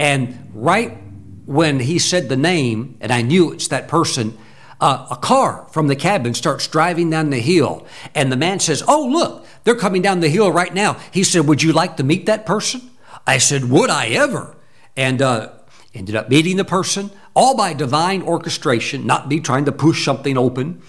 And 0.00 0.50
right 0.54 0.96
when 1.44 1.78
he 1.78 1.98
said 1.98 2.28
the 2.28 2.36
name, 2.36 2.96
and 3.00 3.12
I 3.12 3.22
knew 3.22 3.52
it's 3.52 3.68
that 3.68 3.86
person, 3.86 4.36
uh, 4.80 5.06
a 5.10 5.16
car 5.16 5.68
from 5.70 5.88
the 5.88 5.94
cabin 5.94 6.34
starts 6.34 6.66
driving 6.66 7.10
down 7.10 7.30
the 7.30 7.38
hill. 7.38 7.86
And 8.14 8.32
the 8.32 8.36
man 8.36 8.58
says, 8.58 8.82
Oh, 8.88 9.06
look, 9.06 9.46
they're 9.64 9.76
coming 9.76 10.02
down 10.02 10.20
the 10.20 10.28
hill 10.28 10.50
right 10.50 10.74
now. 10.74 10.94
He 11.12 11.22
said, 11.22 11.46
Would 11.46 11.62
you 11.62 11.72
like 11.72 11.98
to 11.98 12.02
meet 12.02 12.26
that 12.26 12.46
person? 12.46 12.80
I 13.26 13.38
said, 13.38 13.70
Would 13.70 13.90
I 13.90 14.08
ever? 14.08 14.56
And 14.96 15.20
uh, 15.20 15.52
ended 15.94 16.16
up 16.16 16.30
meeting 16.30 16.56
the 16.56 16.64
person, 16.64 17.10
all 17.36 17.54
by 17.54 17.74
divine 17.74 18.22
orchestration, 18.22 19.06
not 19.06 19.28
me 19.28 19.38
trying 19.38 19.66
to 19.66 19.72
push 19.72 20.04
something 20.04 20.36
open 20.36 20.82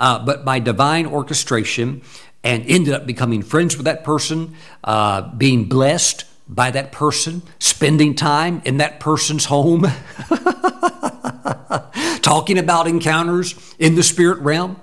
uh, 0.00 0.18
but 0.24 0.44
by 0.44 0.58
divine 0.58 1.06
orchestration, 1.06 2.02
and 2.42 2.64
ended 2.66 2.94
up 2.94 3.06
becoming 3.06 3.42
friends 3.42 3.76
with 3.76 3.84
that 3.84 4.02
person, 4.02 4.56
uh, 4.82 5.20
being 5.36 5.66
blessed 5.66 6.24
by 6.50 6.70
that 6.72 6.90
person, 6.90 7.42
spending 7.60 8.14
time 8.14 8.60
in 8.64 8.78
that 8.78 8.98
person's 8.98 9.44
home, 9.44 9.86
talking 12.22 12.58
about 12.58 12.88
encounters 12.88 13.74
in 13.78 13.94
the 13.94 14.02
spirit 14.02 14.40
realm. 14.40 14.78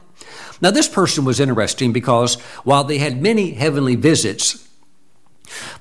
Now, 0.61 0.71
this 0.71 0.87
person 0.87 1.25
was 1.25 1.41
interesting 1.41 1.91
because 1.91 2.35
while 2.63 2.85
they 2.85 2.97
had 2.99 3.21
many 3.21 3.51
heavenly 3.51 3.95
visits, 3.95 4.67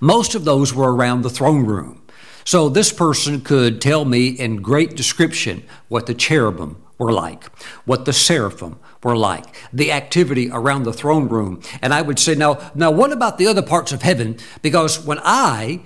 most 0.00 0.34
of 0.34 0.44
those 0.44 0.74
were 0.74 0.94
around 0.94 1.22
the 1.22 1.30
throne 1.30 1.64
room. 1.64 2.02
So, 2.44 2.68
this 2.68 2.92
person 2.92 3.40
could 3.40 3.80
tell 3.80 4.04
me 4.04 4.28
in 4.28 4.56
great 4.56 4.96
description 4.96 5.62
what 5.88 6.06
the 6.06 6.14
cherubim 6.14 6.82
were 6.98 7.12
like, 7.12 7.44
what 7.84 8.04
the 8.04 8.12
seraphim 8.12 8.78
were 9.02 9.16
like, 9.16 9.44
the 9.72 9.92
activity 9.92 10.50
around 10.50 10.84
the 10.84 10.92
throne 10.92 11.28
room. 11.28 11.60
And 11.82 11.94
I 11.94 12.02
would 12.02 12.18
say, 12.18 12.34
now, 12.34 12.70
now 12.74 12.90
what 12.90 13.12
about 13.12 13.38
the 13.38 13.46
other 13.46 13.62
parts 13.62 13.92
of 13.92 14.02
heaven? 14.02 14.38
Because 14.62 15.04
when 15.04 15.18
I 15.22 15.80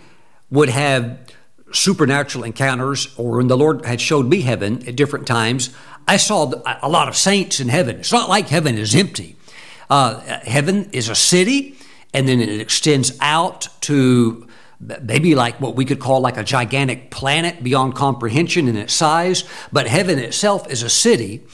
would 0.50 0.68
have 0.68 1.18
supernatural 1.72 2.44
encounters, 2.44 3.14
or 3.16 3.36
when 3.36 3.48
the 3.48 3.56
Lord 3.56 3.84
had 3.84 4.00
showed 4.00 4.26
me 4.26 4.40
heaven 4.40 4.86
at 4.88 4.96
different 4.96 5.26
times, 5.26 5.70
I 6.08 6.16
saw 6.16 6.52
a 6.82 6.88
lot 6.88 7.08
of 7.08 7.16
saints 7.16 7.60
in 7.60 7.68
heaven. 7.68 8.00
It's 8.00 8.12
not 8.12 8.28
like 8.28 8.48
heaven 8.48 8.76
is 8.76 8.94
empty. 8.94 9.36
Uh, 9.88 10.20
heaven 10.20 10.88
is 10.92 11.08
a 11.08 11.14
city, 11.14 11.76
and 12.12 12.26
then 12.26 12.40
it 12.40 12.60
extends 12.60 13.16
out 13.20 13.68
to 13.82 14.46
maybe 14.80 15.34
like 15.34 15.60
what 15.60 15.76
we 15.76 15.84
could 15.84 16.00
call 16.00 16.20
like 16.20 16.36
a 16.36 16.44
gigantic 16.44 17.10
planet 17.10 17.62
beyond 17.62 17.94
comprehension 17.94 18.66
in 18.68 18.76
its 18.76 18.94
size. 18.94 19.44
But 19.72 19.86
heaven 19.86 20.18
itself 20.18 20.70
is 20.70 20.82
a 20.82 20.90
city, 20.90 21.44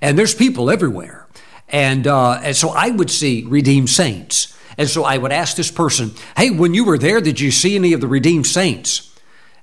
and 0.00 0.18
there's 0.18 0.34
people 0.34 0.70
everywhere. 0.70 1.28
And, 1.68 2.06
uh, 2.06 2.40
and 2.42 2.56
so 2.56 2.70
I 2.70 2.90
would 2.90 3.10
see 3.10 3.44
redeemed 3.46 3.90
saints. 3.90 4.56
And 4.78 4.88
so 4.88 5.04
I 5.04 5.18
would 5.18 5.32
ask 5.32 5.56
this 5.56 5.70
person, 5.70 6.12
hey, 6.36 6.50
when 6.50 6.74
you 6.74 6.84
were 6.84 6.98
there, 6.98 7.20
did 7.20 7.40
you 7.40 7.50
see 7.50 7.74
any 7.74 7.92
of 7.92 8.00
the 8.00 8.06
redeemed 8.06 8.46
saints? 8.46 9.12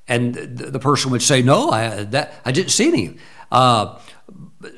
And 0.07 0.34
the 0.34 0.80
person 0.80 1.11
would 1.11 1.21
say, 1.21 1.41
no, 1.41 1.69
I, 1.69 2.03
that, 2.03 2.34
I 2.43 2.51
didn't 2.51 2.71
see 2.71 2.88
any. 2.88 3.17
Uh, 3.51 3.99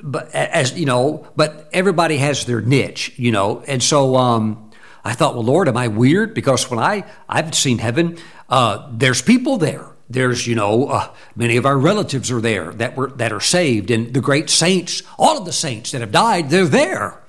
but 0.03 0.33
as 0.33 0.77
you 0.77 0.85
know, 0.85 1.27
but 1.35 1.69
everybody 1.71 2.17
has 2.17 2.45
their 2.45 2.61
niche, 2.61 3.13
you 3.17 3.31
know. 3.31 3.63
And 3.67 3.81
so 3.81 4.15
um, 4.15 4.71
I 5.03 5.13
thought, 5.13 5.35
well, 5.35 5.43
Lord, 5.43 5.67
am 5.67 5.77
I 5.77 5.87
weird? 5.87 6.33
Because 6.33 6.69
when 6.69 6.79
I 6.79 7.05
I've 7.29 7.53
seen 7.55 7.77
heaven, 7.77 8.17
uh, 8.49 8.87
there's 8.91 9.21
people 9.21 9.57
there 9.57 9.95
there's, 10.09 10.45
you 10.45 10.55
know, 10.55 10.87
uh, 10.87 11.09
many 11.35 11.57
of 11.57 11.65
our 11.65 11.77
relatives 11.77 12.31
are 12.31 12.41
there 12.41 12.71
that 12.73 12.95
were 12.95 13.07
that 13.11 13.33
are 13.33 13.39
saved, 13.39 13.89
and 13.89 14.13
the 14.13 14.21
great 14.21 14.49
saints, 14.49 15.01
all 15.17 15.37
of 15.37 15.45
the 15.45 15.53
saints 15.53 15.91
that 15.91 16.01
have 16.01 16.11
died, 16.11 16.49
they're 16.49 16.65
there. 16.65 17.21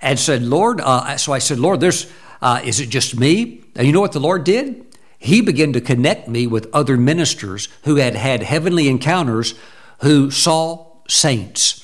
And 0.00 0.18
said, 0.18 0.42
Lord, 0.42 0.80
uh, 0.80 1.16
so 1.16 1.32
I 1.32 1.38
said, 1.38 1.58
Lord, 1.58 1.80
there's, 1.80 2.10
uh, 2.42 2.60
is 2.62 2.78
it 2.78 2.90
just 2.90 3.18
me? 3.18 3.64
And 3.74 3.86
you 3.86 3.92
know 3.92 4.02
what 4.02 4.12
the 4.12 4.20
Lord 4.20 4.44
did? 4.44 4.84
He 5.18 5.40
began 5.40 5.72
to 5.72 5.80
connect 5.80 6.28
me 6.28 6.46
with 6.46 6.68
other 6.74 6.98
ministers 6.98 7.68
who 7.84 7.96
had 7.96 8.14
had 8.14 8.42
heavenly 8.42 8.88
encounters, 8.88 9.54
who 10.00 10.30
saw 10.30 10.92
saints, 11.08 11.82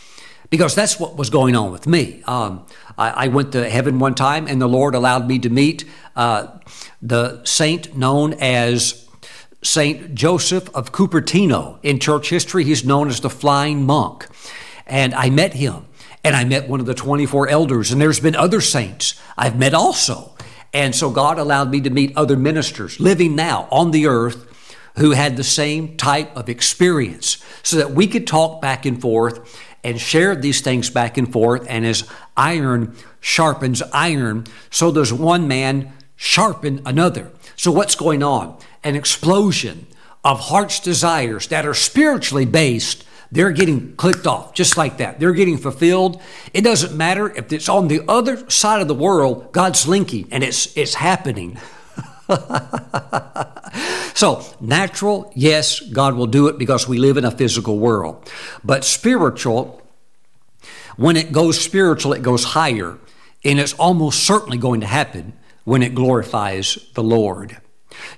because 0.50 0.74
that's 0.74 1.00
what 1.00 1.16
was 1.16 1.30
going 1.30 1.56
on 1.56 1.72
with 1.72 1.86
me. 1.86 2.22
Um, 2.26 2.66
I, 2.98 3.10
I, 3.10 3.28
went 3.28 3.52
to 3.52 3.70
heaven 3.70 3.98
one 3.98 4.14
time, 4.14 4.46
and 4.46 4.60
the 4.60 4.68
Lord 4.68 4.94
allowed 4.94 5.26
me 5.26 5.38
to 5.38 5.48
meet 5.48 5.86
uh, 6.14 6.48
the 7.02 7.44
saint 7.44 7.96
known 7.96 8.34
as 8.34 9.08
St. 9.62 10.14
Joseph 10.14 10.74
of 10.74 10.92
Cupertino. 10.92 11.78
In 11.82 11.98
church 11.98 12.30
history, 12.30 12.64
he's 12.64 12.84
known 12.84 13.08
as 13.08 13.20
the 13.20 13.30
Flying 13.30 13.84
Monk. 13.84 14.26
And 14.86 15.14
I 15.14 15.30
met 15.30 15.54
him, 15.54 15.86
and 16.24 16.34
I 16.34 16.44
met 16.44 16.68
one 16.68 16.80
of 16.80 16.86
the 16.86 16.94
24 16.94 17.48
elders, 17.48 17.92
and 17.92 18.00
there's 18.00 18.20
been 18.20 18.36
other 18.36 18.60
saints 18.60 19.20
I've 19.36 19.58
met 19.58 19.74
also. 19.74 20.34
And 20.72 20.94
so 20.94 21.10
God 21.10 21.38
allowed 21.38 21.70
me 21.70 21.80
to 21.82 21.90
meet 21.90 22.16
other 22.16 22.36
ministers 22.36 23.00
living 23.00 23.34
now 23.34 23.68
on 23.70 23.90
the 23.90 24.06
earth 24.06 24.46
who 24.96 25.12
had 25.12 25.36
the 25.36 25.44
same 25.44 25.96
type 25.96 26.34
of 26.36 26.48
experience 26.48 27.42
so 27.62 27.76
that 27.76 27.92
we 27.92 28.06
could 28.06 28.26
talk 28.26 28.60
back 28.60 28.86
and 28.86 29.00
forth 29.00 29.60
and 29.82 30.00
share 30.00 30.36
these 30.36 30.60
things 30.60 30.90
back 30.90 31.16
and 31.16 31.32
forth. 31.32 31.64
And 31.68 31.86
as 31.86 32.08
iron 32.36 32.94
sharpens 33.20 33.82
iron, 33.92 34.44
so 34.70 34.92
does 34.92 35.12
one 35.12 35.48
man 35.48 35.92
sharpen 36.20 36.82
another. 36.84 37.32
So, 37.56 37.72
what's 37.72 37.94
going 37.94 38.22
on? 38.22 38.58
An 38.84 38.94
explosion 38.94 39.86
of 40.22 40.38
heart's 40.38 40.78
desires 40.78 41.48
that 41.48 41.64
are 41.64 41.74
spiritually 41.74 42.44
based 42.44 43.04
they're 43.32 43.52
getting 43.52 43.94
clicked 43.94 44.26
off 44.26 44.54
just 44.54 44.76
like 44.76 44.96
that. 44.96 45.20
They're 45.20 45.32
getting 45.32 45.56
fulfilled. 45.56 46.20
It 46.52 46.62
doesn't 46.62 46.96
matter 46.96 47.30
if 47.30 47.52
it's 47.52 47.68
on 47.68 47.86
the 47.86 48.02
other 48.08 48.50
side 48.50 48.82
of 48.82 48.88
the 48.88 48.94
world, 48.94 49.52
God's 49.52 49.86
linking 49.86 50.26
and 50.32 50.42
it's 50.42 50.76
it's 50.76 50.94
happening. 50.94 51.56
so, 54.14 54.44
natural, 54.60 55.32
yes, 55.34 55.80
God 55.80 56.14
will 56.14 56.26
do 56.26 56.48
it 56.48 56.58
because 56.58 56.88
we 56.88 56.98
live 56.98 57.16
in 57.16 57.24
a 57.24 57.30
physical 57.30 57.78
world. 57.78 58.28
But 58.64 58.84
spiritual, 58.84 59.80
when 60.96 61.16
it 61.16 61.32
goes 61.32 61.60
spiritual, 61.60 62.12
it 62.12 62.22
goes 62.22 62.44
higher, 62.44 62.98
and 63.44 63.60
it's 63.60 63.74
almost 63.74 64.24
certainly 64.24 64.58
going 64.58 64.80
to 64.80 64.86
happen 64.86 65.34
when 65.70 65.84
it 65.84 65.94
glorifies 65.94 66.84
the 66.94 67.02
Lord. 67.02 67.56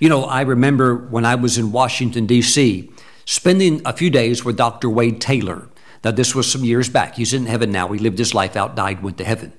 You 0.01 0.09
know, 0.09 0.25
I 0.25 0.41
remember 0.41 0.97
when 0.97 1.27
I 1.27 1.35
was 1.35 1.59
in 1.59 1.71
Washington, 1.71 2.25
D.C., 2.25 2.91
spending 3.27 3.83
a 3.85 3.93
few 3.93 4.09
days 4.09 4.43
with 4.43 4.57
Dr. 4.57 4.89
Wade 4.89 5.21
Taylor. 5.21 5.69
Now, 6.03 6.13
this 6.13 6.35
was 6.35 6.51
some 6.51 6.65
years 6.65 6.89
back. 6.89 7.17
He's 7.17 7.35
in 7.35 7.45
heaven 7.45 7.71
now. 7.71 7.89
He 7.89 7.99
lived 7.99 8.17
his 8.17 8.33
life 8.33 8.57
out, 8.57 8.75
died, 8.75 9.03
went 9.03 9.19
to 9.19 9.25
heaven. 9.25 9.53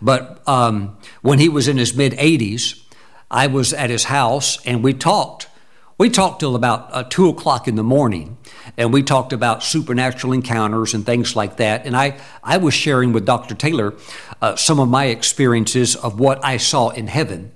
But 0.00 0.42
um, 0.48 0.96
when 1.20 1.38
he 1.38 1.50
was 1.50 1.68
in 1.68 1.76
his 1.76 1.94
mid 1.94 2.14
80s, 2.14 2.82
I 3.30 3.46
was 3.46 3.74
at 3.74 3.90
his 3.90 4.04
house 4.04 4.64
and 4.64 4.82
we 4.82 4.94
talked. 4.94 5.48
We 5.96 6.10
talked 6.10 6.40
till 6.40 6.56
about 6.56 6.88
uh, 6.92 7.04
two 7.04 7.28
o'clock 7.28 7.68
in 7.68 7.76
the 7.76 7.84
morning, 7.84 8.36
and 8.76 8.92
we 8.92 9.04
talked 9.04 9.32
about 9.32 9.62
supernatural 9.62 10.32
encounters 10.32 10.92
and 10.92 11.06
things 11.06 11.36
like 11.36 11.58
that. 11.58 11.86
And 11.86 11.96
I, 11.96 12.18
I 12.42 12.56
was 12.56 12.74
sharing 12.74 13.12
with 13.12 13.24
Dr. 13.24 13.54
Taylor 13.54 13.94
uh, 14.42 14.56
some 14.56 14.80
of 14.80 14.88
my 14.88 15.06
experiences 15.06 15.94
of 15.94 16.18
what 16.18 16.44
I 16.44 16.56
saw 16.56 16.88
in 16.88 17.06
heaven. 17.06 17.52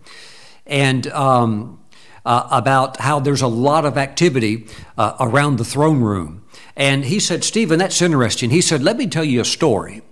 And 0.66 1.08
um, 1.08 1.80
uh, 2.24 2.46
about 2.50 2.98
how 2.98 3.18
there's 3.18 3.42
a 3.42 3.48
lot 3.48 3.84
of 3.84 3.96
activity 3.96 4.66
uh, 4.96 5.16
around 5.18 5.56
the 5.56 5.64
throne 5.64 6.00
room. 6.00 6.44
And 6.76 7.06
he 7.06 7.18
said, 7.18 7.42
Steven, 7.42 7.78
that's 7.78 8.00
interesting. 8.02 8.50
He 8.50 8.60
said, 8.60 8.82
let 8.82 8.96
me 8.96 9.06
tell 9.06 9.24
you 9.24 9.40
a 9.40 9.44
story. 9.44 10.02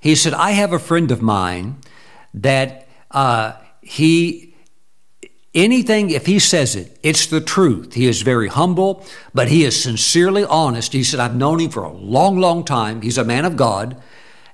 He 0.00 0.14
said, 0.14 0.34
I 0.34 0.52
have 0.52 0.72
a 0.72 0.78
friend 0.78 1.10
of 1.10 1.22
mine 1.22 1.76
that 2.34 2.88
uh, 3.10 3.52
he, 3.82 4.47
anything, 5.54 6.10
if 6.10 6.26
he 6.26 6.38
says 6.38 6.76
it, 6.76 6.98
it's 7.02 7.26
the 7.26 7.40
truth. 7.40 7.94
He 7.94 8.06
is 8.06 8.22
very 8.22 8.48
humble, 8.48 9.04
but 9.34 9.48
he 9.48 9.64
is 9.64 9.80
sincerely 9.82 10.44
honest. 10.44 10.92
He 10.92 11.04
said, 11.04 11.20
I've 11.20 11.36
known 11.36 11.60
him 11.60 11.70
for 11.70 11.84
a 11.84 11.92
long, 11.92 12.38
long 12.38 12.64
time. 12.64 13.02
He's 13.02 13.18
a 13.18 13.24
man 13.24 13.44
of 13.44 13.56
God. 13.56 14.00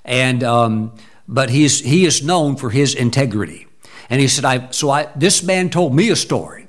And, 0.03 0.43
um, 0.43 0.95
but 1.27 1.49
he's, 1.49 1.81
he 1.81 2.05
is 2.05 2.23
known 2.23 2.55
for 2.55 2.69
his 2.69 2.93
integrity. 2.95 3.67
And 4.09 4.21
he 4.21 4.27
said, 4.27 4.45
I, 4.45 4.69
so 4.71 4.89
I, 4.89 5.09
this 5.15 5.43
man 5.43 5.69
told 5.69 5.95
me 5.95 6.09
a 6.09 6.15
story. 6.15 6.67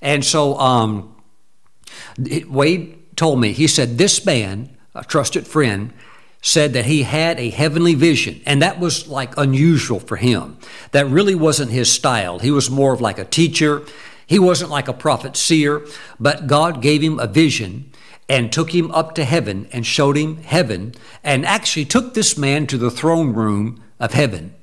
And 0.00 0.24
so 0.24 0.58
um, 0.58 1.14
Wade 2.18 3.16
told 3.16 3.40
me, 3.40 3.52
he 3.52 3.68
said, 3.68 3.98
this 3.98 4.26
man, 4.26 4.76
a 4.94 5.04
trusted 5.04 5.46
friend, 5.46 5.92
said 6.42 6.72
that 6.72 6.84
he 6.84 7.04
had 7.04 7.38
a 7.38 7.50
heavenly 7.50 7.94
vision, 7.94 8.42
and 8.44 8.60
that 8.60 8.80
was 8.80 9.08
like 9.08 9.36
unusual 9.38 10.00
for 10.00 10.16
him. 10.16 10.58
That 10.90 11.06
really 11.06 11.36
wasn't 11.36 11.70
his 11.70 11.90
style. 11.90 12.40
He 12.40 12.50
was 12.50 12.68
more 12.68 12.92
of 12.92 13.00
like 13.00 13.18
a 13.18 13.24
teacher. 13.24 13.82
He 14.26 14.38
wasn't 14.38 14.70
like 14.70 14.88
a 14.88 14.92
prophet 14.92 15.36
seer, 15.36 15.86
but 16.18 16.48
God 16.48 16.82
gave 16.82 17.00
him 17.00 17.18
a 17.18 17.26
vision 17.26 17.90
and 18.28 18.52
took 18.52 18.74
him 18.74 18.90
up 18.90 19.14
to 19.14 19.24
heaven 19.24 19.68
and 19.72 19.86
showed 19.86 20.16
him 20.16 20.38
heaven 20.38 20.94
and 21.22 21.46
actually 21.46 21.84
took 21.84 22.14
this 22.14 22.36
man 22.36 22.66
to 22.66 22.78
the 22.78 22.90
throne 22.90 23.32
room 23.32 23.82
of 24.00 24.12
heaven. 24.12 24.54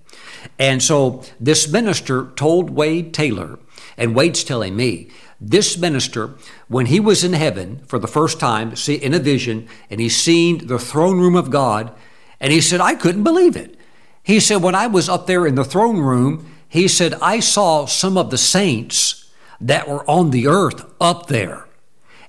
And 0.57 0.83
so 0.83 1.23
this 1.39 1.71
minister 1.71 2.31
told 2.35 2.69
Wade 2.69 3.13
Taylor, 3.13 3.57
and 3.97 4.15
Wade's 4.15 4.43
telling 4.43 4.75
me 4.75 5.09
this 5.41 5.77
minister, 5.77 6.35
when 6.67 6.87
he 6.87 6.99
was 6.99 7.23
in 7.23 7.33
heaven 7.33 7.81
for 7.87 7.99
the 7.99 8.07
first 8.07 8.39
time, 8.39 8.75
see 8.75 8.95
in 8.95 9.13
a 9.13 9.19
vision, 9.19 9.67
and 9.89 10.01
he 10.01 10.09
seen 10.09 10.67
the 10.67 10.79
throne 10.79 11.19
room 11.19 11.35
of 11.35 11.49
God, 11.49 11.93
and 12.39 12.51
he 12.51 12.61
said, 12.61 12.81
I 12.81 12.95
couldn't 12.95 13.23
believe 13.23 13.55
it. 13.55 13.75
He 14.23 14.39
said, 14.39 14.61
when 14.61 14.75
I 14.75 14.87
was 14.87 15.09
up 15.09 15.27
there 15.27 15.47
in 15.47 15.55
the 15.55 15.63
throne 15.63 15.99
room, 15.99 16.53
he 16.67 16.87
said, 16.87 17.15
I 17.15 17.39
saw 17.39 17.85
some 17.85 18.17
of 18.17 18.29
the 18.29 18.37
saints 18.37 19.31
that 19.59 19.87
were 19.87 20.09
on 20.09 20.29
the 20.29 20.47
earth 20.47 20.85
up 21.01 21.27
there. 21.27 21.65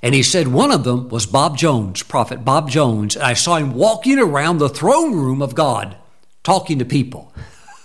And 0.03 0.15
he 0.15 0.23
said 0.23 0.49
one 0.49 0.73
of 0.73 0.85
them 0.85 1.09
was 1.11 1.27
Bob 1.27 1.59
Jones, 1.59 2.03
Prophet 2.03 2.45
Bob 2.45 2.71
Jones. 2.71 3.17
And 3.17 3.25
I 3.25 3.35
saw 3.35 3.57
him 3.57 3.75
walking 3.75 4.19
around 4.19 4.59
the 4.59 4.69
throne 4.69 5.15
room 5.15 5.43
of 5.43 5.55
God, 5.55 5.97
talking 6.43 6.79
to 6.79 6.85
people. 6.85 7.35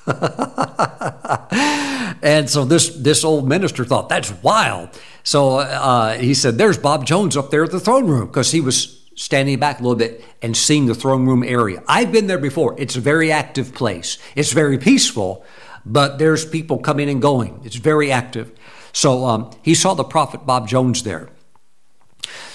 and 2.21 2.49
so 2.49 2.65
this 2.65 2.89
this 2.89 3.23
old 3.23 3.47
minister 3.47 3.85
thought 3.85 4.09
that's 4.09 4.31
wild. 4.43 4.89
So 5.23 5.57
uh, 5.57 6.17
he 6.17 6.33
said, 6.33 6.57
"There's 6.57 6.77
Bob 6.77 7.05
Jones 7.05 7.35
up 7.35 7.49
there 7.49 7.63
at 7.63 7.71
the 7.71 7.79
throne 7.79 8.07
room," 8.07 8.27
because 8.27 8.51
he 8.51 8.61
was 8.61 9.01
standing 9.15 9.59
back 9.59 9.79
a 9.79 9.83
little 9.83 9.97
bit 9.97 10.23
and 10.41 10.55
seeing 10.55 10.85
the 10.85 10.95
throne 10.95 11.25
room 11.25 11.43
area. 11.43 11.81
I've 11.87 12.11
been 12.11 12.27
there 12.27 12.37
before. 12.37 12.75
It's 12.77 12.95
a 12.95 13.01
very 13.01 13.31
active 13.31 13.73
place. 13.73 14.17
It's 14.35 14.51
very 14.51 14.77
peaceful, 14.77 15.43
but 15.85 16.19
there's 16.19 16.45
people 16.45 16.77
coming 16.77 17.09
and 17.09 17.21
going. 17.21 17.61
It's 17.63 17.77
very 17.77 18.11
active. 18.11 18.51
So 18.91 19.25
um, 19.25 19.51
he 19.61 19.73
saw 19.73 19.93
the 19.93 20.03
prophet 20.03 20.45
Bob 20.45 20.67
Jones 20.67 21.03
there. 21.03 21.29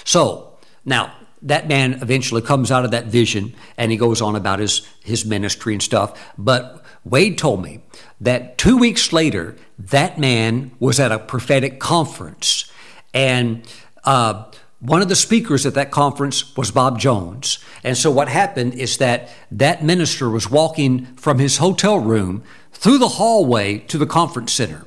So 0.03 0.57
now 0.85 1.13
that 1.41 1.67
man 1.67 1.93
eventually 2.01 2.41
comes 2.41 2.71
out 2.71 2.85
of 2.85 2.91
that 2.91 3.05
vision 3.05 3.55
and 3.77 3.91
he 3.91 3.97
goes 3.97 4.21
on 4.21 4.35
about 4.35 4.59
his 4.59 4.87
his 5.03 5.25
ministry 5.25 5.73
and 5.73 5.81
stuff. 5.81 6.19
But 6.37 6.80
Wade 7.03 7.37
told 7.37 7.63
me 7.63 7.81
that 8.19 8.57
two 8.57 8.77
weeks 8.77 9.11
later, 9.11 9.55
that 9.77 10.19
man 10.19 10.71
was 10.79 10.99
at 10.99 11.11
a 11.11 11.19
prophetic 11.19 11.79
conference. 11.79 12.71
And 13.13 13.67
uh, 14.03 14.45
one 14.79 15.01
of 15.01 15.09
the 15.09 15.15
speakers 15.15 15.65
at 15.65 15.73
that 15.75 15.91
conference 15.91 16.55
was 16.55 16.71
Bob 16.71 16.99
Jones. 16.99 17.59
And 17.83 17.97
so 17.97 18.11
what 18.11 18.27
happened 18.29 18.75
is 18.75 18.97
that 18.97 19.29
that 19.51 19.83
minister 19.83 20.29
was 20.29 20.49
walking 20.49 21.05
from 21.15 21.39
his 21.39 21.57
hotel 21.57 21.99
room 21.99 22.43
through 22.71 22.97
the 22.97 23.07
hallway 23.07 23.79
to 23.79 23.97
the 23.97 24.05
conference 24.05 24.53
center. 24.53 24.85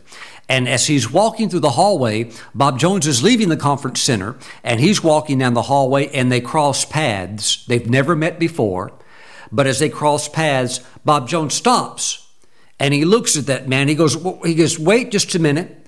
And 0.48 0.68
as 0.68 0.88
he's 0.88 1.10
walking 1.10 1.48
through 1.48 1.60
the 1.60 1.70
hallway, 1.70 2.30
Bob 2.54 2.78
Jones 2.78 3.06
is 3.06 3.22
leaving 3.22 3.48
the 3.48 3.56
conference 3.56 4.00
center 4.00 4.36
and 4.62 4.78
he's 4.78 5.02
walking 5.02 5.38
down 5.38 5.54
the 5.54 5.62
hallway 5.62 6.08
and 6.08 6.30
they 6.30 6.40
cross 6.40 6.84
paths. 6.84 7.64
They've 7.66 7.88
never 7.88 8.14
met 8.14 8.38
before. 8.38 8.92
But 9.52 9.66
as 9.66 9.78
they 9.78 9.88
cross 9.88 10.28
paths, 10.28 10.80
Bob 11.04 11.28
Jones 11.28 11.54
stops 11.54 12.24
and 12.78 12.92
he 12.92 13.04
looks 13.04 13.36
at 13.36 13.46
that 13.46 13.68
man. 13.68 13.88
He 13.88 13.94
goes, 13.94 14.16
he 14.44 14.54
goes, 14.54 14.78
wait 14.78 15.10
just 15.10 15.34
a 15.34 15.38
minute. 15.38 15.86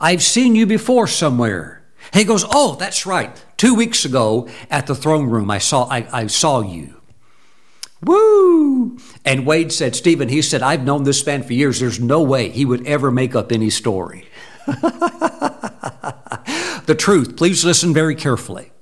I've 0.00 0.22
seen 0.22 0.56
you 0.56 0.66
before 0.66 1.06
somewhere. 1.06 1.84
He 2.12 2.24
goes, 2.24 2.44
oh, 2.50 2.74
that's 2.76 3.06
right. 3.06 3.42
Two 3.56 3.74
weeks 3.74 4.04
ago 4.04 4.48
at 4.70 4.86
the 4.86 4.94
throne 4.94 5.26
room, 5.26 5.50
I 5.50 5.58
saw, 5.58 5.84
I, 5.84 6.06
I 6.12 6.26
saw 6.26 6.60
you. 6.60 7.00
Woo! 8.02 8.98
And 9.24 9.46
Wade 9.46 9.72
said, 9.72 9.94
Steven, 9.94 10.28
he 10.28 10.42
said, 10.42 10.62
I've 10.62 10.82
known 10.82 11.04
this 11.04 11.24
man 11.24 11.44
for 11.44 11.52
years. 11.52 11.78
There's 11.78 12.00
no 12.00 12.22
way 12.22 12.48
he 12.48 12.64
would 12.64 12.84
ever 12.86 13.12
make 13.12 13.36
up 13.36 13.52
any 13.52 13.70
story. 13.70 14.26
the 14.66 14.80
truth, 16.98 17.36
please 17.36 17.64
listen 17.64 17.94
very 17.94 18.16
carefully. 18.16 18.72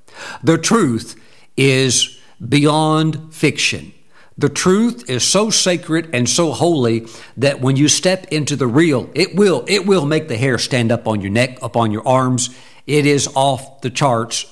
The 0.43 0.57
truth 0.57 1.21
is 1.57 2.19
beyond 2.47 3.35
fiction. 3.35 3.93
The 4.39 4.49
truth 4.49 5.09
is 5.11 5.23
so 5.23 5.51
sacred 5.51 6.11
and 6.15 6.29
so 6.29 6.53
holy 6.53 7.07
that 7.37 7.61
when 7.61 7.77
you 7.77 7.89
step 7.89 8.27
into 8.31 8.57
the 8.57 8.67
real, 8.67 9.11
it 9.15 9.35
will, 9.35 9.65
it 9.69 9.87
will 9.87 10.07
make 10.07 10.29
the 10.29 10.37
hair 10.37 10.57
stand 10.57 10.91
up 10.91 11.07
on 11.07 11.21
your 11.21 11.31
neck, 11.31 11.59
up 11.63 11.77
on 11.77 11.91
your 11.91 12.07
arms. 12.07 12.51
It 12.87 13.07
is 13.07 13.29
off 13.35 13.83
the 13.83 13.91
charts, 13.91 14.47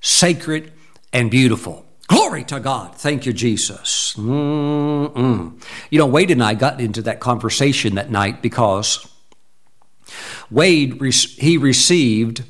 sacred 0.00 0.72
and 1.12 1.30
beautiful. 1.30 1.84
Glory 2.06 2.44
to 2.44 2.60
God. 2.60 2.94
Thank 2.94 3.26
you, 3.26 3.32
Jesus. 3.32 4.14
Mm-mm. 4.16 5.60
You 5.90 5.98
know, 5.98 6.06
Wade 6.06 6.30
and 6.30 6.42
I 6.42 6.54
got 6.54 6.80
into 6.80 7.02
that 7.02 7.20
conversation 7.20 7.94
that 7.94 8.10
night 8.10 8.42
because 8.42 9.08
Wade, 10.50 11.02
he 11.02 11.56
received 11.56 12.44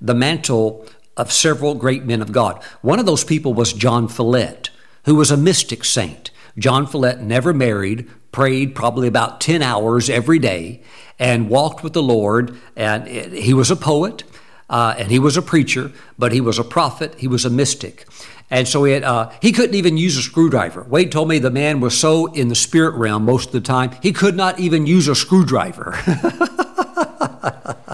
the 0.00 0.14
mantle 0.14 0.86
of 1.16 1.30
several 1.30 1.74
great 1.74 2.04
men 2.04 2.22
of 2.22 2.32
God. 2.32 2.62
One 2.82 2.98
of 2.98 3.06
those 3.06 3.24
people 3.24 3.54
was 3.54 3.72
John 3.72 4.08
Follette 4.08 4.70
who 5.04 5.14
was 5.14 5.30
a 5.30 5.36
mystic 5.36 5.84
saint. 5.84 6.30
John 6.58 6.86
Follette 6.86 7.20
never 7.20 7.52
married, 7.52 8.08
prayed 8.32 8.74
probably 8.74 9.08
about 9.08 9.40
10 9.40 9.62
hours 9.62 10.08
every 10.08 10.38
day, 10.38 10.82
and 11.18 11.48
walked 11.48 11.82
with 11.82 11.92
the 11.92 12.02
Lord. 12.02 12.56
And 12.76 13.06
he 13.06 13.54
was 13.54 13.70
a 13.70 13.76
poet. 13.76 14.24
Uh, 14.68 14.94
and 14.96 15.10
he 15.10 15.18
was 15.18 15.36
a 15.36 15.42
preacher, 15.42 15.92
but 16.18 16.32
he 16.32 16.40
was 16.40 16.58
a 16.58 16.64
prophet. 16.64 17.14
He 17.18 17.28
was 17.28 17.44
a 17.44 17.50
mystic. 17.50 18.06
And 18.50 18.66
so 18.66 18.84
had, 18.84 19.04
uh, 19.04 19.30
he 19.40 19.52
couldn't 19.52 19.74
even 19.74 19.96
use 19.96 20.16
a 20.16 20.22
screwdriver. 20.22 20.84
Wade 20.84 21.12
told 21.12 21.28
me 21.28 21.38
the 21.38 21.50
man 21.50 21.80
was 21.80 21.98
so 21.98 22.26
in 22.26 22.48
the 22.48 22.54
spirit 22.54 22.94
realm 22.94 23.24
most 23.24 23.46
of 23.48 23.52
the 23.52 23.60
time, 23.60 23.90
he 24.02 24.12
could 24.12 24.36
not 24.36 24.58
even 24.58 24.86
use 24.86 25.08
a 25.08 25.14
screwdriver. 25.14 25.98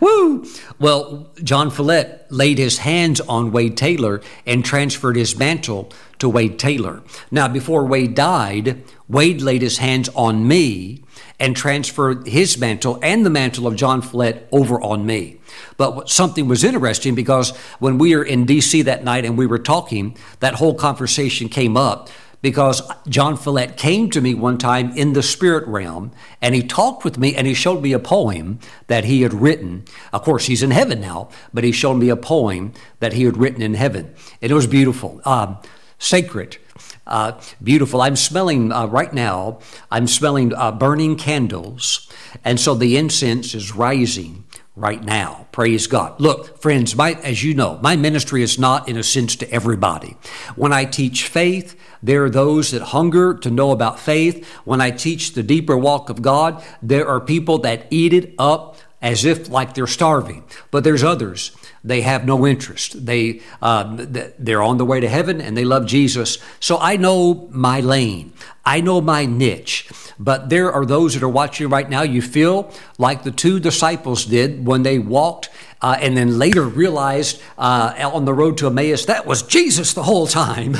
Woo! 0.00 0.46
Well, 0.78 1.30
John 1.44 1.70
Follette 1.70 2.26
laid 2.30 2.58
his 2.58 2.78
hands 2.78 3.20
on 3.20 3.52
Wade 3.52 3.76
Taylor 3.76 4.22
and 4.46 4.64
transferred 4.64 5.16
his 5.16 5.38
mantle 5.38 5.92
to 6.18 6.28
Wade 6.28 6.58
Taylor. 6.58 7.02
Now, 7.30 7.48
before 7.48 7.84
Wade 7.84 8.14
died, 8.14 8.82
Wade 9.08 9.42
laid 9.42 9.62
his 9.62 9.78
hands 9.78 10.08
on 10.14 10.48
me 10.48 11.02
and 11.38 11.54
transferred 11.54 12.26
his 12.26 12.58
mantle 12.58 12.98
and 13.02 13.24
the 13.24 13.30
mantle 13.30 13.66
of 13.66 13.76
John 13.76 14.00
Follette 14.02 14.48
over 14.52 14.80
on 14.80 15.04
me. 15.04 15.38
But 15.76 16.08
something 16.08 16.48
was 16.48 16.64
interesting 16.64 17.14
because 17.14 17.50
when 17.78 17.98
we 17.98 18.14
were 18.16 18.22
in 18.22 18.46
DC 18.46 18.84
that 18.84 19.04
night 19.04 19.24
and 19.24 19.36
we 19.36 19.46
were 19.46 19.58
talking, 19.58 20.16
that 20.40 20.54
whole 20.54 20.74
conversation 20.74 21.48
came 21.48 21.76
up 21.76 22.08
because 22.42 22.82
John 23.08 23.36
Follette 23.36 23.76
came 23.76 24.10
to 24.10 24.20
me 24.20 24.34
one 24.34 24.58
time 24.58 24.96
in 24.96 25.12
the 25.12 25.22
spirit 25.22 25.66
realm 25.66 26.12
and 26.40 26.54
he 26.54 26.62
talked 26.62 27.04
with 27.04 27.18
me 27.18 27.34
and 27.34 27.46
he 27.46 27.54
showed 27.54 27.82
me 27.82 27.92
a 27.92 27.98
poem 27.98 28.58
that 28.86 29.04
he 29.04 29.22
had 29.22 29.34
written. 29.34 29.84
Of 30.12 30.22
course, 30.22 30.46
he's 30.46 30.62
in 30.62 30.70
heaven 30.70 31.00
now, 31.00 31.28
but 31.52 31.64
he 31.64 31.72
showed 31.72 31.94
me 31.94 32.08
a 32.08 32.16
poem 32.16 32.72
that 33.00 33.12
he 33.12 33.24
had 33.24 33.36
written 33.36 33.62
in 33.62 33.74
heaven. 33.74 34.14
And 34.40 34.50
it 34.50 34.54
was 34.54 34.66
beautiful, 34.66 35.20
um, 35.24 35.58
sacred. 35.98 36.58
Uh, 37.06 37.40
beautiful. 37.62 38.00
I'm 38.00 38.14
smelling 38.14 38.70
uh, 38.70 38.86
right 38.86 39.12
now, 39.12 39.58
I'm 39.90 40.06
smelling 40.06 40.54
uh, 40.54 40.70
burning 40.70 41.16
candles. 41.16 42.08
And 42.44 42.60
so 42.60 42.74
the 42.74 42.96
incense 42.96 43.54
is 43.54 43.74
rising 43.74 44.39
right 44.76 45.02
now. 45.02 45.46
Praise 45.52 45.86
God. 45.86 46.20
Look, 46.20 46.60
friends, 46.60 46.94
my, 46.94 47.14
as 47.22 47.42
you 47.42 47.54
know, 47.54 47.78
my 47.82 47.96
ministry 47.96 48.42
is 48.42 48.58
not 48.58 48.88
in 48.88 48.96
a 48.96 49.02
sense 49.02 49.36
to 49.36 49.50
everybody. 49.50 50.16
When 50.56 50.72
I 50.72 50.84
teach 50.84 51.26
faith, 51.26 51.78
there 52.02 52.24
are 52.24 52.30
those 52.30 52.70
that 52.70 52.82
hunger 52.82 53.34
to 53.34 53.50
know 53.50 53.72
about 53.72 53.98
faith. 53.98 54.46
When 54.64 54.80
I 54.80 54.90
teach 54.90 55.32
the 55.32 55.42
deeper 55.42 55.76
walk 55.76 56.08
of 56.08 56.22
God, 56.22 56.64
there 56.80 57.06
are 57.06 57.20
people 57.20 57.58
that 57.58 57.86
eat 57.90 58.12
it 58.12 58.34
up 58.38 58.76
as 59.02 59.24
if 59.24 59.48
like 59.48 59.74
they're 59.74 59.86
starving. 59.86 60.44
But 60.70 60.84
there's 60.84 61.02
others. 61.02 61.52
They 61.82 62.02
have 62.02 62.26
no 62.26 62.46
interest. 62.46 63.06
They 63.06 63.40
uh, 63.62 63.96
they're 64.38 64.62
on 64.62 64.76
the 64.76 64.84
way 64.84 65.00
to 65.00 65.08
heaven 65.08 65.40
and 65.40 65.56
they 65.56 65.64
love 65.64 65.86
Jesus. 65.86 66.38
So 66.60 66.78
I 66.78 66.96
know 66.96 67.48
my 67.50 67.80
lane. 67.80 68.32
I 68.64 68.80
know 68.80 69.00
my 69.00 69.24
niche. 69.24 69.88
But 70.18 70.50
there 70.50 70.70
are 70.70 70.84
those 70.84 71.14
that 71.14 71.22
are 71.22 71.28
watching 71.28 71.70
right 71.70 71.88
now. 71.88 72.02
You 72.02 72.20
feel 72.20 72.70
like 72.98 73.22
the 73.22 73.30
two 73.30 73.58
disciples 73.58 74.26
did 74.26 74.66
when 74.66 74.82
they 74.82 74.98
walked 74.98 75.48
uh, 75.80 75.96
and 75.98 76.14
then 76.16 76.38
later 76.38 76.62
realized 76.62 77.40
uh, 77.56 77.94
on 78.12 78.26
the 78.26 78.34
road 78.34 78.58
to 78.58 78.66
Emmaus 78.66 79.06
that 79.06 79.24
was 79.24 79.42
Jesus 79.42 79.94
the 79.94 80.02
whole 80.02 80.26
time. 80.26 80.74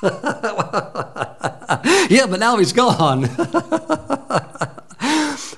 yeah, 2.10 2.26
but 2.26 2.40
now 2.40 2.56
he's 2.56 2.72
gone. 2.72 3.28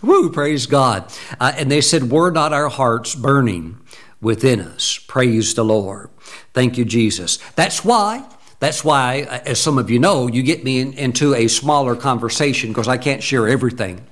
Woo, 0.03 0.31
praise 0.31 0.67
God. 0.67 1.13
Uh, 1.39 1.53
and 1.57 1.71
they 1.71 1.81
said, 1.81 2.11
Were 2.11 2.31
not 2.31 2.53
our 2.53 2.69
hearts 2.69 3.15
burning 3.15 3.79
within 4.21 4.61
us? 4.61 4.99
Praise 4.99 5.55
the 5.55 5.65
Lord. 5.65 6.11
Thank 6.53 6.79
you, 6.79 6.85
Jesus. 6.85 7.39
That's 7.55 7.85
why. 7.85 8.25
That's 8.61 8.85
why, 8.85 9.23
uh, 9.23 9.41
as 9.47 9.61
some 9.61 9.79
of 9.79 9.91
you 9.91 9.99
know, 9.99 10.27
you 10.27 10.43
get 10.43 10.65
me 10.65 10.81
in, 10.81 10.93
into 10.95 11.35
a 11.35 11.49
smaller 11.49 11.97
conversation 11.97 12.71
because 12.71 12.89
I 12.89 12.99
can't 12.99 13.23
share 13.23 13.49
everything 13.49 14.05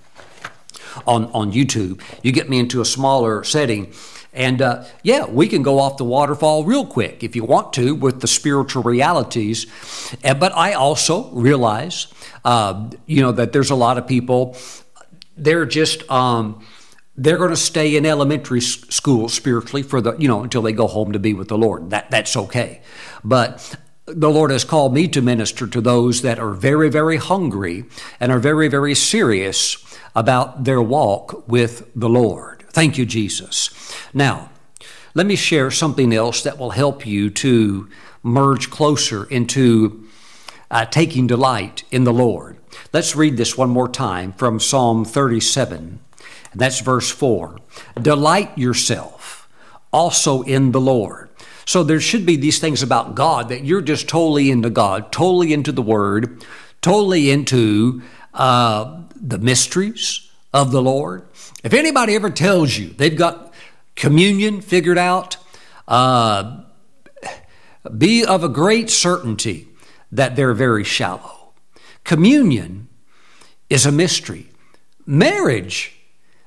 on, 1.07 1.27
on 1.27 1.53
YouTube. 1.53 2.01
You 2.23 2.33
get 2.33 2.49
me 2.49 2.59
into 2.59 2.81
a 2.81 2.85
smaller 2.85 3.45
setting. 3.45 3.93
And 4.33 4.63
uh, 4.63 4.85
yeah, 5.03 5.27
we 5.27 5.49
can 5.49 5.63
go 5.63 5.79
off 5.79 5.97
the 5.97 6.05
waterfall 6.05 6.65
real 6.65 6.87
quick 6.87 7.23
if 7.25 7.35
you 7.35 7.45
want 7.45 7.73
to 7.75 7.95
with 7.95 8.21
the 8.21 8.27
spiritual 8.27 8.83
realities. 8.83 9.67
But 10.23 10.55
I 10.55 10.75
also 10.75 11.31
realize, 11.31 12.07
uh, 12.45 12.91
you 13.07 13.23
know, 13.23 13.33
that 13.33 13.53
there's 13.53 13.71
a 13.71 13.75
lot 13.75 13.99
of 13.99 14.07
people 14.07 14.57
they're 15.39 15.67
just 15.67 16.09
um, 16.11 16.65
they're 17.17 17.39
going 17.39 17.51
to 17.51 17.57
stay 17.57 17.97
in 17.97 18.07
elementary 18.07 18.61
school 18.61 19.29
spiritually 19.29 19.83
for 19.83 20.01
the 20.01 20.17
you 20.19 20.29
know 20.29 20.43
until 20.43 20.63
they 20.63 20.73
go 20.73 20.87
home 20.87 21.13
to 21.13 21.19
be 21.19 21.35
with 21.35 21.49
the 21.49 21.59
Lord. 21.59 21.91
That 21.91 22.11
that's 22.11 22.37
okay, 22.37 22.81
but 23.25 23.77
the 24.07 24.31
Lord 24.31 24.51
has 24.51 24.65
called 24.65 24.95
me 24.95 25.09
to 25.09 25.21
minister 25.21 25.67
to 25.67 25.81
those 25.81 26.23
that 26.23 26.39
are 26.39 26.53
very 26.53 26.89
very 26.89 27.17
hungry 27.17 27.85
and 28.21 28.33
are 28.33 28.39
very 28.39 28.69
very 28.69 28.95
serious 28.95 29.85
about 30.15 30.65
their 30.65 30.83
walk 30.83 31.49
with 31.49 31.91
the 31.95 32.09
Lord. 32.09 32.65
Thank 32.71 32.99
you, 32.99 33.07
Jesus. 33.07 33.71
Now, 34.13 34.51
let 35.15 35.27
me 35.27 35.37
share 35.37 35.71
something 35.71 36.13
else 36.13 36.43
that 36.43 36.59
will 36.59 36.71
help 36.71 37.07
you 37.07 37.31
to 37.31 37.89
merge 38.23 38.71
closer 38.71 39.25
into 39.25 40.07
uh, 40.71 40.85
taking 40.85 41.27
delight 41.27 41.83
in 41.91 42.05
the 42.05 42.13
Lord. 42.13 42.58
Let's 42.93 43.17
read 43.17 43.37
this 43.37 43.57
one 43.57 43.71
more 43.71 43.89
time 43.89 44.33
from 44.33 44.61
Psalm 44.61 45.05
37. 45.05 45.99
And 46.53 46.61
that's 46.61 46.81
verse 46.81 47.11
4. 47.11 47.59
Delight 48.01 48.57
yourself 48.57 49.49
also 49.93 50.43
in 50.43 50.73
the 50.73 50.81
Lord. 50.81 51.29
So 51.65 51.83
there 51.83 52.01
should 52.01 52.25
be 52.25 52.37
these 52.37 52.59
things 52.59 52.83
about 52.83 53.15
God 53.15 53.51
that 53.51 53.65
you're 53.65 53.83
just 53.83 54.09
totally 54.09 54.51
into 54.51 54.71
God, 54.71 55.13
totally 55.13 55.53
into 55.53 55.73
the 55.73 55.83
Word, 55.83 56.45
totally 56.81 57.31
into 57.31 58.03
uh, 58.33 59.03
the 59.15 59.39
mysteries 59.39 60.31
of 60.55 60.73
the 60.73 60.81
Lord. 60.81 61.27
If 61.63 61.75
anybody 61.75 62.15
ever 62.15 62.31
tells 62.31 62.79
you 62.79 62.89
they've 62.91 63.17
got 63.17 63.53
communion 63.97 64.61
figured 64.61 64.97
out, 64.97 65.37
uh, 65.87 66.63
be 67.97 68.25
of 68.25 68.45
a 68.45 68.49
great 68.49 68.91
certainty 68.91 69.69
that 70.13 70.37
they're 70.37 70.55
very 70.55 70.85
shallow. 70.85 71.38
Communion 72.05 72.89
is 73.69 73.87
a 73.87 73.93
mystery. 73.93 74.49
Marriage, 75.07 75.95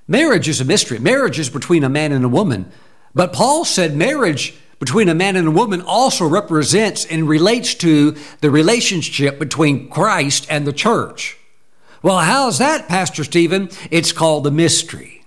marriage 0.08 0.48
is 0.48 0.62
a 0.62 0.66
mystery. 0.66 1.00
Marriage 1.00 1.40
is 1.40 1.50
between 1.50 1.84
a 1.84 1.90
man 1.90 2.12
and 2.12 2.26
a 2.26 2.30
woman. 2.30 2.72
But 3.14 3.34
Paul 3.34 3.66
said 3.66 3.96
marriage 3.96 4.56
between 4.80 5.10
a 5.10 5.16
man 5.16 5.36
and 5.36 5.48
a 5.48 5.52
woman 5.52 5.82
also 5.82 6.28
represents 6.28 7.06
and 7.06 7.30
relates 7.30 7.76
to 7.76 8.16
the 8.40 8.50
relationship 8.50 9.38
between 9.38 9.90
Christ 9.90 10.48
and 10.50 10.66
the 10.66 10.74
church. 10.74 11.38
Well, 12.02 12.18
how's 12.18 12.58
that, 12.58 12.88
Pastor 12.88 13.24
Steven? 13.24 13.70
It's 13.92 14.12
called 14.12 14.44
the 14.44 14.52
mystery. 14.52 15.21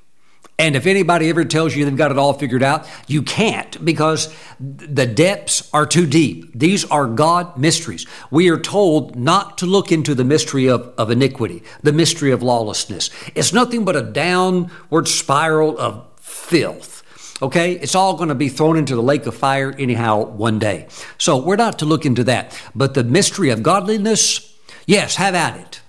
And 0.58 0.76
if 0.76 0.86
anybody 0.86 1.28
ever 1.30 1.44
tells 1.44 1.74
you 1.74 1.84
they've 1.84 1.96
got 1.96 2.12
it 2.12 2.18
all 2.18 2.32
figured 2.32 2.62
out, 2.62 2.86
you 3.08 3.22
can't 3.22 3.84
because 3.84 4.32
the 4.60 5.06
depths 5.06 5.68
are 5.72 5.84
too 5.84 6.06
deep. 6.06 6.56
These 6.56 6.84
are 6.86 7.06
God 7.06 7.58
mysteries. 7.58 8.06
We 8.30 8.48
are 8.50 8.58
told 8.58 9.16
not 9.16 9.58
to 9.58 9.66
look 9.66 9.90
into 9.90 10.14
the 10.14 10.24
mystery 10.24 10.68
of, 10.68 10.94
of 10.96 11.10
iniquity, 11.10 11.64
the 11.82 11.92
mystery 11.92 12.30
of 12.30 12.42
lawlessness. 12.42 13.10
It's 13.34 13.52
nothing 13.52 13.84
but 13.84 13.96
a 13.96 14.02
downward 14.02 15.08
spiral 15.08 15.76
of 15.76 16.06
filth. 16.20 17.02
Okay? 17.42 17.72
It's 17.72 17.96
all 17.96 18.16
going 18.16 18.28
to 18.28 18.36
be 18.36 18.48
thrown 18.48 18.76
into 18.76 18.94
the 18.94 19.02
lake 19.02 19.26
of 19.26 19.34
fire 19.34 19.74
anyhow 19.76 20.24
one 20.24 20.60
day. 20.60 20.86
So 21.18 21.36
we're 21.36 21.56
not 21.56 21.80
to 21.80 21.84
look 21.84 22.06
into 22.06 22.22
that. 22.24 22.56
But 22.76 22.94
the 22.94 23.02
mystery 23.02 23.50
of 23.50 23.64
godliness, 23.64 24.56
yes, 24.86 25.16
have 25.16 25.34
at 25.34 25.56
it. 25.56 25.80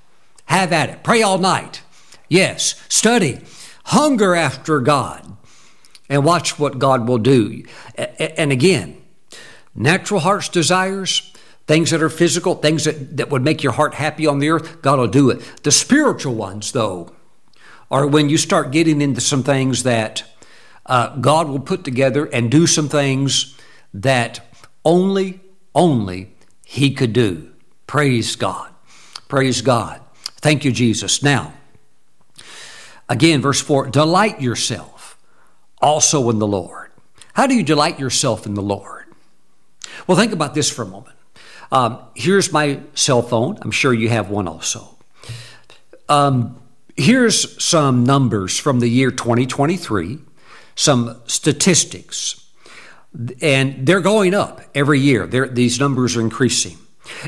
Have 0.45 0.73
at 0.73 0.89
it. 0.89 1.03
Pray 1.03 1.21
all 1.21 1.37
night. 1.37 1.83
Yes. 2.29 2.83
Study 2.89 3.41
hunger 3.85 4.35
after 4.35 4.79
God 4.79 5.35
and 6.09 6.23
watch 6.23 6.59
what 6.59 6.79
God 6.79 7.07
will 7.07 7.17
do. 7.17 7.63
And 7.95 8.51
again, 8.51 9.01
natural 9.73 10.19
heart's 10.19 10.49
desires, 10.49 11.33
things 11.67 11.91
that 11.91 12.01
are 12.01 12.09
physical, 12.09 12.55
things 12.55 12.85
that, 12.85 13.17
that 13.17 13.29
would 13.29 13.43
make 13.43 13.63
your 13.63 13.73
heart 13.73 13.95
happy 13.95 14.27
on 14.27 14.39
the 14.39 14.49
earth, 14.49 14.81
God 14.81 14.99
will 14.99 15.07
do 15.07 15.29
it. 15.29 15.63
The 15.63 15.71
spiritual 15.71 16.35
ones, 16.35 16.71
though, 16.71 17.13
are 17.89 18.07
when 18.07 18.29
you 18.29 18.37
start 18.37 18.71
getting 18.71 19.01
into 19.01 19.21
some 19.21 19.43
things 19.43 19.83
that 19.83 20.23
uh, 20.85 21.15
God 21.17 21.47
will 21.49 21.59
put 21.59 21.83
together 21.83 22.25
and 22.25 22.51
do 22.51 22.67
some 22.67 22.89
things 22.89 23.57
that 23.93 24.45
only, 24.83 25.41
only 25.73 26.35
He 26.63 26.91
could 26.91 27.13
do. 27.13 27.51
Praise 27.87 28.35
God. 28.35 28.69
Praise 29.27 29.61
God. 29.61 30.01
Thank 30.41 30.65
you, 30.65 30.71
Jesus. 30.71 31.23
Now, 31.23 31.53
Again, 33.07 33.41
verse 33.41 33.61
4 33.61 33.87
delight 33.87 34.41
yourself 34.41 35.17
also 35.81 36.29
in 36.29 36.39
the 36.39 36.47
Lord. 36.47 36.91
How 37.33 37.47
do 37.47 37.55
you 37.55 37.63
delight 37.63 37.99
yourself 37.99 38.45
in 38.45 38.53
the 38.53 38.61
Lord? 38.61 39.05
Well, 40.07 40.17
think 40.17 40.31
about 40.31 40.53
this 40.53 40.69
for 40.69 40.83
a 40.83 40.87
moment. 40.87 41.15
Um, 41.71 41.99
here's 42.15 42.51
my 42.51 42.79
cell 42.93 43.21
phone. 43.21 43.57
I'm 43.61 43.71
sure 43.71 43.93
you 43.93 44.09
have 44.09 44.29
one 44.29 44.47
also. 44.47 44.97
Um, 46.07 46.61
here's 46.95 47.61
some 47.63 48.03
numbers 48.03 48.57
from 48.57 48.79
the 48.79 48.87
year 48.87 49.11
2023, 49.11 50.19
some 50.75 51.21
statistics. 51.25 52.41
And 53.41 53.85
they're 53.85 54.01
going 54.01 54.33
up 54.33 54.61
every 54.73 54.99
year. 54.99 55.25
They're, 55.25 55.47
these 55.47 55.79
numbers 55.79 56.15
are 56.15 56.21
increasing. 56.21 56.77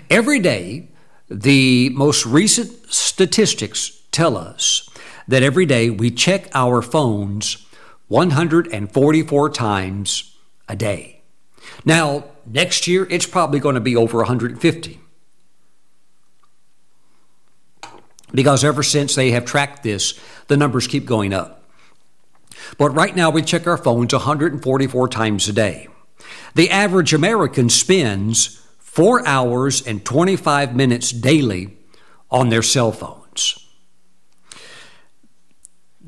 Every 0.09 0.39
day, 0.39 0.89
the 1.29 1.89
most 1.89 2.25
recent 2.25 2.91
statistics 2.93 4.01
tell 4.11 4.37
us 4.37 4.89
that 5.27 5.43
every 5.43 5.65
day 5.65 5.89
we 5.89 6.11
check 6.11 6.49
our 6.53 6.81
phones 6.81 7.65
144 8.07 9.49
times 9.49 10.37
a 10.69 10.75
day. 10.75 11.21
Now, 11.83 12.25
next 12.45 12.87
year, 12.87 13.07
it's 13.09 13.25
probably 13.25 13.59
going 13.59 13.75
to 13.75 13.81
be 13.81 13.95
over 13.95 14.17
150. 14.19 14.99
Because 18.33 18.63
ever 18.63 18.83
since 18.83 19.15
they 19.15 19.31
have 19.31 19.45
tracked 19.45 19.83
this, 19.83 20.19
the 20.47 20.57
numbers 20.57 20.87
keep 20.87 21.05
going 21.05 21.33
up. 21.33 21.63
But 22.77 22.89
right 22.89 23.15
now 23.15 23.29
we 23.29 23.41
check 23.41 23.67
our 23.67 23.77
phones 23.77 24.13
144 24.13 25.07
times 25.07 25.47
a 25.47 25.53
day. 25.53 25.87
The 26.55 26.69
average 26.69 27.13
American 27.13 27.69
spends 27.69 28.65
4 28.79 29.25
hours 29.27 29.85
and 29.85 30.03
25 30.03 30.75
minutes 30.75 31.11
daily 31.11 31.77
on 32.29 32.49
their 32.49 32.63
cell 32.63 32.91
phones. 32.91 33.66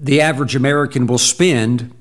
The 0.01 0.21
average 0.21 0.55
American 0.55 1.07
will 1.07 1.17
spend 1.17 1.93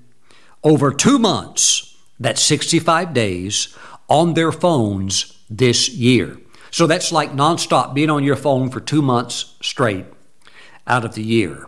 over 0.62 0.92
two 0.92 1.18
months, 1.18 1.96
that's 2.20 2.42
65 2.42 3.12
days, 3.12 3.76
on 4.08 4.34
their 4.34 4.52
phones 4.52 5.36
this 5.50 5.88
year. 5.88 6.38
So 6.70 6.86
that's 6.86 7.10
like 7.10 7.32
nonstop 7.32 7.94
being 7.94 8.10
on 8.10 8.22
your 8.22 8.36
phone 8.36 8.70
for 8.70 8.80
two 8.80 9.02
months 9.02 9.56
straight 9.60 10.06
out 10.86 11.04
of 11.04 11.14
the 11.14 11.22
year. 11.22 11.66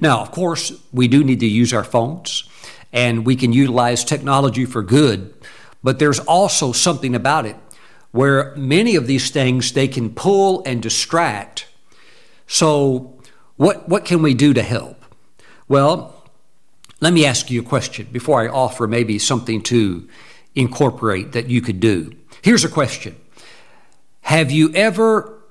Now, 0.00 0.20
of 0.20 0.30
course, 0.30 0.72
we 0.92 1.08
do 1.08 1.22
need 1.22 1.40
to 1.40 1.46
use 1.46 1.74
our 1.74 1.84
phones 1.84 2.48
and 2.92 3.26
we 3.26 3.36
can 3.36 3.52
utilize 3.52 4.02
technology 4.02 4.64
for 4.64 4.82
good, 4.82 5.34
but 5.82 5.98
there's 5.98 6.20
also 6.20 6.72
something 6.72 7.14
about 7.14 7.44
it 7.44 7.56
where 8.12 8.54
many 8.56 8.96
of 8.96 9.06
these 9.06 9.30
things 9.30 9.72
they 9.72 9.86
can 9.88 10.08
pull 10.08 10.62
and 10.64 10.82
distract. 10.82 11.66
So, 12.46 13.20
what, 13.56 13.88
what 13.88 14.06
can 14.06 14.22
we 14.22 14.32
do 14.32 14.54
to 14.54 14.62
help? 14.62 14.95
Well, 15.68 16.14
let 17.00 17.12
me 17.12 17.26
ask 17.26 17.50
you 17.50 17.60
a 17.60 17.64
question 17.64 18.06
before 18.12 18.40
I 18.40 18.48
offer 18.48 18.86
maybe 18.86 19.18
something 19.18 19.62
to 19.64 20.08
incorporate 20.54 21.32
that 21.32 21.48
you 21.48 21.60
could 21.60 21.80
do. 21.80 22.12
Here's 22.42 22.64
a 22.64 22.68
question 22.68 23.16
Have 24.22 24.50
you 24.50 24.72
ever 24.74 25.42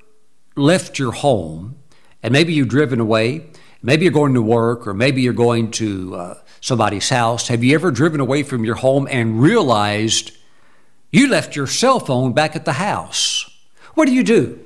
left 0.56 0.98
your 0.98 1.12
home 1.12 1.76
and 2.24 2.32
maybe 2.32 2.54
you've 2.54 2.70
driven 2.70 3.00
away? 3.00 3.48
Maybe 3.84 4.06
you're 4.06 4.14
going 4.14 4.34
to 4.34 4.42
work 4.42 4.88
or 4.88 4.94
maybe 4.94 5.22
you're 5.22 5.34
going 5.34 5.70
to 5.72 6.16
uh, 6.16 6.38
somebody's 6.60 7.10
house. 7.10 7.50
Have 7.50 7.64
you 7.64 7.76
ever 7.76 7.92
driven 7.92 8.20
away 8.20 8.42
from 8.42 8.64
your 8.64 8.76
home 8.76 9.08
and 9.12 9.40
realized 9.40 10.32
you 11.12 11.28
left 11.28 11.56
your 11.56 11.68
cell 11.68 12.00
phone 12.00 12.34
back 12.34 12.56
at 12.56 12.66
the 12.66 12.74
house? 12.74 13.48
What 13.94 14.06
do 14.06 14.14
you 14.14 14.24
do? 14.24 14.66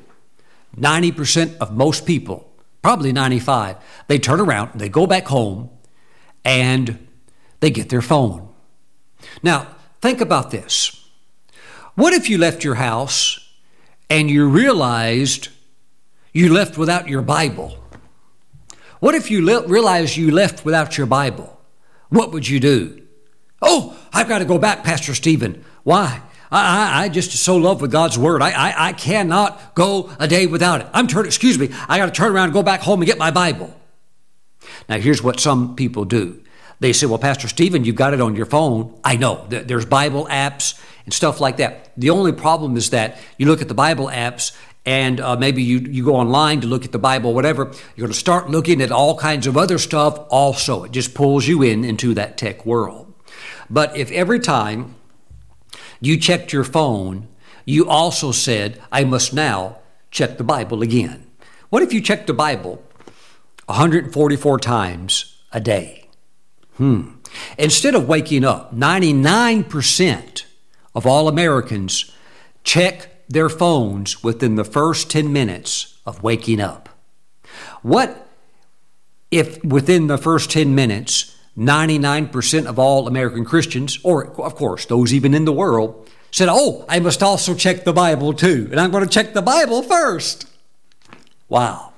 90% 0.77 1.57
of 1.57 1.75
most 1.75 2.05
people, 2.05 2.48
probably 2.81 3.11
95, 3.11 3.77
they 4.07 4.19
turn 4.19 4.39
around, 4.39 4.79
they 4.79 4.89
go 4.89 5.05
back 5.05 5.27
home, 5.27 5.69
and 6.45 7.07
they 7.59 7.69
get 7.69 7.89
their 7.89 8.01
phone. 8.01 8.47
Now, 9.43 9.67
think 10.01 10.21
about 10.21 10.51
this. 10.51 10.95
What 11.95 12.13
if 12.13 12.29
you 12.29 12.37
left 12.37 12.63
your 12.63 12.75
house 12.75 13.39
and 14.09 14.29
you 14.29 14.47
realized 14.47 15.49
you 16.31 16.53
left 16.53 16.77
without 16.77 17.09
your 17.09 17.21
Bible? 17.21 17.77
What 18.99 19.15
if 19.15 19.29
you 19.29 19.43
le- 19.45 19.67
realized 19.67 20.15
you 20.15 20.31
left 20.31 20.63
without 20.65 20.97
your 20.97 21.07
Bible? 21.07 21.59
What 22.09 22.31
would 22.31 22.47
you 22.47 22.59
do? 22.59 23.01
Oh, 23.61 23.97
I've 24.13 24.27
got 24.29 24.39
to 24.39 24.45
go 24.45 24.57
back, 24.57 24.83
Pastor 24.83 25.13
Steven. 25.13 25.63
Why? 25.83 26.21
I, 26.51 27.01
I, 27.01 27.03
I 27.03 27.09
just 27.09 27.31
so 27.31 27.57
love 27.57 27.81
with 27.81 27.91
God's 27.91 28.17
word. 28.17 28.41
I, 28.41 28.51
I, 28.51 28.87
I 28.89 28.93
cannot 28.93 29.75
go 29.75 30.11
a 30.19 30.27
day 30.27 30.45
without 30.47 30.81
it. 30.81 30.87
I'm 30.93 31.07
turning, 31.07 31.27
excuse 31.27 31.59
me, 31.59 31.69
I 31.87 31.97
got 31.97 32.07
to 32.07 32.11
turn 32.11 32.31
around 32.31 32.45
and 32.45 32.53
go 32.53 32.63
back 32.63 32.81
home 32.81 33.01
and 33.01 33.07
get 33.07 33.17
my 33.17 33.31
Bible. 33.31 33.75
Now, 34.87 34.97
here's 34.97 35.21
what 35.21 35.39
some 35.39 35.75
people 35.75 36.05
do. 36.05 36.41
They 36.79 36.93
say, 36.93 37.05
well, 37.05 37.19
Pastor 37.19 37.47
Steven, 37.47 37.83
you've 37.83 37.95
got 37.95 38.13
it 38.13 38.21
on 38.21 38.35
your 38.35 38.45
phone. 38.45 38.97
I 39.03 39.17
know. 39.17 39.45
There's 39.49 39.85
Bible 39.85 40.27
apps 40.27 40.81
and 41.05 41.13
stuff 41.13 41.41
like 41.41 41.57
that. 41.57 41.91
The 41.97 42.09
only 42.09 42.31
problem 42.31 42.77
is 42.77 42.91
that 42.91 43.19
you 43.37 43.45
look 43.45 43.61
at 43.61 43.67
the 43.67 43.73
Bible 43.73 44.07
apps 44.07 44.55
and 44.85 45.19
uh, 45.19 45.35
maybe 45.35 45.61
you, 45.61 45.79
you 45.79 46.05
go 46.05 46.15
online 46.15 46.61
to 46.61 46.67
look 46.67 46.85
at 46.85 46.91
the 46.91 46.99
Bible, 46.99 47.33
whatever, 47.33 47.65
you're 47.95 48.07
going 48.07 48.13
to 48.13 48.17
start 48.17 48.49
looking 48.49 48.81
at 48.81 48.91
all 48.91 49.17
kinds 49.17 49.45
of 49.45 49.57
other 49.57 49.77
stuff 49.77 50.25
also. 50.29 50.85
It 50.85 50.91
just 50.91 51.13
pulls 51.13 51.47
you 51.47 51.61
in 51.61 51.83
into 51.83 52.13
that 52.13 52.37
tech 52.37 52.65
world. 52.65 53.13
But 53.69 53.95
if 53.97 54.09
every 54.11 54.39
time 54.39 54.95
you 55.99 56.17
checked 56.17 56.53
your 56.53 56.63
phone, 56.63 57.27
you 57.65 57.87
also 57.87 58.31
said, 58.31 58.81
I 58.91 59.03
must 59.03 59.33
now 59.33 59.79
check 60.11 60.37
the 60.37 60.43
Bible 60.43 60.81
again. 60.81 61.27
What 61.69 61.83
if 61.83 61.93
you 61.93 62.01
checked 62.01 62.27
the 62.27 62.33
Bible 62.33 62.83
144 63.65 64.59
times 64.59 65.37
a 65.51 65.59
day? 65.59 66.07
Hmm. 66.77 67.11
Instead 67.57 67.95
of 67.95 68.07
waking 68.07 68.43
up, 68.43 68.73
99% 68.73 70.43
of 70.95 71.05
all 71.05 71.27
Americans 71.27 72.11
check 72.63 73.27
their 73.27 73.49
phones 73.49 74.23
within 74.23 74.55
the 74.55 74.63
first 74.63 75.11
10 75.11 75.31
minutes 75.31 75.99
of 76.05 76.23
waking 76.23 76.59
up. 76.59 76.89
What 77.81 78.27
if 79.31 79.63
within 79.63 80.07
the 80.07 80.17
first 80.17 80.49
10 80.51 80.73
minutes, 80.73 81.35
99% 81.59 82.65
of 82.65 82.79
all 82.79 83.07
American 83.07 83.43
Christians, 83.43 83.99
or 84.03 84.31
of 84.39 84.55
course, 84.55 84.85
those 84.85 85.13
even 85.13 85.33
in 85.33 85.45
the 85.45 85.53
world, 85.53 86.09
said, 86.31 86.47
Oh, 86.49 86.85
I 86.87 86.99
must 86.99 87.21
also 87.21 87.53
check 87.53 87.83
the 87.83 87.93
Bible 87.93 88.33
too, 88.33 88.69
and 88.71 88.79
I'm 88.79 88.91
going 88.91 89.03
to 89.03 89.09
check 89.09 89.33
the 89.33 89.41
Bible 89.41 89.83
first. 89.83 90.45
Wow. 91.49 91.93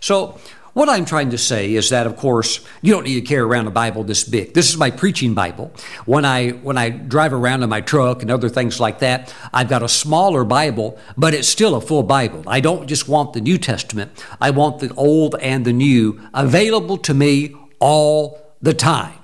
So, 0.00 0.38
what 0.74 0.88
I'm 0.88 1.06
trying 1.06 1.30
to 1.30 1.38
say 1.38 1.74
is 1.74 1.88
that, 1.88 2.06
of 2.06 2.16
course, 2.16 2.64
you 2.82 2.92
don't 2.92 3.02
need 3.02 3.16
to 3.16 3.22
carry 3.22 3.40
around 3.40 3.66
a 3.66 3.72
Bible 3.72 4.04
this 4.04 4.22
big. 4.22 4.54
This 4.54 4.68
is 4.68 4.76
my 4.76 4.92
preaching 4.92 5.34
Bible. 5.34 5.72
When 6.04 6.24
I 6.24 6.50
when 6.50 6.78
I 6.78 6.90
drive 6.90 7.32
around 7.32 7.64
in 7.64 7.68
my 7.68 7.80
truck 7.80 8.22
and 8.22 8.30
other 8.30 8.48
things 8.48 8.78
like 8.78 9.00
that, 9.00 9.34
I've 9.52 9.68
got 9.68 9.82
a 9.82 9.88
smaller 9.88 10.44
Bible, 10.44 10.96
but 11.16 11.34
it's 11.34 11.48
still 11.48 11.74
a 11.74 11.80
full 11.80 12.04
Bible. 12.04 12.44
I 12.46 12.60
don't 12.60 12.86
just 12.86 13.08
want 13.08 13.32
the 13.32 13.40
New 13.40 13.58
Testament. 13.58 14.24
I 14.40 14.50
want 14.50 14.78
the 14.78 14.94
Old 14.94 15.34
and 15.40 15.64
the 15.64 15.72
New 15.72 16.20
available 16.32 16.98
to 16.98 17.14
me 17.14 17.56
all 17.80 18.47
the 18.60 18.74
time. 18.74 19.14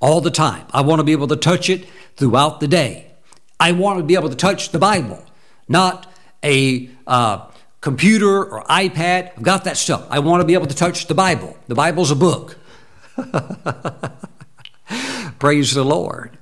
All 0.00 0.20
the 0.20 0.30
time. 0.30 0.66
I 0.72 0.80
want 0.80 1.00
to 1.00 1.04
be 1.04 1.12
able 1.12 1.28
to 1.28 1.36
touch 1.36 1.68
it 1.68 1.86
throughout 2.16 2.60
the 2.60 2.68
day. 2.68 3.10
I 3.58 3.72
want 3.72 3.98
to 3.98 4.04
be 4.04 4.14
able 4.14 4.30
to 4.30 4.36
touch 4.36 4.70
the 4.70 4.78
Bible, 4.78 5.22
not 5.68 6.10
a 6.42 6.88
uh, 7.06 7.46
computer 7.80 8.44
or 8.44 8.64
iPad. 8.64 9.32
I've 9.36 9.42
got 9.42 9.64
that 9.64 9.76
stuff. 9.76 10.06
I 10.10 10.20
want 10.20 10.40
to 10.40 10.46
be 10.46 10.54
able 10.54 10.66
to 10.66 10.74
touch 10.74 11.06
the 11.06 11.14
Bible. 11.14 11.56
The 11.68 11.74
Bible's 11.74 12.10
a 12.10 12.16
book. 12.16 12.56
Praise 15.38 15.74
the 15.74 15.84
Lord. 15.84 16.38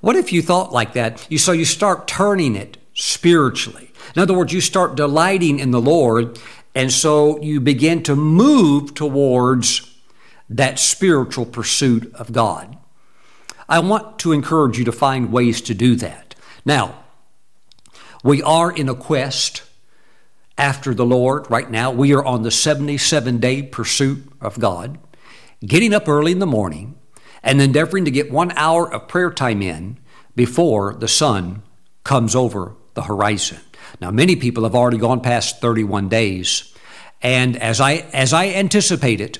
What 0.00 0.16
if 0.16 0.32
you 0.32 0.42
thought 0.42 0.72
like 0.72 0.92
that? 0.94 1.26
You 1.30 1.38
so 1.38 1.52
you 1.52 1.64
start 1.64 2.06
turning 2.06 2.54
it 2.54 2.78
spiritually. 2.94 3.90
In 4.14 4.22
other 4.22 4.34
words, 4.34 4.52
you 4.52 4.60
start 4.60 4.96
delighting 4.96 5.58
in 5.58 5.70
the 5.70 5.80
Lord, 5.80 6.38
and 6.74 6.92
so 6.92 7.40
you 7.42 7.60
begin 7.60 8.02
to 8.04 8.16
move 8.16 8.94
towards 8.94 9.97
that 10.48 10.78
spiritual 10.78 11.46
pursuit 11.46 12.12
of 12.14 12.32
God. 12.32 12.76
I 13.68 13.80
want 13.80 14.18
to 14.20 14.32
encourage 14.32 14.78
you 14.78 14.84
to 14.84 14.92
find 14.92 15.30
ways 15.30 15.60
to 15.62 15.74
do 15.74 15.94
that. 15.96 16.34
Now, 16.64 17.04
we 18.24 18.42
are 18.42 18.72
in 18.72 18.88
a 18.88 18.94
quest 18.94 19.62
after 20.56 20.94
the 20.94 21.06
Lord 21.06 21.48
right 21.50 21.70
now. 21.70 21.90
We 21.90 22.12
are 22.14 22.24
on 22.24 22.42
the 22.42 22.50
77 22.50 23.38
day 23.38 23.62
pursuit 23.62 24.24
of 24.40 24.58
God, 24.58 24.98
getting 25.64 25.94
up 25.94 26.08
early 26.08 26.32
in 26.32 26.38
the 26.38 26.46
morning 26.46 26.96
and 27.42 27.60
endeavoring 27.60 28.04
to 28.06 28.10
get 28.10 28.30
one 28.30 28.52
hour 28.52 28.92
of 28.92 29.08
prayer 29.08 29.30
time 29.30 29.62
in 29.62 29.98
before 30.34 30.94
the 30.94 31.08
sun 31.08 31.62
comes 32.04 32.34
over 32.34 32.74
the 32.94 33.02
horizon. 33.02 33.58
Now, 34.00 34.10
many 34.10 34.36
people 34.36 34.64
have 34.64 34.74
already 34.74 34.98
gone 34.98 35.20
past 35.20 35.60
31 35.60 36.08
days. 36.08 36.74
And 37.22 37.56
as 37.56 37.80
I, 37.80 37.94
as 38.12 38.32
I 38.32 38.48
anticipated, 38.48 39.38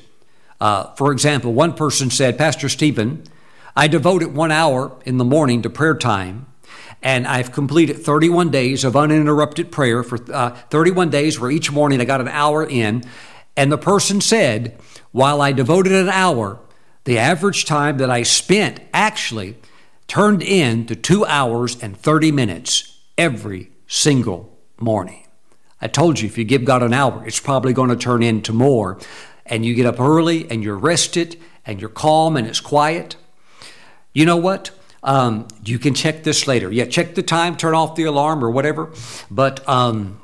uh, 0.60 0.92
for 0.94 1.12
example, 1.12 1.52
one 1.52 1.74
person 1.74 2.10
said, 2.10 2.36
Pastor 2.36 2.68
Steven, 2.68 3.22
I 3.76 3.86
devoted 3.88 4.34
one 4.34 4.50
hour 4.50 5.00
in 5.04 5.18
the 5.18 5.24
morning 5.24 5.62
to 5.62 5.70
prayer 5.70 5.94
time 5.94 6.46
and 7.02 7.26
I've 7.26 7.52
completed 7.52 8.04
31 8.04 8.50
days 8.50 8.84
of 8.84 8.96
uninterrupted 8.96 9.70
prayer 9.70 10.02
for 10.02 10.18
uh, 10.32 10.50
31 10.70 11.10
days 11.10 11.38
where 11.38 11.50
each 11.50 11.70
morning 11.70 12.00
I 12.00 12.04
got 12.04 12.20
an 12.20 12.28
hour 12.28 12.66
in. 12.66 13.04
And 13.56 13.70
the 13.70 13.78
person 13.78 14.20
said, 14.20 14.78
while 15.12 15.40
I 15.40 15.52
devoted 15.52 15.92
an 15.92 16.08
hour, 16.08 16.60
the 17.04 17.18
average 17.18 17.64
time 17.64 17.98
that 17.98 18.10
I 18.10 18.22
spent 18.22 18.80
actually 18.92 19.56
turned 20.08 20.42
into 20.42 20.96
two 20.96 21.24
hours 21.24 21.80
and 21.82 21.96
30 21.96 22.32
minutes 22.32 22.98
every 23.16 23.70
single 23.86 24.58
morning. 24.80 25.24
I 25.80 25.86
told 25.86 26.18
you 26.18 26.26
if 26.26 26.36
you 26.36 26.44
give 26.44 26.64
God 26.64 26.82
an 26.82 26.92
hour, 26.92 27.24
it's 27.26 27.38
probably 27.38 27.72
going 27.72 27.90
to 27.90 27.96
turn 27.96 28.22
into 28.22 28.52
more. 28.52 28.98
And 29.48 29.64
you 29.64 29.74
get 29.74 29.86
up 29.86 30.00
early 30.00 30.50
and 30.50 30.62
you're 30.62 30.76
rested 30.76 31.40
and 31.64 31.80
you're 31.80 31.90
calm 31.90 32.36
and 32.36 32.46
it's 32.46 32.60
quiet. 32.60 33.16
You 34.12 34.26
know 34.26 34.36
what? 34.36 34.70
Um, 35.02 35.46
you 35.64 35.78
can 35.78 35.94
check 35.94 36.24
this 36.24 36.46
later. 36.46 36.72
Yeah, 36.72 36.86
check 36.86 37.14
the 37.14 37.22
time, 37.22 37.56
turn 37.56 37.74
off 37.74 37.94
the 37.94 38.04
alarm 38.04 38.44
or 38.44 38.50
whatever. 38.50 38.92
But 39.30 39.66
um, 39.68 40.20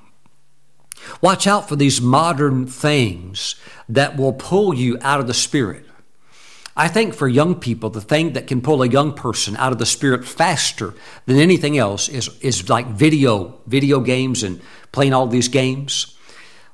watch 1.21 1.47
out 1.47 1.69
for 1.69 1.77
these 1.77 2.01
modern 2.01 2.67
things 2.67 3.55
that 3.89 4.17
will 4.17 4.33
pull 4.33 4.75
you 4.75 4.99
out 5.01 5.21
of 5.21 5.27
the 5.27 5.35
spirit. 5.35 5.87
I 6.77 6.89
think 6.89 7.15
for 7.15 7.29
young 7.29 7.55
people, 7.55 7.91
the 7.91 8.01
thing 8.01 8.33
that 8.33 8.49
can 8.49 8.61
pull 8.61 8.83
a 8.83 8.89
young 8.89 9.13
person 9.13 9.57
out 9.57 9.71
of 9.71 9.79
the 9.79 9.87
spirit 9.87 10.25
faster 10.25 10.95
than 11.27 11.37
anything 11.37 11.79
else 11.79 12.09
is, 12.09 12.29
is 12.41 12.69
like 12.69 12.87
video, 12.87 13.61
video 13.67 14.01
games 14.01 14.43
and 14.43 14.61
playing 14.91 15.13
all 15.13 15.29
these 15.29 15.47
games. 15.47 16.14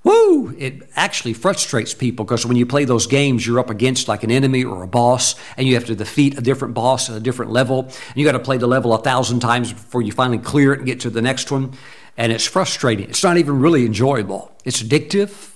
Woo! 0.03 0.57
It 0.57 0.88
actually 0.96 1.34
frustrates 1.34 1.92
people 1.92 2.24
because 2.24 2.46
when 2.46 2.57
you 2.57 2.64
play 2.64 2.84
those 2.84 3.07
games, 3.07 3.46
you're 3.46 3.61
up 3.61 3.68
against 3.68 4.09
like 4.09 4.22
an 4.22 4.30
enemy 4.30 4.64
or 4.64 4.82
a 4.82 4.88
boss, 4.88 5.34
and 5.59 5.68
you 5.68 5.74
have 5.74 5.84
to 5.86 5.94
defeat 5.94 6.38
a 6.38 6.40
different 6.40 6.72
boss 6.72 7.11
at 7.11 7.16
a 7.16 7.20
different 7.20 7.53
level. 7.53 7.82
And 7.82 8.16
you 8.16 8.24
got 8.24 8.32
to 8.32 8.38
play 8.38 8.57
the 8.57 8.66
level 8.66 8.94
a 8.94 8.98
thousand 8.98 9.40
times 9.40 9.72
before 9.72 10.01
you 10.01 10.12
finally 10.12 10.38
clear 10.38 10.72
it 10.72 10.78
and 10.78 10.86
get 10.86 11.01
to 11.01 11.11
the 11.11 11.20
next 11.20 11.51
one. 11.51 11.72
And 12.16 12.32
it's 12.32 12.46
frustrating. 12.46 13.09
It's 13.11 13.22
not 13.22 13.36
even 13.36 13.61
really 13.61 13.84
enjoyable. 13.84 14.53
It's 14.64 14.82
addictive. 14.82 15.51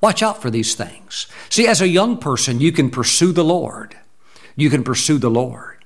Watch 0.00 0.22
out 0.22 0.42
for 0.42 0.50
these 0.50 0.74
things. 0.74 1.26
See, 1.48 1.66
as 1.66 1.80
a 1.80 1.88
young 1.88 2.18
person, 2.18 2.60
you 2.60 2.72
can 2.72 2.90
pursue 2.90 3.32
the 3.32 3.44
Lord. 3.44 3.96
You 4.56 4.70
can 4.70 4.82
pursue 4.82 5.18
the 5.18 5.30
Lord. 5.30 5.84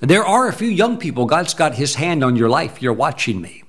There 0.00 0.24
are 0.24 0.48
a 0.48 0.52
few 0.52 0.68
young 0.68 0.98
people, 0.98 1.26
God's 1.26 1.54
got 1.54 1.76
His 1.76 1.94
hand 1.94 2.22
on 2.24 2.36
your 2.36 2.48
life. 2.48 2.82
You're 2.82 2.92
watching 2.92 3.40
me. 3.40 3.62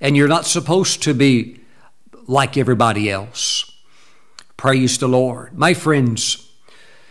And 0.00 0.16
you're 0.16 0.28
not 0.28 0.44
supposed 0.44 1.02
to 1.04 1.14
be 1.14 1.60
like 2.26 2.56
everybody 2.56 3.10
else. 3.10 3.70
Praise 4.56 4.98
the 4.98 5.08
Lord. 5.08 5.56
My 5.58 5.74
friends, 5.74 6.50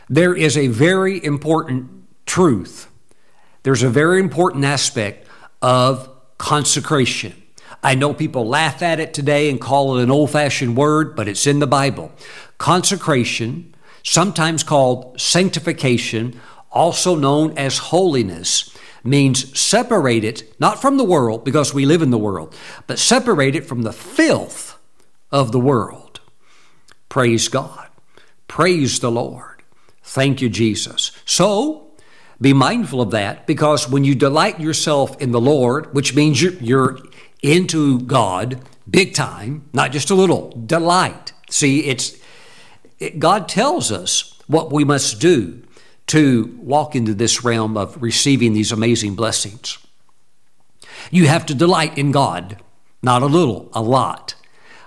there 0.09 0.35
is 0.35 0.57
a 0.57 0.67
very 0.67 1.23
important 1.23 1.89
truth. 2.25 2.89
There's 3.63 3.83
a 3.83 3.89
very 3.89 4.19
important 4.19 4.65
aspect 4.65 5.27
of 5.61 6.09
consecration. 6.37 7.33
I 7.83 7.95
know 7.95 8.13
people 8.13 8.47
laugh 8.47 8.81
at 8.81 8.99
it 8.99 9.13
today 9.13 9.49
and 9.49 9.59
call 9.59 9.97
it 9.97 10.03
an 10.03 10.11
old 10.11 10.31
fashioned 10.31 10.77
word, 10.77 11.15
but 11.15 11.27
it's 11.27 11.45
in 11.45 11.59
the 11.59 11.67
Bible. 11.67 12.11
Consecration, 12.57 13.75
sometimes 14.03 14.63
called 14.63 15.19
sanctification, 15.19 16.39
also 16.71 17.15
known 17.15 17.57
as 17.57 17.77
holiness, 17.77 18.75
means 19.03 19.57
separate 19.59 20.23
it, 20.23 20.59
not 20.59 20.81
from 20.81 20.97
the 20.97 21.03
world, 21.03 21.43
because 21.43 21.73
we 21.73 21.85
live 21.85 22.01
in 22.01 22.09
the 22.09 22.17
world, 22.17 22.55
but 22.87 22.97
separate 22.97 23.55
it 23.55 23.65
from 23.65 23.81
the 23.81 23.91
filth 23.91 24.72
of 25.33 25.51
the 25.51 25.59
world. 25.59 26.21
Praise 27.09 27.49
God. 27.49 27.89
Praise 28.47 28.99
the 28.99 29.11
Lord. 29.11 29.63
Thank 30.03 30.41
you, 30.41 30.47
Jesus. 30.47 31.11
So, 31.25 31.91
be 32.39 32.53
mindful 32.53 33.01
of 33.01 33.11
that 33.11 33.47
because 33.47 33.89
when 33.89 34.03
you 34.03 34.15
delight 34.15 34.59
yourself 34.59 35.19
in 35.21 35.31
the 35.31 35.41
Lord, 35.41 35.93
which 35.93 36.15
means 36.15 36.41
you're, 36.41 36.53
you're 36.53 36.99
into 37.41 37.99
God 38.01 38.61
big 38.89 39.13
time, 39.13 39.67
not 39.73 39.91
just 39.91 40.11
a 40.11 40.15
little, 40.15 40.51
delight. 40.65 41.33
See, 41.49 41.85
it's 41.85 42.17
it, 42.99 43.19
God 43.19 43.49
tells 43.49 43.91
us 43.91 44.39
what 44.47 44.71
we 44.71 44.83
must 44.83 45.19
do 45.19 45.63
to 46.07 46.57
walk 46.61 46.95
into 46.95 47.13
this 47.13 47.43
realm 47.43 47.75
of 47.77 48.01
receiving 48.01 48.53
these 48.53 48.71
amazing 48.71 49.15
blessings. 49.15 49.77
You 51.11 51.27
have 51.27 51.45
to 51.47 51.55
delight 51.55 51.97
in 51.97 52.11
God, 52.11 52.61
not 53.01 53.23
a 53.23 53.27
little, 53.27 53.69
a 53.73 53.81
lot. 53.81 54.35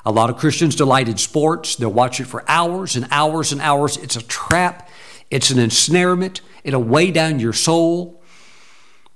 A 0.07 0.13
lot 0.13 0.31
of 0.31 0.37
Christians 0.37 0.77
delight 0.77 1.09
in 1.09 1.17
sports. 1.17 1.75
They'll 1.75 1.93
watch 1.93 2.21
it 2.21 2.27
for 2.27 2.49
hours 2.49 2.95
and 2.95 3.09
hours 3.11 3.51
and 3.51 3.61
hours. 3.61 3.97
It's 3.97 4.15
a 4.15 4.23
trap, 4.23 4.89
it's 5.33 5.51
an 5.51 5.59
ensnarement, 5.59 6.43
it'll 6.63 6.85
weigh 6.85 7.11
down 7.11 7.41
your 7.41 7.53
soul. 7.53 8.23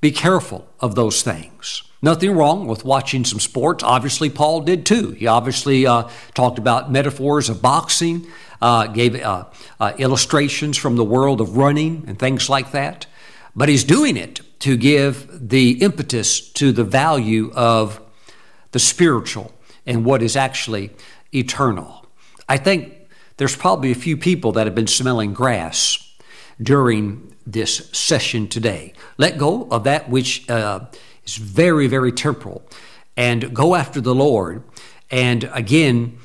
Be 0.00 0.10
careful 0.10 0.66
of 0.80 0.96
those 0.96 1.22
things. 1.22 1.84
Nothing 2.02 2.32
wrong 2.32 2.66
with 2.66 2.84
watching 2.84 3.24
some 3.24 3.38
sports. 3.38 3.84
Obviously, 3.84 4.30
Paul 4.30 4.62
did 4.62 4.84
too. 4.84 5.12
He 5.12 5.28
obviously 5.28 5.86
uh, 5.86 6.08
talked 6.34 6.58
about 6.58 6.90
metaphors 6.90 7.48
of 7.48 7.62
boxing, 7.62 8.26
uh, 8.60 8.88
gave 8.88 9.14
uh, 9.14 9.44
uh 9.78 9.92
illustrations 9.96 10.76
from 10.76 10.96
the 10.96 11.04
world 11.04 11.40
of 11.40 11.56
running 11.56 12.04
and 12.08 12.18
things 12.18 12.50
like 12.50 12.72
that. 12.72 13.06
But 13.54 13.68
he's 13.68 13.84
doing 13.84 14.16
it 14.16 14.40
to 14.60 14.76
give 14.76 15.48
the 15.50 15.82
impetus 15.82 16.40
to 16.54 16.72
the 16.72 16.84
value 16.84 17.52
of 17.54 18.00
the 18.72 18.80
spiritual 18.80 19.54
and 19.90 20.04
what 20.04 20.22
is 20.22 20.36
actually 20.36 20.90
eternal. 21.34 22.06
I 22.48 22.56
think 22.56 23.08
there's 23.38 23.56
probably 23.56 23.90
a 23.90 23.96
few 23.96 24.16
people 24.16 24.52
that 24.52 24.66
have 24.68 24.74
been 24.74 24.86
smelling 24.86 25.34
grass 25.34 26.14
during 26.62 27.34
this 27.44 27.90
session 27.92 28.46
today. 28.46 28.92
Let 29.18 29.36
go 29.36 29.66
of 29.68 29.84
that 29.84 30.08
which 30.08 30.48
uh, 30.48 30.86
is 31.24 31.36
very, 31.36 31.88
very 31.88 32.12
temporal 32.12 32.62
and 33.16 33.52
go 33.52 33.74
after 33.74 34.00
the 34.00 34.14
Lord. 34.14 34.62
And 35.10 35.50
again, 35.52 36.18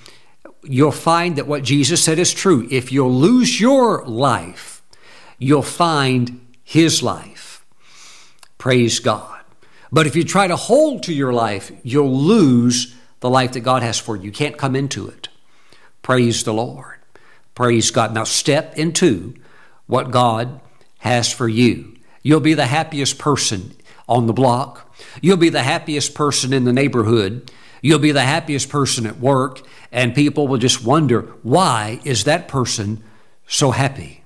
you'll 0.62 0.92
find 0.92 1.36
that 1.38 1.48
what 1.48 1.64
Jesus 1.64 2.04
said 2.04 2.20
is 2.20 2.34
true. 2.34 2.68
If 2.70 2.92
you'll 2.92 3.14
lose 3.14 3.60
your 3.60 4.06
life, 4.06 4.84
you'll 5.40 5.64
find 5.64 6.46
his 6.64 7.02
life. 7.02 7.66
Praise 8.60 9.00
God. 9.00 9.42
But 9.92 10.06
if 10.06 10.16
you 10.16 10.24
try 10.24 10.46
to 10.48 10.56
hold 10.56 11.04
to 11.04 11.14
your 11.14 11.34
life, 11.34 11.72
you'll 11.84 12.16
lose 12.16 12.96
the 13.26 13.32
life 13.32 13.54
that 13.54 13.62
God 13.62 13.82
has 13.82 13.98
for 13.98 14.16
you. 14.16 14.26
You 14.26 14.32
can't 14.32 14.56
come 14.56 14.76
into 14.76 15.08
it. 15.08 15.30
Praise 16.04 16.44
the 16.44 16.54
Lord. 16.54 17.00
Praise 17.56 17.90
God. 17.90 18.14
Now 18.14 18.24
step 18.24 18.78
into 18.78 19.34
what 19.88 20.12
God 20.12 20.62
has 21.00 21.34
for 21.34 21.48
you. 21.48 21.96
You'll 22.22 22.40
be 22.40 22.54
the 22.54 22.68
happiest 22.68 23.18
person 23.18 23.74
on 24.08 24.28
the 24.28 24.34
block. 24.34 24.96
You'll 25.24 25.38
be 25.38 25.50
the 25.50 25.64
happiest 25.64 26.14
person 26.14 26.54
in 26.54 26.66
the 26.66 26.72
neighborhood. 26.72 27.50
You'll 27.82 27.98
be 27.98 28.12
the 28.12 28.22
happiest 28.22 28.70
person 28.70 29.08
at 29.08 29.20
work. 29.20 29.64
And 29.92 30.14
people 30.14 30.48
will 30.48 30.60
just 30.60 30.86
wonder, 30.86 31.22
why 31.42 32.02
is 32.04 32.26
that 32.26 32.48
person 32.48 33.04
so 33.48 33.72
happy? 33.72 34.24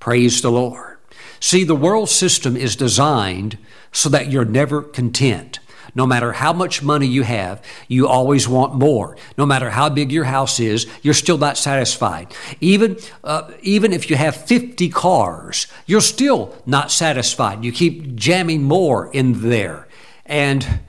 Praise 0.00 0.42
the 0.42 0.50
Lord. 0.50 0.98
See, 1.38 1.62
the 1.62 1.76
world 1.76 2.08
system 2.08 2.56
is 2.56 2.74
designed 2.74 3.56
so 3.92 4.08
that 4.08 4.32
you're 4.32 4.44
never 4.44 4.82
content. 4.82 5.60
No 5.94 6.06
matter 6.06 6.32
how 6.32 6.52
much 6.52 6.82
money 6.82 7.06
you 7.06 7.22
have, 7.22 7.62
you 7.88 8.08
always 8.08 8.48
want 8.48 8.74
more. 8.74 9.16
No 9.38 9.46
matter 9.46 9.70
how 9.70 9.88
big 9.88 10.12
your 10.12 10.24
house 10.24 10.60
is, 10.60 10.86
you're 11.02 11.14
still 11.14 11.38
not 11.38 11.56
satisfied. 11.56 12.34
Even, 12.60 12.96
uh, 13.24 13.50
even 13.62 13.92
if 13.92 14.10
you 14.10 14.16
have 14.16 14.36
50 14.36 14.88
cars, 14.90 15.66
you're 15.86 16.00
still 16.00 16.56
not 16.66 16.90
satisfied. 16.90 17.64
You 17.64 17.72
keep 17.72 18.14
jamming 18.14 18.62
more 18.62 19.10
in 19.12 19.48
there. 19.48 19.86
And 20.24 20.80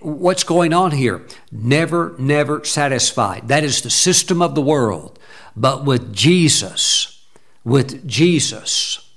what's 0.00 0.44
going 0.44 0.72
on 0.72 0.92
here? 0.92 1.26
Never, 1.50 2.14
never 2.18 2.64
satisfied. 2.64 3.48
That 3.48 3.64
is 3.64 3.82
the 3.82 3.90
system 3.90 4.40
of 4.40 4.54
the 4.54 4.62
world. 4.62 5.18
But 5.54 5.84
with 5.84 6.14
Jesus, 6.14 7.22
with 7.64 8.06
Jesus, 8.06 9.08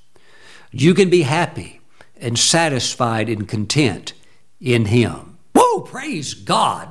you 0.72 0.94
can 0.94 1.10
be 1.10 1.22
happy 1.22 1.80
and 2.18 2.38
satisfied 2.38 3.30
and 3.30 3.48
content 3.48 4.14
in 4.60 4.86
Him. 4.86 5.38
Whoa, 5.54 5.82
praise 5.82 6.34
God. 6.34 6.90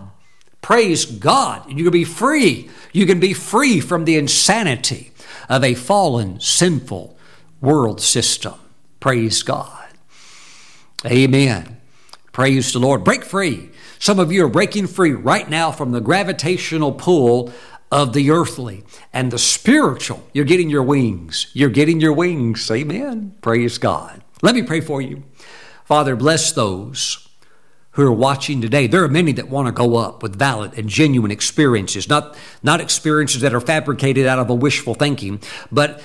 Praise 0.60 1.04
God. 1.04 1.70
You 1.70 1.84
can 1.84 1.92
be 1.92 2.04
free. 2.04 2.70
You 2.92 3.06
can 3.06 3.20
be 3.20 3.34
free 3.34 3.80
from 3.80 4.04
the 4.04 4.16
insanity 4.16 5.12
of 5.48 5.62
a 5.62 5.74
fallen, 5.74 6.40
sinful 6.40 7.18
world 7.60 8.00
system. 8.00 8.54
Praise 9.00 9.42
God. 9.42 9.88
Amen. 11.04 11.76
Praise 12.32 12.72
the 12.72 12.78
Lord. 12.78 13.04
Break 13.04 13.24
free. 13.24 13.70
Some 13.98 14.18
of 14.18 14.32
you 14.32 14.44
are 14.44 14.48
breaking 14.48 14.86
free 14.86 15.12
right 15.12 15.48
now 15.48 15.70
from 15.70 15.92
the 15.92 16.00
gravitational 16.00 16.92
pull 16.92 17.52
of 17.92 18.12
the 18.12 18.30
earthly 18.30 18.84
and 19.12 19.30
the 19.30 19.38
spiritual. 19.38 20.26
You're 20.32 20.44
getting 20.44 20.70
your 20.70 20.82
wings. 20.82 21.50
You're 21.52 21.68
getting 21.68 22.00
your 22.00 22.12
wings. 22.12 22.70
Amen. 22.70 23.34
Praise 23.40 23.78
God. 23.78 24.22
Let 24.42 24.54
me 24.54 24.62
pray 24.62 24.80
for 24.80 25.00
you. 25.00 25.22
Father, 25.84 26.16
bless 26.16 26.52
those 26.52 27.23
who 27.94 28.02
are 28.02 28.12
watching 28.12 28.60
today. 28.60 28.86
There 28.86 29.02
are 29.04 29.08
many 29.08 29.32
that 29.32 29.48
want 29.48 29.66
to 29.66 29.72
go 29.72 29.96
up 29.96 30.22
with 30.22 30.36
valid 30.36 30.76
and 30.76 30.88
genuine 30.88 31.30
experiences, 31.30 32.08
not, 32.08 32.36
not 32.62 32.80
experiences 32.80 33.40
that 33.42 33.54
are 33.54 33.60
fabricated 33.60 34.26
out 34.26 34.38
of 34.38 34.50
a 34.50 34.54
wishful 34.54 34.94
thinking, 34.94 35.40
but, 35.70 36.02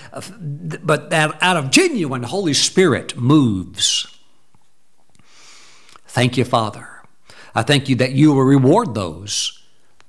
but 0.83 1.09
that 1.09 1.37
out 1.41 1.57
of 1.57 1.71
genuine 1.71 2.23
Holy 2.23 2.53
Spirit 2.53 3.17
moves. 3.17 4.07
Thank 6.07 6.37
you, 6.37 6.45
Father. 6.45 6.87
I 7.55 7.63
thank 7.63 7.89
you 7.89 7.95
that 7.97 8.11
you 8.11 8.33
will 8.33 8.43
reward 8.43 8.93
those 8.93 9.63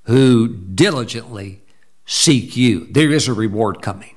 who 0.04 0.48
diligently 0.48 1.62
seek 2.04 2.56
you. 2.56 2.86
There 2.90 3.10
is 3.10 3.26
a 3.26 3.32
reward 3.32 3.80
coming. 3.80 4.16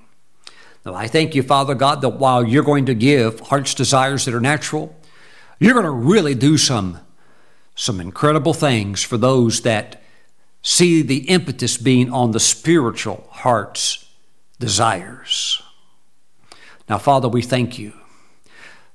Now, 0.86 0.95
I 0.95 1.07
thank 1.07 1.34
you, 1.34 1.43
Father 1.43 1.76
God, 1.76 2.01
that 2.01 2.09
while 2.09 2.43
you're 2.43 2.64
going 2.64 2.88
to 2.88 2.93
give 2.93 3.39
heart's 3.39 3.74
desires 3.74 4.26
that 4.26 4.34
are 4.34 4.41
natural, 4.41 4.93
you're 5.59 5.74
going 5.74 5.86
to 5.86 5.91
really 5.91 6.36
do 6.36 6.57
some 6.57 6.99
some 7.76 7.99
incredible 7.99 8.53
things 8.53 9.03
for 9.03 9.17
those 9.17 9.61
that 9.61 10.01
see 10.61 11.01
the 11.01 11.30
impetus 11.30 11.78
being 11.78 12.11
on 12.11 12.32
the 12.32 12.39
spiritual 12.39 13.28
heart's 13.32 14.09
desires. 14.59 15.61
Now, 16.88 16.97
Father, 16.97 17.28
we 17.28 17.41
thank 17.41 17.78
you. 17.80 17.93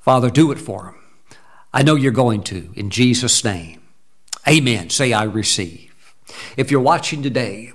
Father, 0.00 0.30
do 0.30 0.50
it 0.52 0.58
for 0.58 0.84
them. 0.84 0.94
I 1.72 1.82
know 1.82 1.94
you're 1.94 2.12
going 2.12 2.42
to, 2.44 2.70
in 2.74 2.90
Jesus' 2.90 3.44
name. 3.44 3.82
Amen. 4.48 4.88
Say, 4.88 5.12
I 5.12 5.24
receive. 5.24 5.92
If 6.56 6.70
you're 6.70 6.80
watching 6.80 7.22
today 7.22 7.72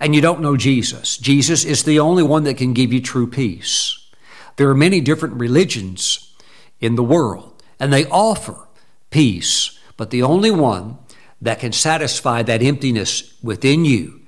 and 0.00 0.14
you 0.14 0.20
don't 0.20 0.40
know 0.40 0.56
Jesus, 0.56 1.16
Jesus 1.16 1.64
is 1.64 1.84
the 1.84 2.00
only 2.00 2.22
one 2.22 2.44
that 2.44 2.56
can 2.56 2.72
give 2.72 2.92
you 2.92 3.00
true 3.00 3.28
peace. 3.28 4.08
There 4.56 4.68
are 4.68 4.74
many 4.74 5.00
different 5.00 5.34
religions 5.34 6.34
in 6.80 6.96
the 6.96 7.04
world, 7.04 7.62
and 7.78 7.92
they 7.92 8.06
offer 8.06 8.66
peace 9.10 9.77
but 9.98 10.08
the 10.08 10.22
only 10.22 10.50
one 10.50 10.96
that 11.42 11.58
can 11.58 11.72
satisfy 11.72 12.42
that 12.42 12.62
emptiness 12.62 13.34
within 13.42 13.84
you 13.84 14.22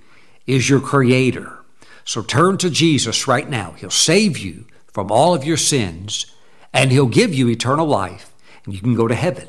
is 0.46 0.68
your 0.68 0.80
creator. 0.80 1.58
So 2.04 2.22
turn 2.22 2.58
to 2.58 2.68
Jesus 2.68 3.26
right 3.26 3.48
now. 3.48 3.72
He'll 3.72 3.88
save 3.88 4.36
you 4.36 4.66
from 4.92 5.10
all 5.10 5.32
of 5.32 5.44
your 5.44 5.56
sins 5.56 6.26
and 6.72 6.92
he'll 6.92 7.06
give 7.06 7.32
you 7.32 7.48
eternal 7.48 7.86
life 7.86 8.32
and 8.64 8.74
you 8.74 8.80
can 8.80 8.94
go 8.94 9.08
to 9.08 9.14
heaven. 9.14 9.48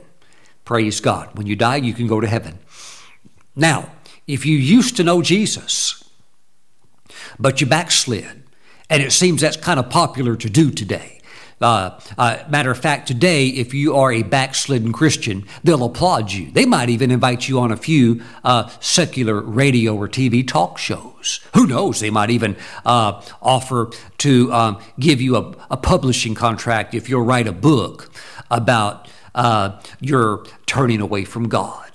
Praise 0.64 1.00
God. 1.00 1.36
When 1.36 1.48
you 1.48 1.56
die, 1.56 1.78
you 1.78 1.94
can 1.94 2.08
go 2.08 2.22
to 2.22 2.28
heaven. 2.28 2.60
Now, 3.56 3.92
if 4.28 4.46
you 4.46 4.56
used 4.56 4.96
to 4.98 5.04
know 5.04 5.22
Jesus, 5.22 6.04
but 7.40 7.60
you 7.60 7.68
backslid, 7.68 8.44
and 8.90 9.02
it 9.02 9.12
seems 9.12 9.42
that's 9.42 9.58
kind 9.58 9.80
of 9.80 9.90
popular 9.90 10.36
to 10.36 10.50
do 10.50 10.70
today. 10.70 11.21
Uh, 11.62 12.00
uh, 12.18 12.40
matter 12.50 12.72
of 12.72 12.80
fact, 12.80 13.08
today, 13.08 13.48
if 13.48 13.74
you 13.74 13.96
are 13.96 14.12
a 14.12 14.24
backslidden 14.24 14.92
Christian, 14.92 15.46
they'll 15.64 15.84
applaud 15.84 16.32
you. 16.32 16.52
They 16.52 16.66
might 16.66 16.90
even 16.90 17.12
invite 17.12 17.48
you 17.48 17.60
on 17.60 17.72
a 17.72 17.78
few 17.78 18.22
uh, 18.44 18.70
secular 18.80 19.40
radio 19.42 19.96
or 19.96 20.08
TV 20.08 20.48
talk 20.48 20.80
shows. 20.80 21.40
Who 21.54 21.68
knows? 21.68 22.00
They 22.00 22.10
might 22.10 22.32
even 22.32 22.58
uh, 22.84 23.22
offer 23.42 23.92
to 24.20 24.52
um, 24.52 24.82
give 25.00 25.22
you 25.22 25.36
a, 25.36 25.54
a, 25.70 25.78
publishing 25.78 26.34
contract 26.34 26.96
if 26.96 27.10
you'll 27.10 27.22
write 27.22 27.48
a 27.48 27.52
book 27.52 28.12
about 28.50 29.08
uh, 29.36 29.80
your 30.00 30.44
turning 30.66 31.00
away 31.00 31.26
from 31.26 31.48
God. 31.48 31.92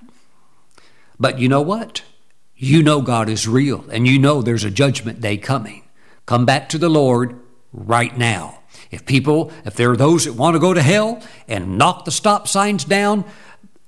But 1.19 1.39
you 1.39 1.49
know 1.49 1.63
what? 1.63 2.03
You 2.57 2.83
know 2.83 3.01
God 3.01 3.29
is 3.29 3.49
real, 3.49 3.85
and 3.91 4.07
you 4.07 4.19
know 4.19 4.43
there's 4.43 4.65
a 4.65 4.71
judgment 4.71 5.21
day 5.21 5.37
coming. 5.37 5.83
Come 6.25 6.47
back 6.47 6.69
to 6.71 6.79
the 6.79 6.89
Lord 6.89 7.39
right 7.73 8.17
now. 8.17 8.61
If 8.91 9.05
people, 9.05 9.53
if 9.65 9.75
there 9.75 9.91
are 9.91 9.97
those 9.97 10.25
that 10.25 10.35
want 10.35 10.55
to 10.55 10.61
go 10.61 10.73
to 10.73 10.83
hell 10.83 11.23
and 11.49 11.79
knock 11.79 12.05
the 12.05 12.11
stop 12.11 12.49
signs 12.49 12.85
down 12.85 13.25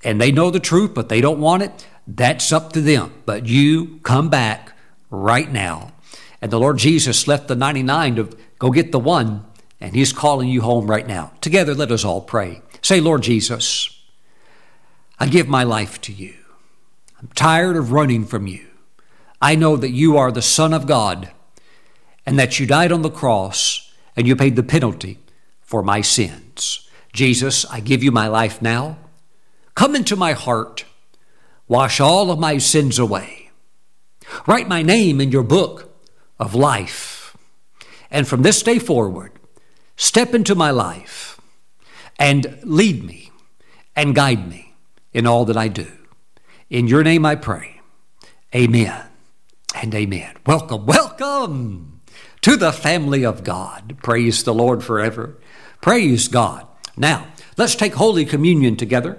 and 0.03 0.21
they 0.21 0.33
know 0.33 0.51
the 0.51 0.61
truth 0.61 0.95
but 0.95 1.09
they 1.09 1.21
don't 1.21 1.41
want 1.41 1.63
it, 1.63 1.87
that's 2.07 2.53
up 2.53 2.73
to 2.73 2.81
them. 2.81 3.13
But 3.27 3.47
you 3.47 4.01
come 4.03 4.29
back 4.29 4.73
right 5.11 5.51
now. 5.51 5.93
And 6.41 6.51
the 6.51 6.61
Lord 6.61 6.79
Jesus 6.79 7.27
left 7.27 7.49
the 7.49 7.57
99 7.57 8.17
to 8.17 8.31
go 8.59 8.71
get 8.71 8.93
the 8.93 8.99
one, 8.99 9.45
and 9.81 9.95
He's 9.95 10.13
calling 10.13 10.49
you 10.49 10.63
home 10.63 10.89
right 10.89 11.07
now. 11.07 11.33
Together, 11.41 11.75
let 11.75 11.91
us 11.91 12.05
all 12.05 12.21
pray. 12.21 12.63
Say, 12.81 13.01
Lord 13.01 13.23
Jesus, 13.23 14.01
I 15.19 15.27
give 15.27 15.49
my 15.49 15.65
life 15.65 16.01
to 16.03 16.13
you. 16.13 16.35
I'm 17.21 17.29
tired 17.35 17.77
of 17.77 17.93
running 17.93 18.25
from 18.25 18.47
you. 18.47 18.67
I 19.43 19.57
know 19.57 19.77
that 19.77 19.91
you 19.91 20.17
are 20.17 20.31
the 20.31 20.43
Son 20.43 20.73
of 20.73 20.87
God 20.87 21.31
and 22.25 22.39
that 22.39 22.61
you 22.61 22.67
died 22.67 22.93
on 22.93 23.03
the 23.03 23.11
cross 23.11 23.88
and 24.19 24.27
you 24.27 24.35
paid 24.35 24.57
the 24.57 24.65
penalty 24.65 25.17
for 25.61 25.81
my 25.81 26.01
sins. 26.01 26.89
Jesus, 27.13 27.65
I 27.67 27.79
give 27.79 28.03
you 28.03 28.11
my 28.11 28.27
life 28.27 28.61
now. 28.61 28.99
Come 29.77 29.95
into 29.95 30.17
my 30.17 30.33
heart. 30.33 30.85
Wash 31.69 32.01
all 32.01 32.33
of 32.33 32.39
my 32.41 32.59
sins 32.59 32.99
away. 32.99 33.53
Write 34.45 34.67
my 34.67 34.83
name 34.83 35.21
in 35.21 35.31
your 35.31 35.45
book 35.45 36.05
of 36.37 36.57
life. 36.57 37.37
And 38.11 38.27
from 38.27 38.43
this 38.43 38.61
day 38.61 38.81
forward, 38.81 39.31
step 39.95 40.35
into 40.35 40.57
my 40.57 40.73
life 40.73 41.41
and 42.19 42.59
lead 42.65 43.05
me 43.05 43.31
and 43.95 44.17
guide 44.17 44.49
me 44.49 44.75
in 45.13 45.29
all 45.29 45.45
that 45.45 45.57
I 45.57 45.69
do. 45.69 45.93
In 46.69 46.89
your 46.89 47.05
name 47.05 47.25
I 47.25 47.37
pray. 47.37 47.81
Amen 48.53 49.01
and 49.77 49.95
amen. 49.95 50.35
Welcome, 50.45 50.87
welcome 50.87 51.98
to 52.43 52.57
the 52.57 52.73
family 52.73 53.25
of 53.25 53.45
God. 53.45 53.99
Praise 54.03 54.45
the 54.45 54.55
Lord 54.55 54.83
forever. 54.83 55.37
Praise 55.81 56.29
God. 56.29 56.67
Now, 56.97 57.29
let's 57.57 57.75
take 57.75 57.95
Holy 57.95 58.25
Communion 58.25 58.77
together. 58.77 59.19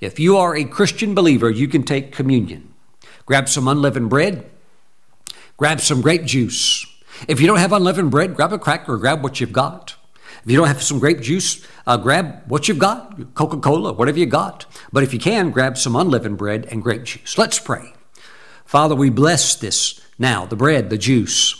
If 0.00 0.18
you 0.18 0.36
are 0.36 0.56
a 0.56 0.64
Christian 0.64 1.14
believer, 1.14 1.50
you 1.50 1.68
can 1.68 1.82
take 1.82 2.12
communion. 2.12 2.72
Grab 3.26 3.48
some 3.48 3.68
unleavened 3.68 4.10
bread, 4.10 4.50
grab 5.56 5.80
some 5.80 6.00
grape 6.00 6.24
juice. 6.24 6.86
If 7.28 7.40
you 7.40 7.46
don't 7.46 7.58
have 7.58 7.72
unleavened 7.72 8.10
bread, 8.10 8.34
grab 8.34 8.52
a 8.52 8.58
cracker, 8.58 8.94
or 8.94 8.98
grab 8.98 9.22
what 9.22 9.40
you've 9.40 9.52
got. 9.52 9.94
If 10.42 10.50
you 10.50 10.56
don't 10.56 10.68
have 10.68 10.82
some 10.82 10.98
grape 10.98 11.20
juice, 11.20 11.66
uh, 11.86 11.98
grab 11.98 12.42
what 12.48 12.66
you've 12.66 12.78
got, 12.78 13.34
Coca 13.34 13.58
Cola, 13.58 13.92
whatever 13.92 14.18
you 14.18 14.26
got. 14.26 14.64
But 14.90 15.02
if 15.02 15.12
you 15.12 15.20
can, 15.20 15.50
grab 15.50 15.76
some 15.76 15.96
unleavened 15.96 16.38
bread 16.38 16.66
and 16.70 16.82
grape 16.82 17.04
juice. 17.04 17.36
Let's 17.36 17.58
pray. 17.58 17.92
Father, 18.64 18.94
we 18.94 19.10
bless 19.10 19.54
this 19.54 20.00
now, 20.18 20.46
the 20.46 20.56
bread, 20.56 20.88
the 20.88 20.96
juice. 20.96 21.59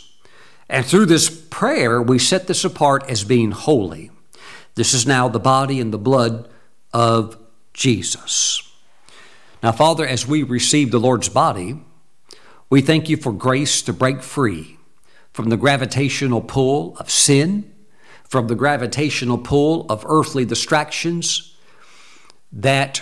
And 0.71 0.85
through 0.85 1.07
this 1.07 1.29
prayer, 1.29 2.01
we 2.01 2.17
set 2.17 2.47
this 2.47 2.63
apart 2.63 3.03
as 3.09 3.25
being 3.25 3.51
holy. 3.51 4.09
This 4.75 4.93
is 4.93 5.05
now 5.05 5.27
the 5.27 5.37
body 5.37 5.81
and 5.81 5.91
the 5.91 5.97
blood 5.97 6.49
of 6.93 7.37
Jesus. 7.73 8.63
Now, 9.61 9.73
Father, 9.73 10.07
as 10.07 10.25
we 10.25 10.43
receive 10.43 10.89
the 10.89 10.99
Lord's 10.99 11.27
body, 11.27 11.77
we 12.69 12.79
thank 12.79 13.09
you 13.09 13.17
for 13.17 13.33
grace 13.33 13.81
to 13.81 13.91
break 13.91 14.23
free 14.23 14.77
from 15.33 15.49
the 15.49 15.57
gravitational 15.57 16.39
pull 16.39 16.95
of 16.99 17.11
sin, 17.11 17.69
from 18.23 18.47
the 18.47 18.55
gravitational 18.55 19.37
pull 19.37 19.85
of 19.89 20.05
earthly 20.07 20.45
distractions 20.45 21.57
that 22.49 23.01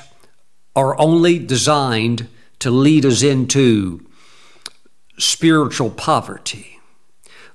are 0.76 0.99
only 0.99 1.38
designed 1.38 2.30
to 2.57 2.72
lead 2.72 3.05
us 3.05 3.22
into 3.22 4.07
spiritual 5.20 5.91
poverty. 5.91 6.78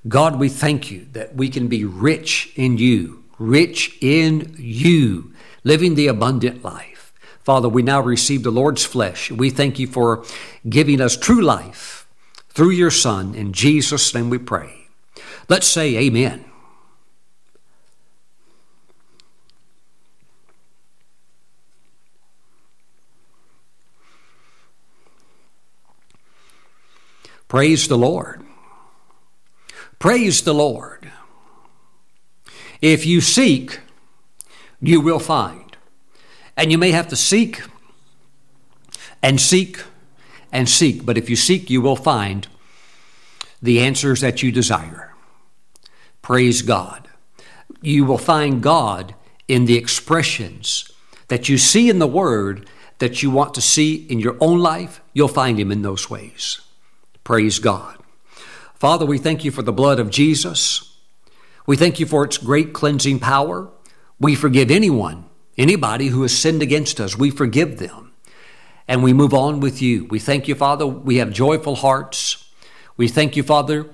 God, 0.07 0.39
we 0.39 0.49
thank 0.51 0.91
you 0.91 1.07
that 1.13 1.35
we 1.35 1.49
can 1.49 1.69
be 1.69 1.85
rich 1.85 2.53
in 2.57 2.77
you, 2.77 3.25
rich 3.39 3.97
in 4.03 4.55
you, 4.59 5.33
living 5.65 5.95
the 5.95 6.09
abundant 6.09 6.63
life. 6.63 7.13
Father, 7.43 7.69
we 7.69 7.83
now 7.83 8.01
receive 8.01 8.43
the 8.43 8.51
Lord's 8.51 8.85
flesh. 8.85 9.31
We 9.31 9.51
thank 9.51 9.79
you 9.79 9.87
for 9.87 10.25
giving 10.69 11.01
us 11.01 11.17
true 11.17 11.41
life 11.41 12.07
through 12.51 12.71
your 12.71 12.91
Son. 12.91 13.35
In 13.35 13.53
Jesus' 13.53 14.15
name 14.15 14.31
we 14.31 14.39
pray. 14.39 14.89
Let's 15.49 15.67
say 15.67 15.97
amen. 15.97 16.45
Praise 27.49 27.89
the 27.89 27.97
Lord. 27.97 28.43
Praise 30.05 30.43
the 30.43 30.53
Lord. 30.53 31.11
If 32.83 33.07
you 33.07 33.23
seek, 33.23 33.81
you 34.79 35.01
will 35.01 35.19
find. 35.19 35.79
And 36.59 36.71
you 36.71 36.77
may 36.77 36.91
have 36.91 37.09
to 37.09 37.17
seek 37.17 37.63
and 39.23 39.41
seek 39.41 39.83
and 40.53 40.69
seek, 40.69 41.07
but 41.07 41.17
if 41.17 41.31
you 41.31 41.37
seek, 41.37 41.71
you 41.71 41.81
will 41.81 41.97
find 41.97 42.47
the 43.63 43.81
answers 43.81 44.21
that 44.21 44.43
you 44.43 44.53
desire. 44.53 45.15
Praise 46.21 46.61
God. 46.61 47.09
You 47.81 48.05
will 48.05 48.19
find 48.19 48.63
God 48.63 49.15
in 49.49 49.65
the 49.65 49.79
expressions 49.79 50.93
that 51.29 51.49
you 51.49 51.57
see 51.57 51.89
in 51.89 51.99
the 51.99 52.07
Word 52.07 52.69
that 52.99 53.23
you 53.23 53.31
want 53.31 53.55
to 53.55 53.63
see 53.63 53.95
in 53.95 54.21
your 54.21 54.37
own 54.39 54.59
life. 54.59 55.01
You'll 55.15 55.29
find 55.29 55.59
Him 55.59 55.73
in 55.73 55.81
those 55.81 56.11
ways. 56.11 56.61
Praise 57.25 57.59
God. 57.59 58.04
Father, 58.85 59.07
we 59.07 59.16
thank 59.16 59.47
you 59.47 59.51
for 59.51 59.62
the 59.62 59.72
blood 59.72 59.99
of 59.99 60.11
Jesus. 60.11 60.95
We 61.66 61.74
thank 61.74 62.01
you 62.01 62.05
for 62.05 62.22
its 62.22 62.37
great 62.37 62.74
cleansing 62.74 63.18
power. 63.18 63.70
We 64.20 64.35
forgive 64.35 64.70
anyone, 64.70 65.24
anybody 65.57 66.09
who 66.09 66.20
has 66.20 66.37
sinned 66.37 66.61
against 66.61 67.01
us. 67.01 67.16
We 67.16 67.30
forgive 67.30 67.78
them. 67.78 68.12
And 68.87 69.03
we 69.03 69.14
move 69.14 69.32
on 69.32 69.61
with 69.61 69.80
you. 69.80 70.05
We 70.11 70.18
thank 70.18 70.49
you, 70.49 70.55
Father. 70.55 70.87
We 70.87 71.16
have 71.16 71.32
joyful 71.32 71.76
hearts. 71.76 72.47
We 72.99 73.09
thank 73.09 73.37
you, 73.37 73.43
Father, 73.43 73.87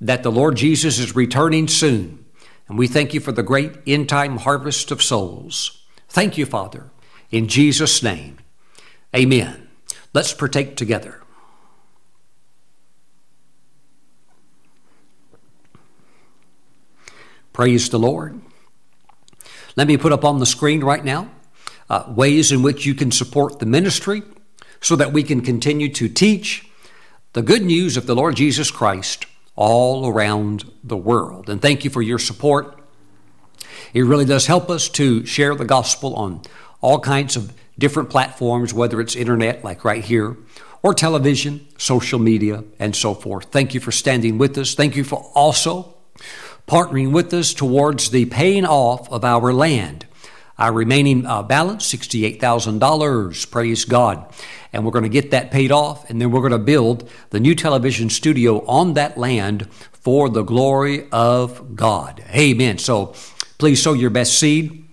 that 0.00 0.24
the 0.24 0.32
Lord 0.32 0.56
Jesus 0.56 0.98
is 0.98 1.14
returning 1.14 1.68
soon. 1.68 2.24
And 2.66 2.76
we 2.76 2.88
thank 2.88 3.14
you 3.14 3.20
for 3.20 3.30
the 3.30 3.44
great 3.44 3.76
end 3.86 4.08
time 4.08 4.38
harvest 4.38 4.90
of 4.90 5.04
souls. 5.04 5.86
Thank 6.08 6.36
you, 6.36 6.46
Father. 6.46 6.90
In 7.30 7.46
Jesus' 7.46 8.02
name, 8.02 8.38
amen. 9.14 9.68
Let's 10.12 10.32
partake 10.32 10.74
together. 10.74 11.22
Praise 17.56 17.88
the 17.88 17.98
Lord. 17.98 18.38
Let 19.76 19.86
me 19.86 19.96
put 19.96 20.12
up 20.12 20.26
on 20.26 20.40
the 20.40 20.44
screen 20.44 20.84
right 20.84 21.02
now 21.02 21.30
uh, 21.88 22.04
ways 22.06 22.52
in 22.52 22.60
which 22.60 22.84
you 22.84 22.94
can 22.94 23.10
support 23.10 23.60
the 23.60 23.64
ministry 23.64 24.22
so 24.82 24.94
that 24.94 25.14
we 25.14 25.22
can 25.22 25.40
continue 25.40 25.90
to 25.94 26.06
teach 26.06 26.68
the 27.32 27.40
good 27.40 27.62
news 27.62 27.96
of 27.96 28.04
the 28.04 28.14
Lord 28.14 28.36
Jesus 28.36 28.70
Christ 28.70 29.24
all 29.54 30.06
around 30.06 30.70
the 30.84 30.98
world. 30.98 31.48
And 31.48 31.62
thank 31.62 31.82
you 31.82 31.88
for 31.88 32.02
your 32.02 32.18
support. 32.18 32.78
It 33.94 34.02
really 34.02 34.26
does 34.26 34.44
help 34.44 34.68
us 34.68 34.90
to 34.90 35.24
share 35.24 35.54
the 35.54 35.64
gospel 35.64 36.14
on 36.14 36.42
all 36.82 37.00
kinds 37.00 37.36
of 37.36 37.54
different 37.78 38.10
platforms, 38.10 38.74
whether 38.74 39.00
it's 39.00 39.16
internet, 39.16 39.64
like 39.64 39.82
right 39.82 40.04
here, 40.04 40.36
or 40.82 40.92
television, 40.92 41.66
social 41.78 42.18
media, 42.18 42.64
and 42.78 42.94
so 42.94 43.14
forth. 43.14 43.46
Thank 43.46 43.72
you 43.72 43.80
for 43.80 43.92
standing 43.92 44.36
with 44.36 44.58
us. 44.58 44.74
Thank 44.74 44.94
you 44.94 45.04
for 45.04 45.30
also 45.34 45.94
partnering 46.66 47.12
with 47.12 47.32
us 47.32 47.54
towards 47.54 48.10
the 48.10 48.26
paying 48.26 48.64
off 48.64 49.10
of 49.10 49.24
our 49.24 49.52
land. 49.52 50.06
Our 50.58 50.72
remaining 50.72 51.26
uh, 51.26 51.42
balance, 51.42 51.92
$68,000. 51.92 53.50
Praise 53.50 53.84
God. 53.84 54.24
And 54.72 54.84
we're 54.84 54.90
going 54.90 55.04
to 55.04 55.08
get 55.08 55.30
that 55.30 55.50
paid 55.50 55.70
off, 55.70 56.08
and 56.08 56.20
then 56.20 56.30
we're 56.30 56.40
going 56.40 56.52
to 56.52 56.58
build 56.58 57.08
the 57.30 57.40
new 57.40 57.54
television 57.54 58.10
studio 58.10 58.64
on 58.66 58.94
that 58.94 59.18
land 59.18 59.70
for 59.92 60.28
the 60.28 60.42
glory 60.42 61.08
of 61.12 61.76
God. 61.76 62.22
Amen. 62.30 62.78
So 62.78 63.14
please 63.58 63.82
sow 63.82 63.92
your 63.92 64.10
best 64.10 64.38
seed 64.38 64.86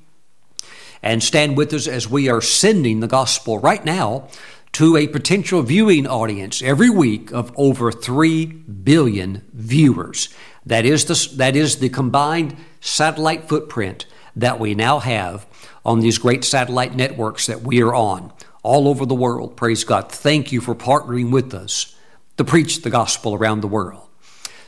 and 1.01 1.21
stand 1.21 1.57
with 1.57 1.73
us 1.73 1.87
as 1.87 2.09
we 2.09 2.29
are 2.29 2.41
sending 2.41 2.99
the 2.99 3.07
gospel 3.07 3.59
right 3.59 3.83
now 3.83 4.27
to 4.73 4.97
a 4.97 5.07
potential 5.07 5.61
viewing 5.61 6.07
audience 6.07 6.63
every 6.63 6.89
week 6.89 7.31
of 7.31 7.53
over 7.55 7.91
3 7.91 8.45
billion 8.45 9.43
viewers. 9.53 10.29
That 10.65 10.85
is 10.85 11.05
the, 11.05 11.35
that 11.37 11.55
is 11.55 11.77
the 11.77 11.89
combined 11.89 12.55
satellite 12.79 13.47
footprint 13.49 14.05
that 14.35 14.59
we 14.59 14.75
now 14.75 14.99
have 14.99 15.45
on 15.85 15.99
these 15.99 16.17
great 16.17 16.43
satellite 16.43 16.95
networks 16.95 17.47
that 17.47 17.61
we 17.61 17.81
are 17.81 17.93
on 17.93 18.31
all 18.63 18.87
over 18.87 19.05
the 19.05 19.15
world. 19.15 19.57
Praise 19.57 19.83
God. 19.83 20.11
Thank 20.11 20.51
you 20.51 20.61
for 20.61 20.73
partnering 20.73 21.31
with 21.31 21.53
us 21.53 21.95
to 22.37 22.43
preach 22.43 22.81
the 22.81 22.89
gospel 22.89 23.33
around 23.33 23.61
the 23.61 23.67
world. 23.67 24.07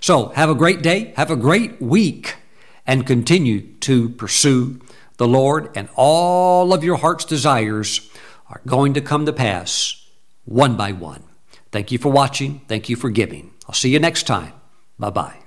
So, 0.02 0.28
have 0.30 0.50
a 0.50 0.56
great 0.56 0.84
day, 0.84 1.14
have 1.18 1.32
a 1.32 1.36
great 1.36 1.82
week, 1.82 2.36
and 2.86 3.08
continue 3.08 3.62
to 3.78 4.10
pursue 4.10 4.80
the 5.18 5.28
Lord, 5.28 5.76
and 5.76 5.90
all 5.96 6.74
of 6.74 6.84
your 6.84 6.98
heart's 6.98 7.26
desires 7.26 8.10
are 8.50 8.62
going 8.68 8.94
to 8.94 9.02
come 9.02 9.26
to 9.26 9.34
pass 9.34 10.06
one 10.44 10.78
by 10.78 10.92
one. 10.92 11.24
Thank 11.72 11.92
you 11.92 11.98
for 11.98 12.10
watching. 12.10 12.62
Thank 12.68 12.90
you 12.90 12.96
for 12.96 13.10
giving. 13.10 13.52
I'll 13.68 13.74
see 13.74 13.90
you 13.90 14.00
next 14.00 14.24
time. 14.28 14.54
Bye 15.00 15.10
bye. 15.10 15.45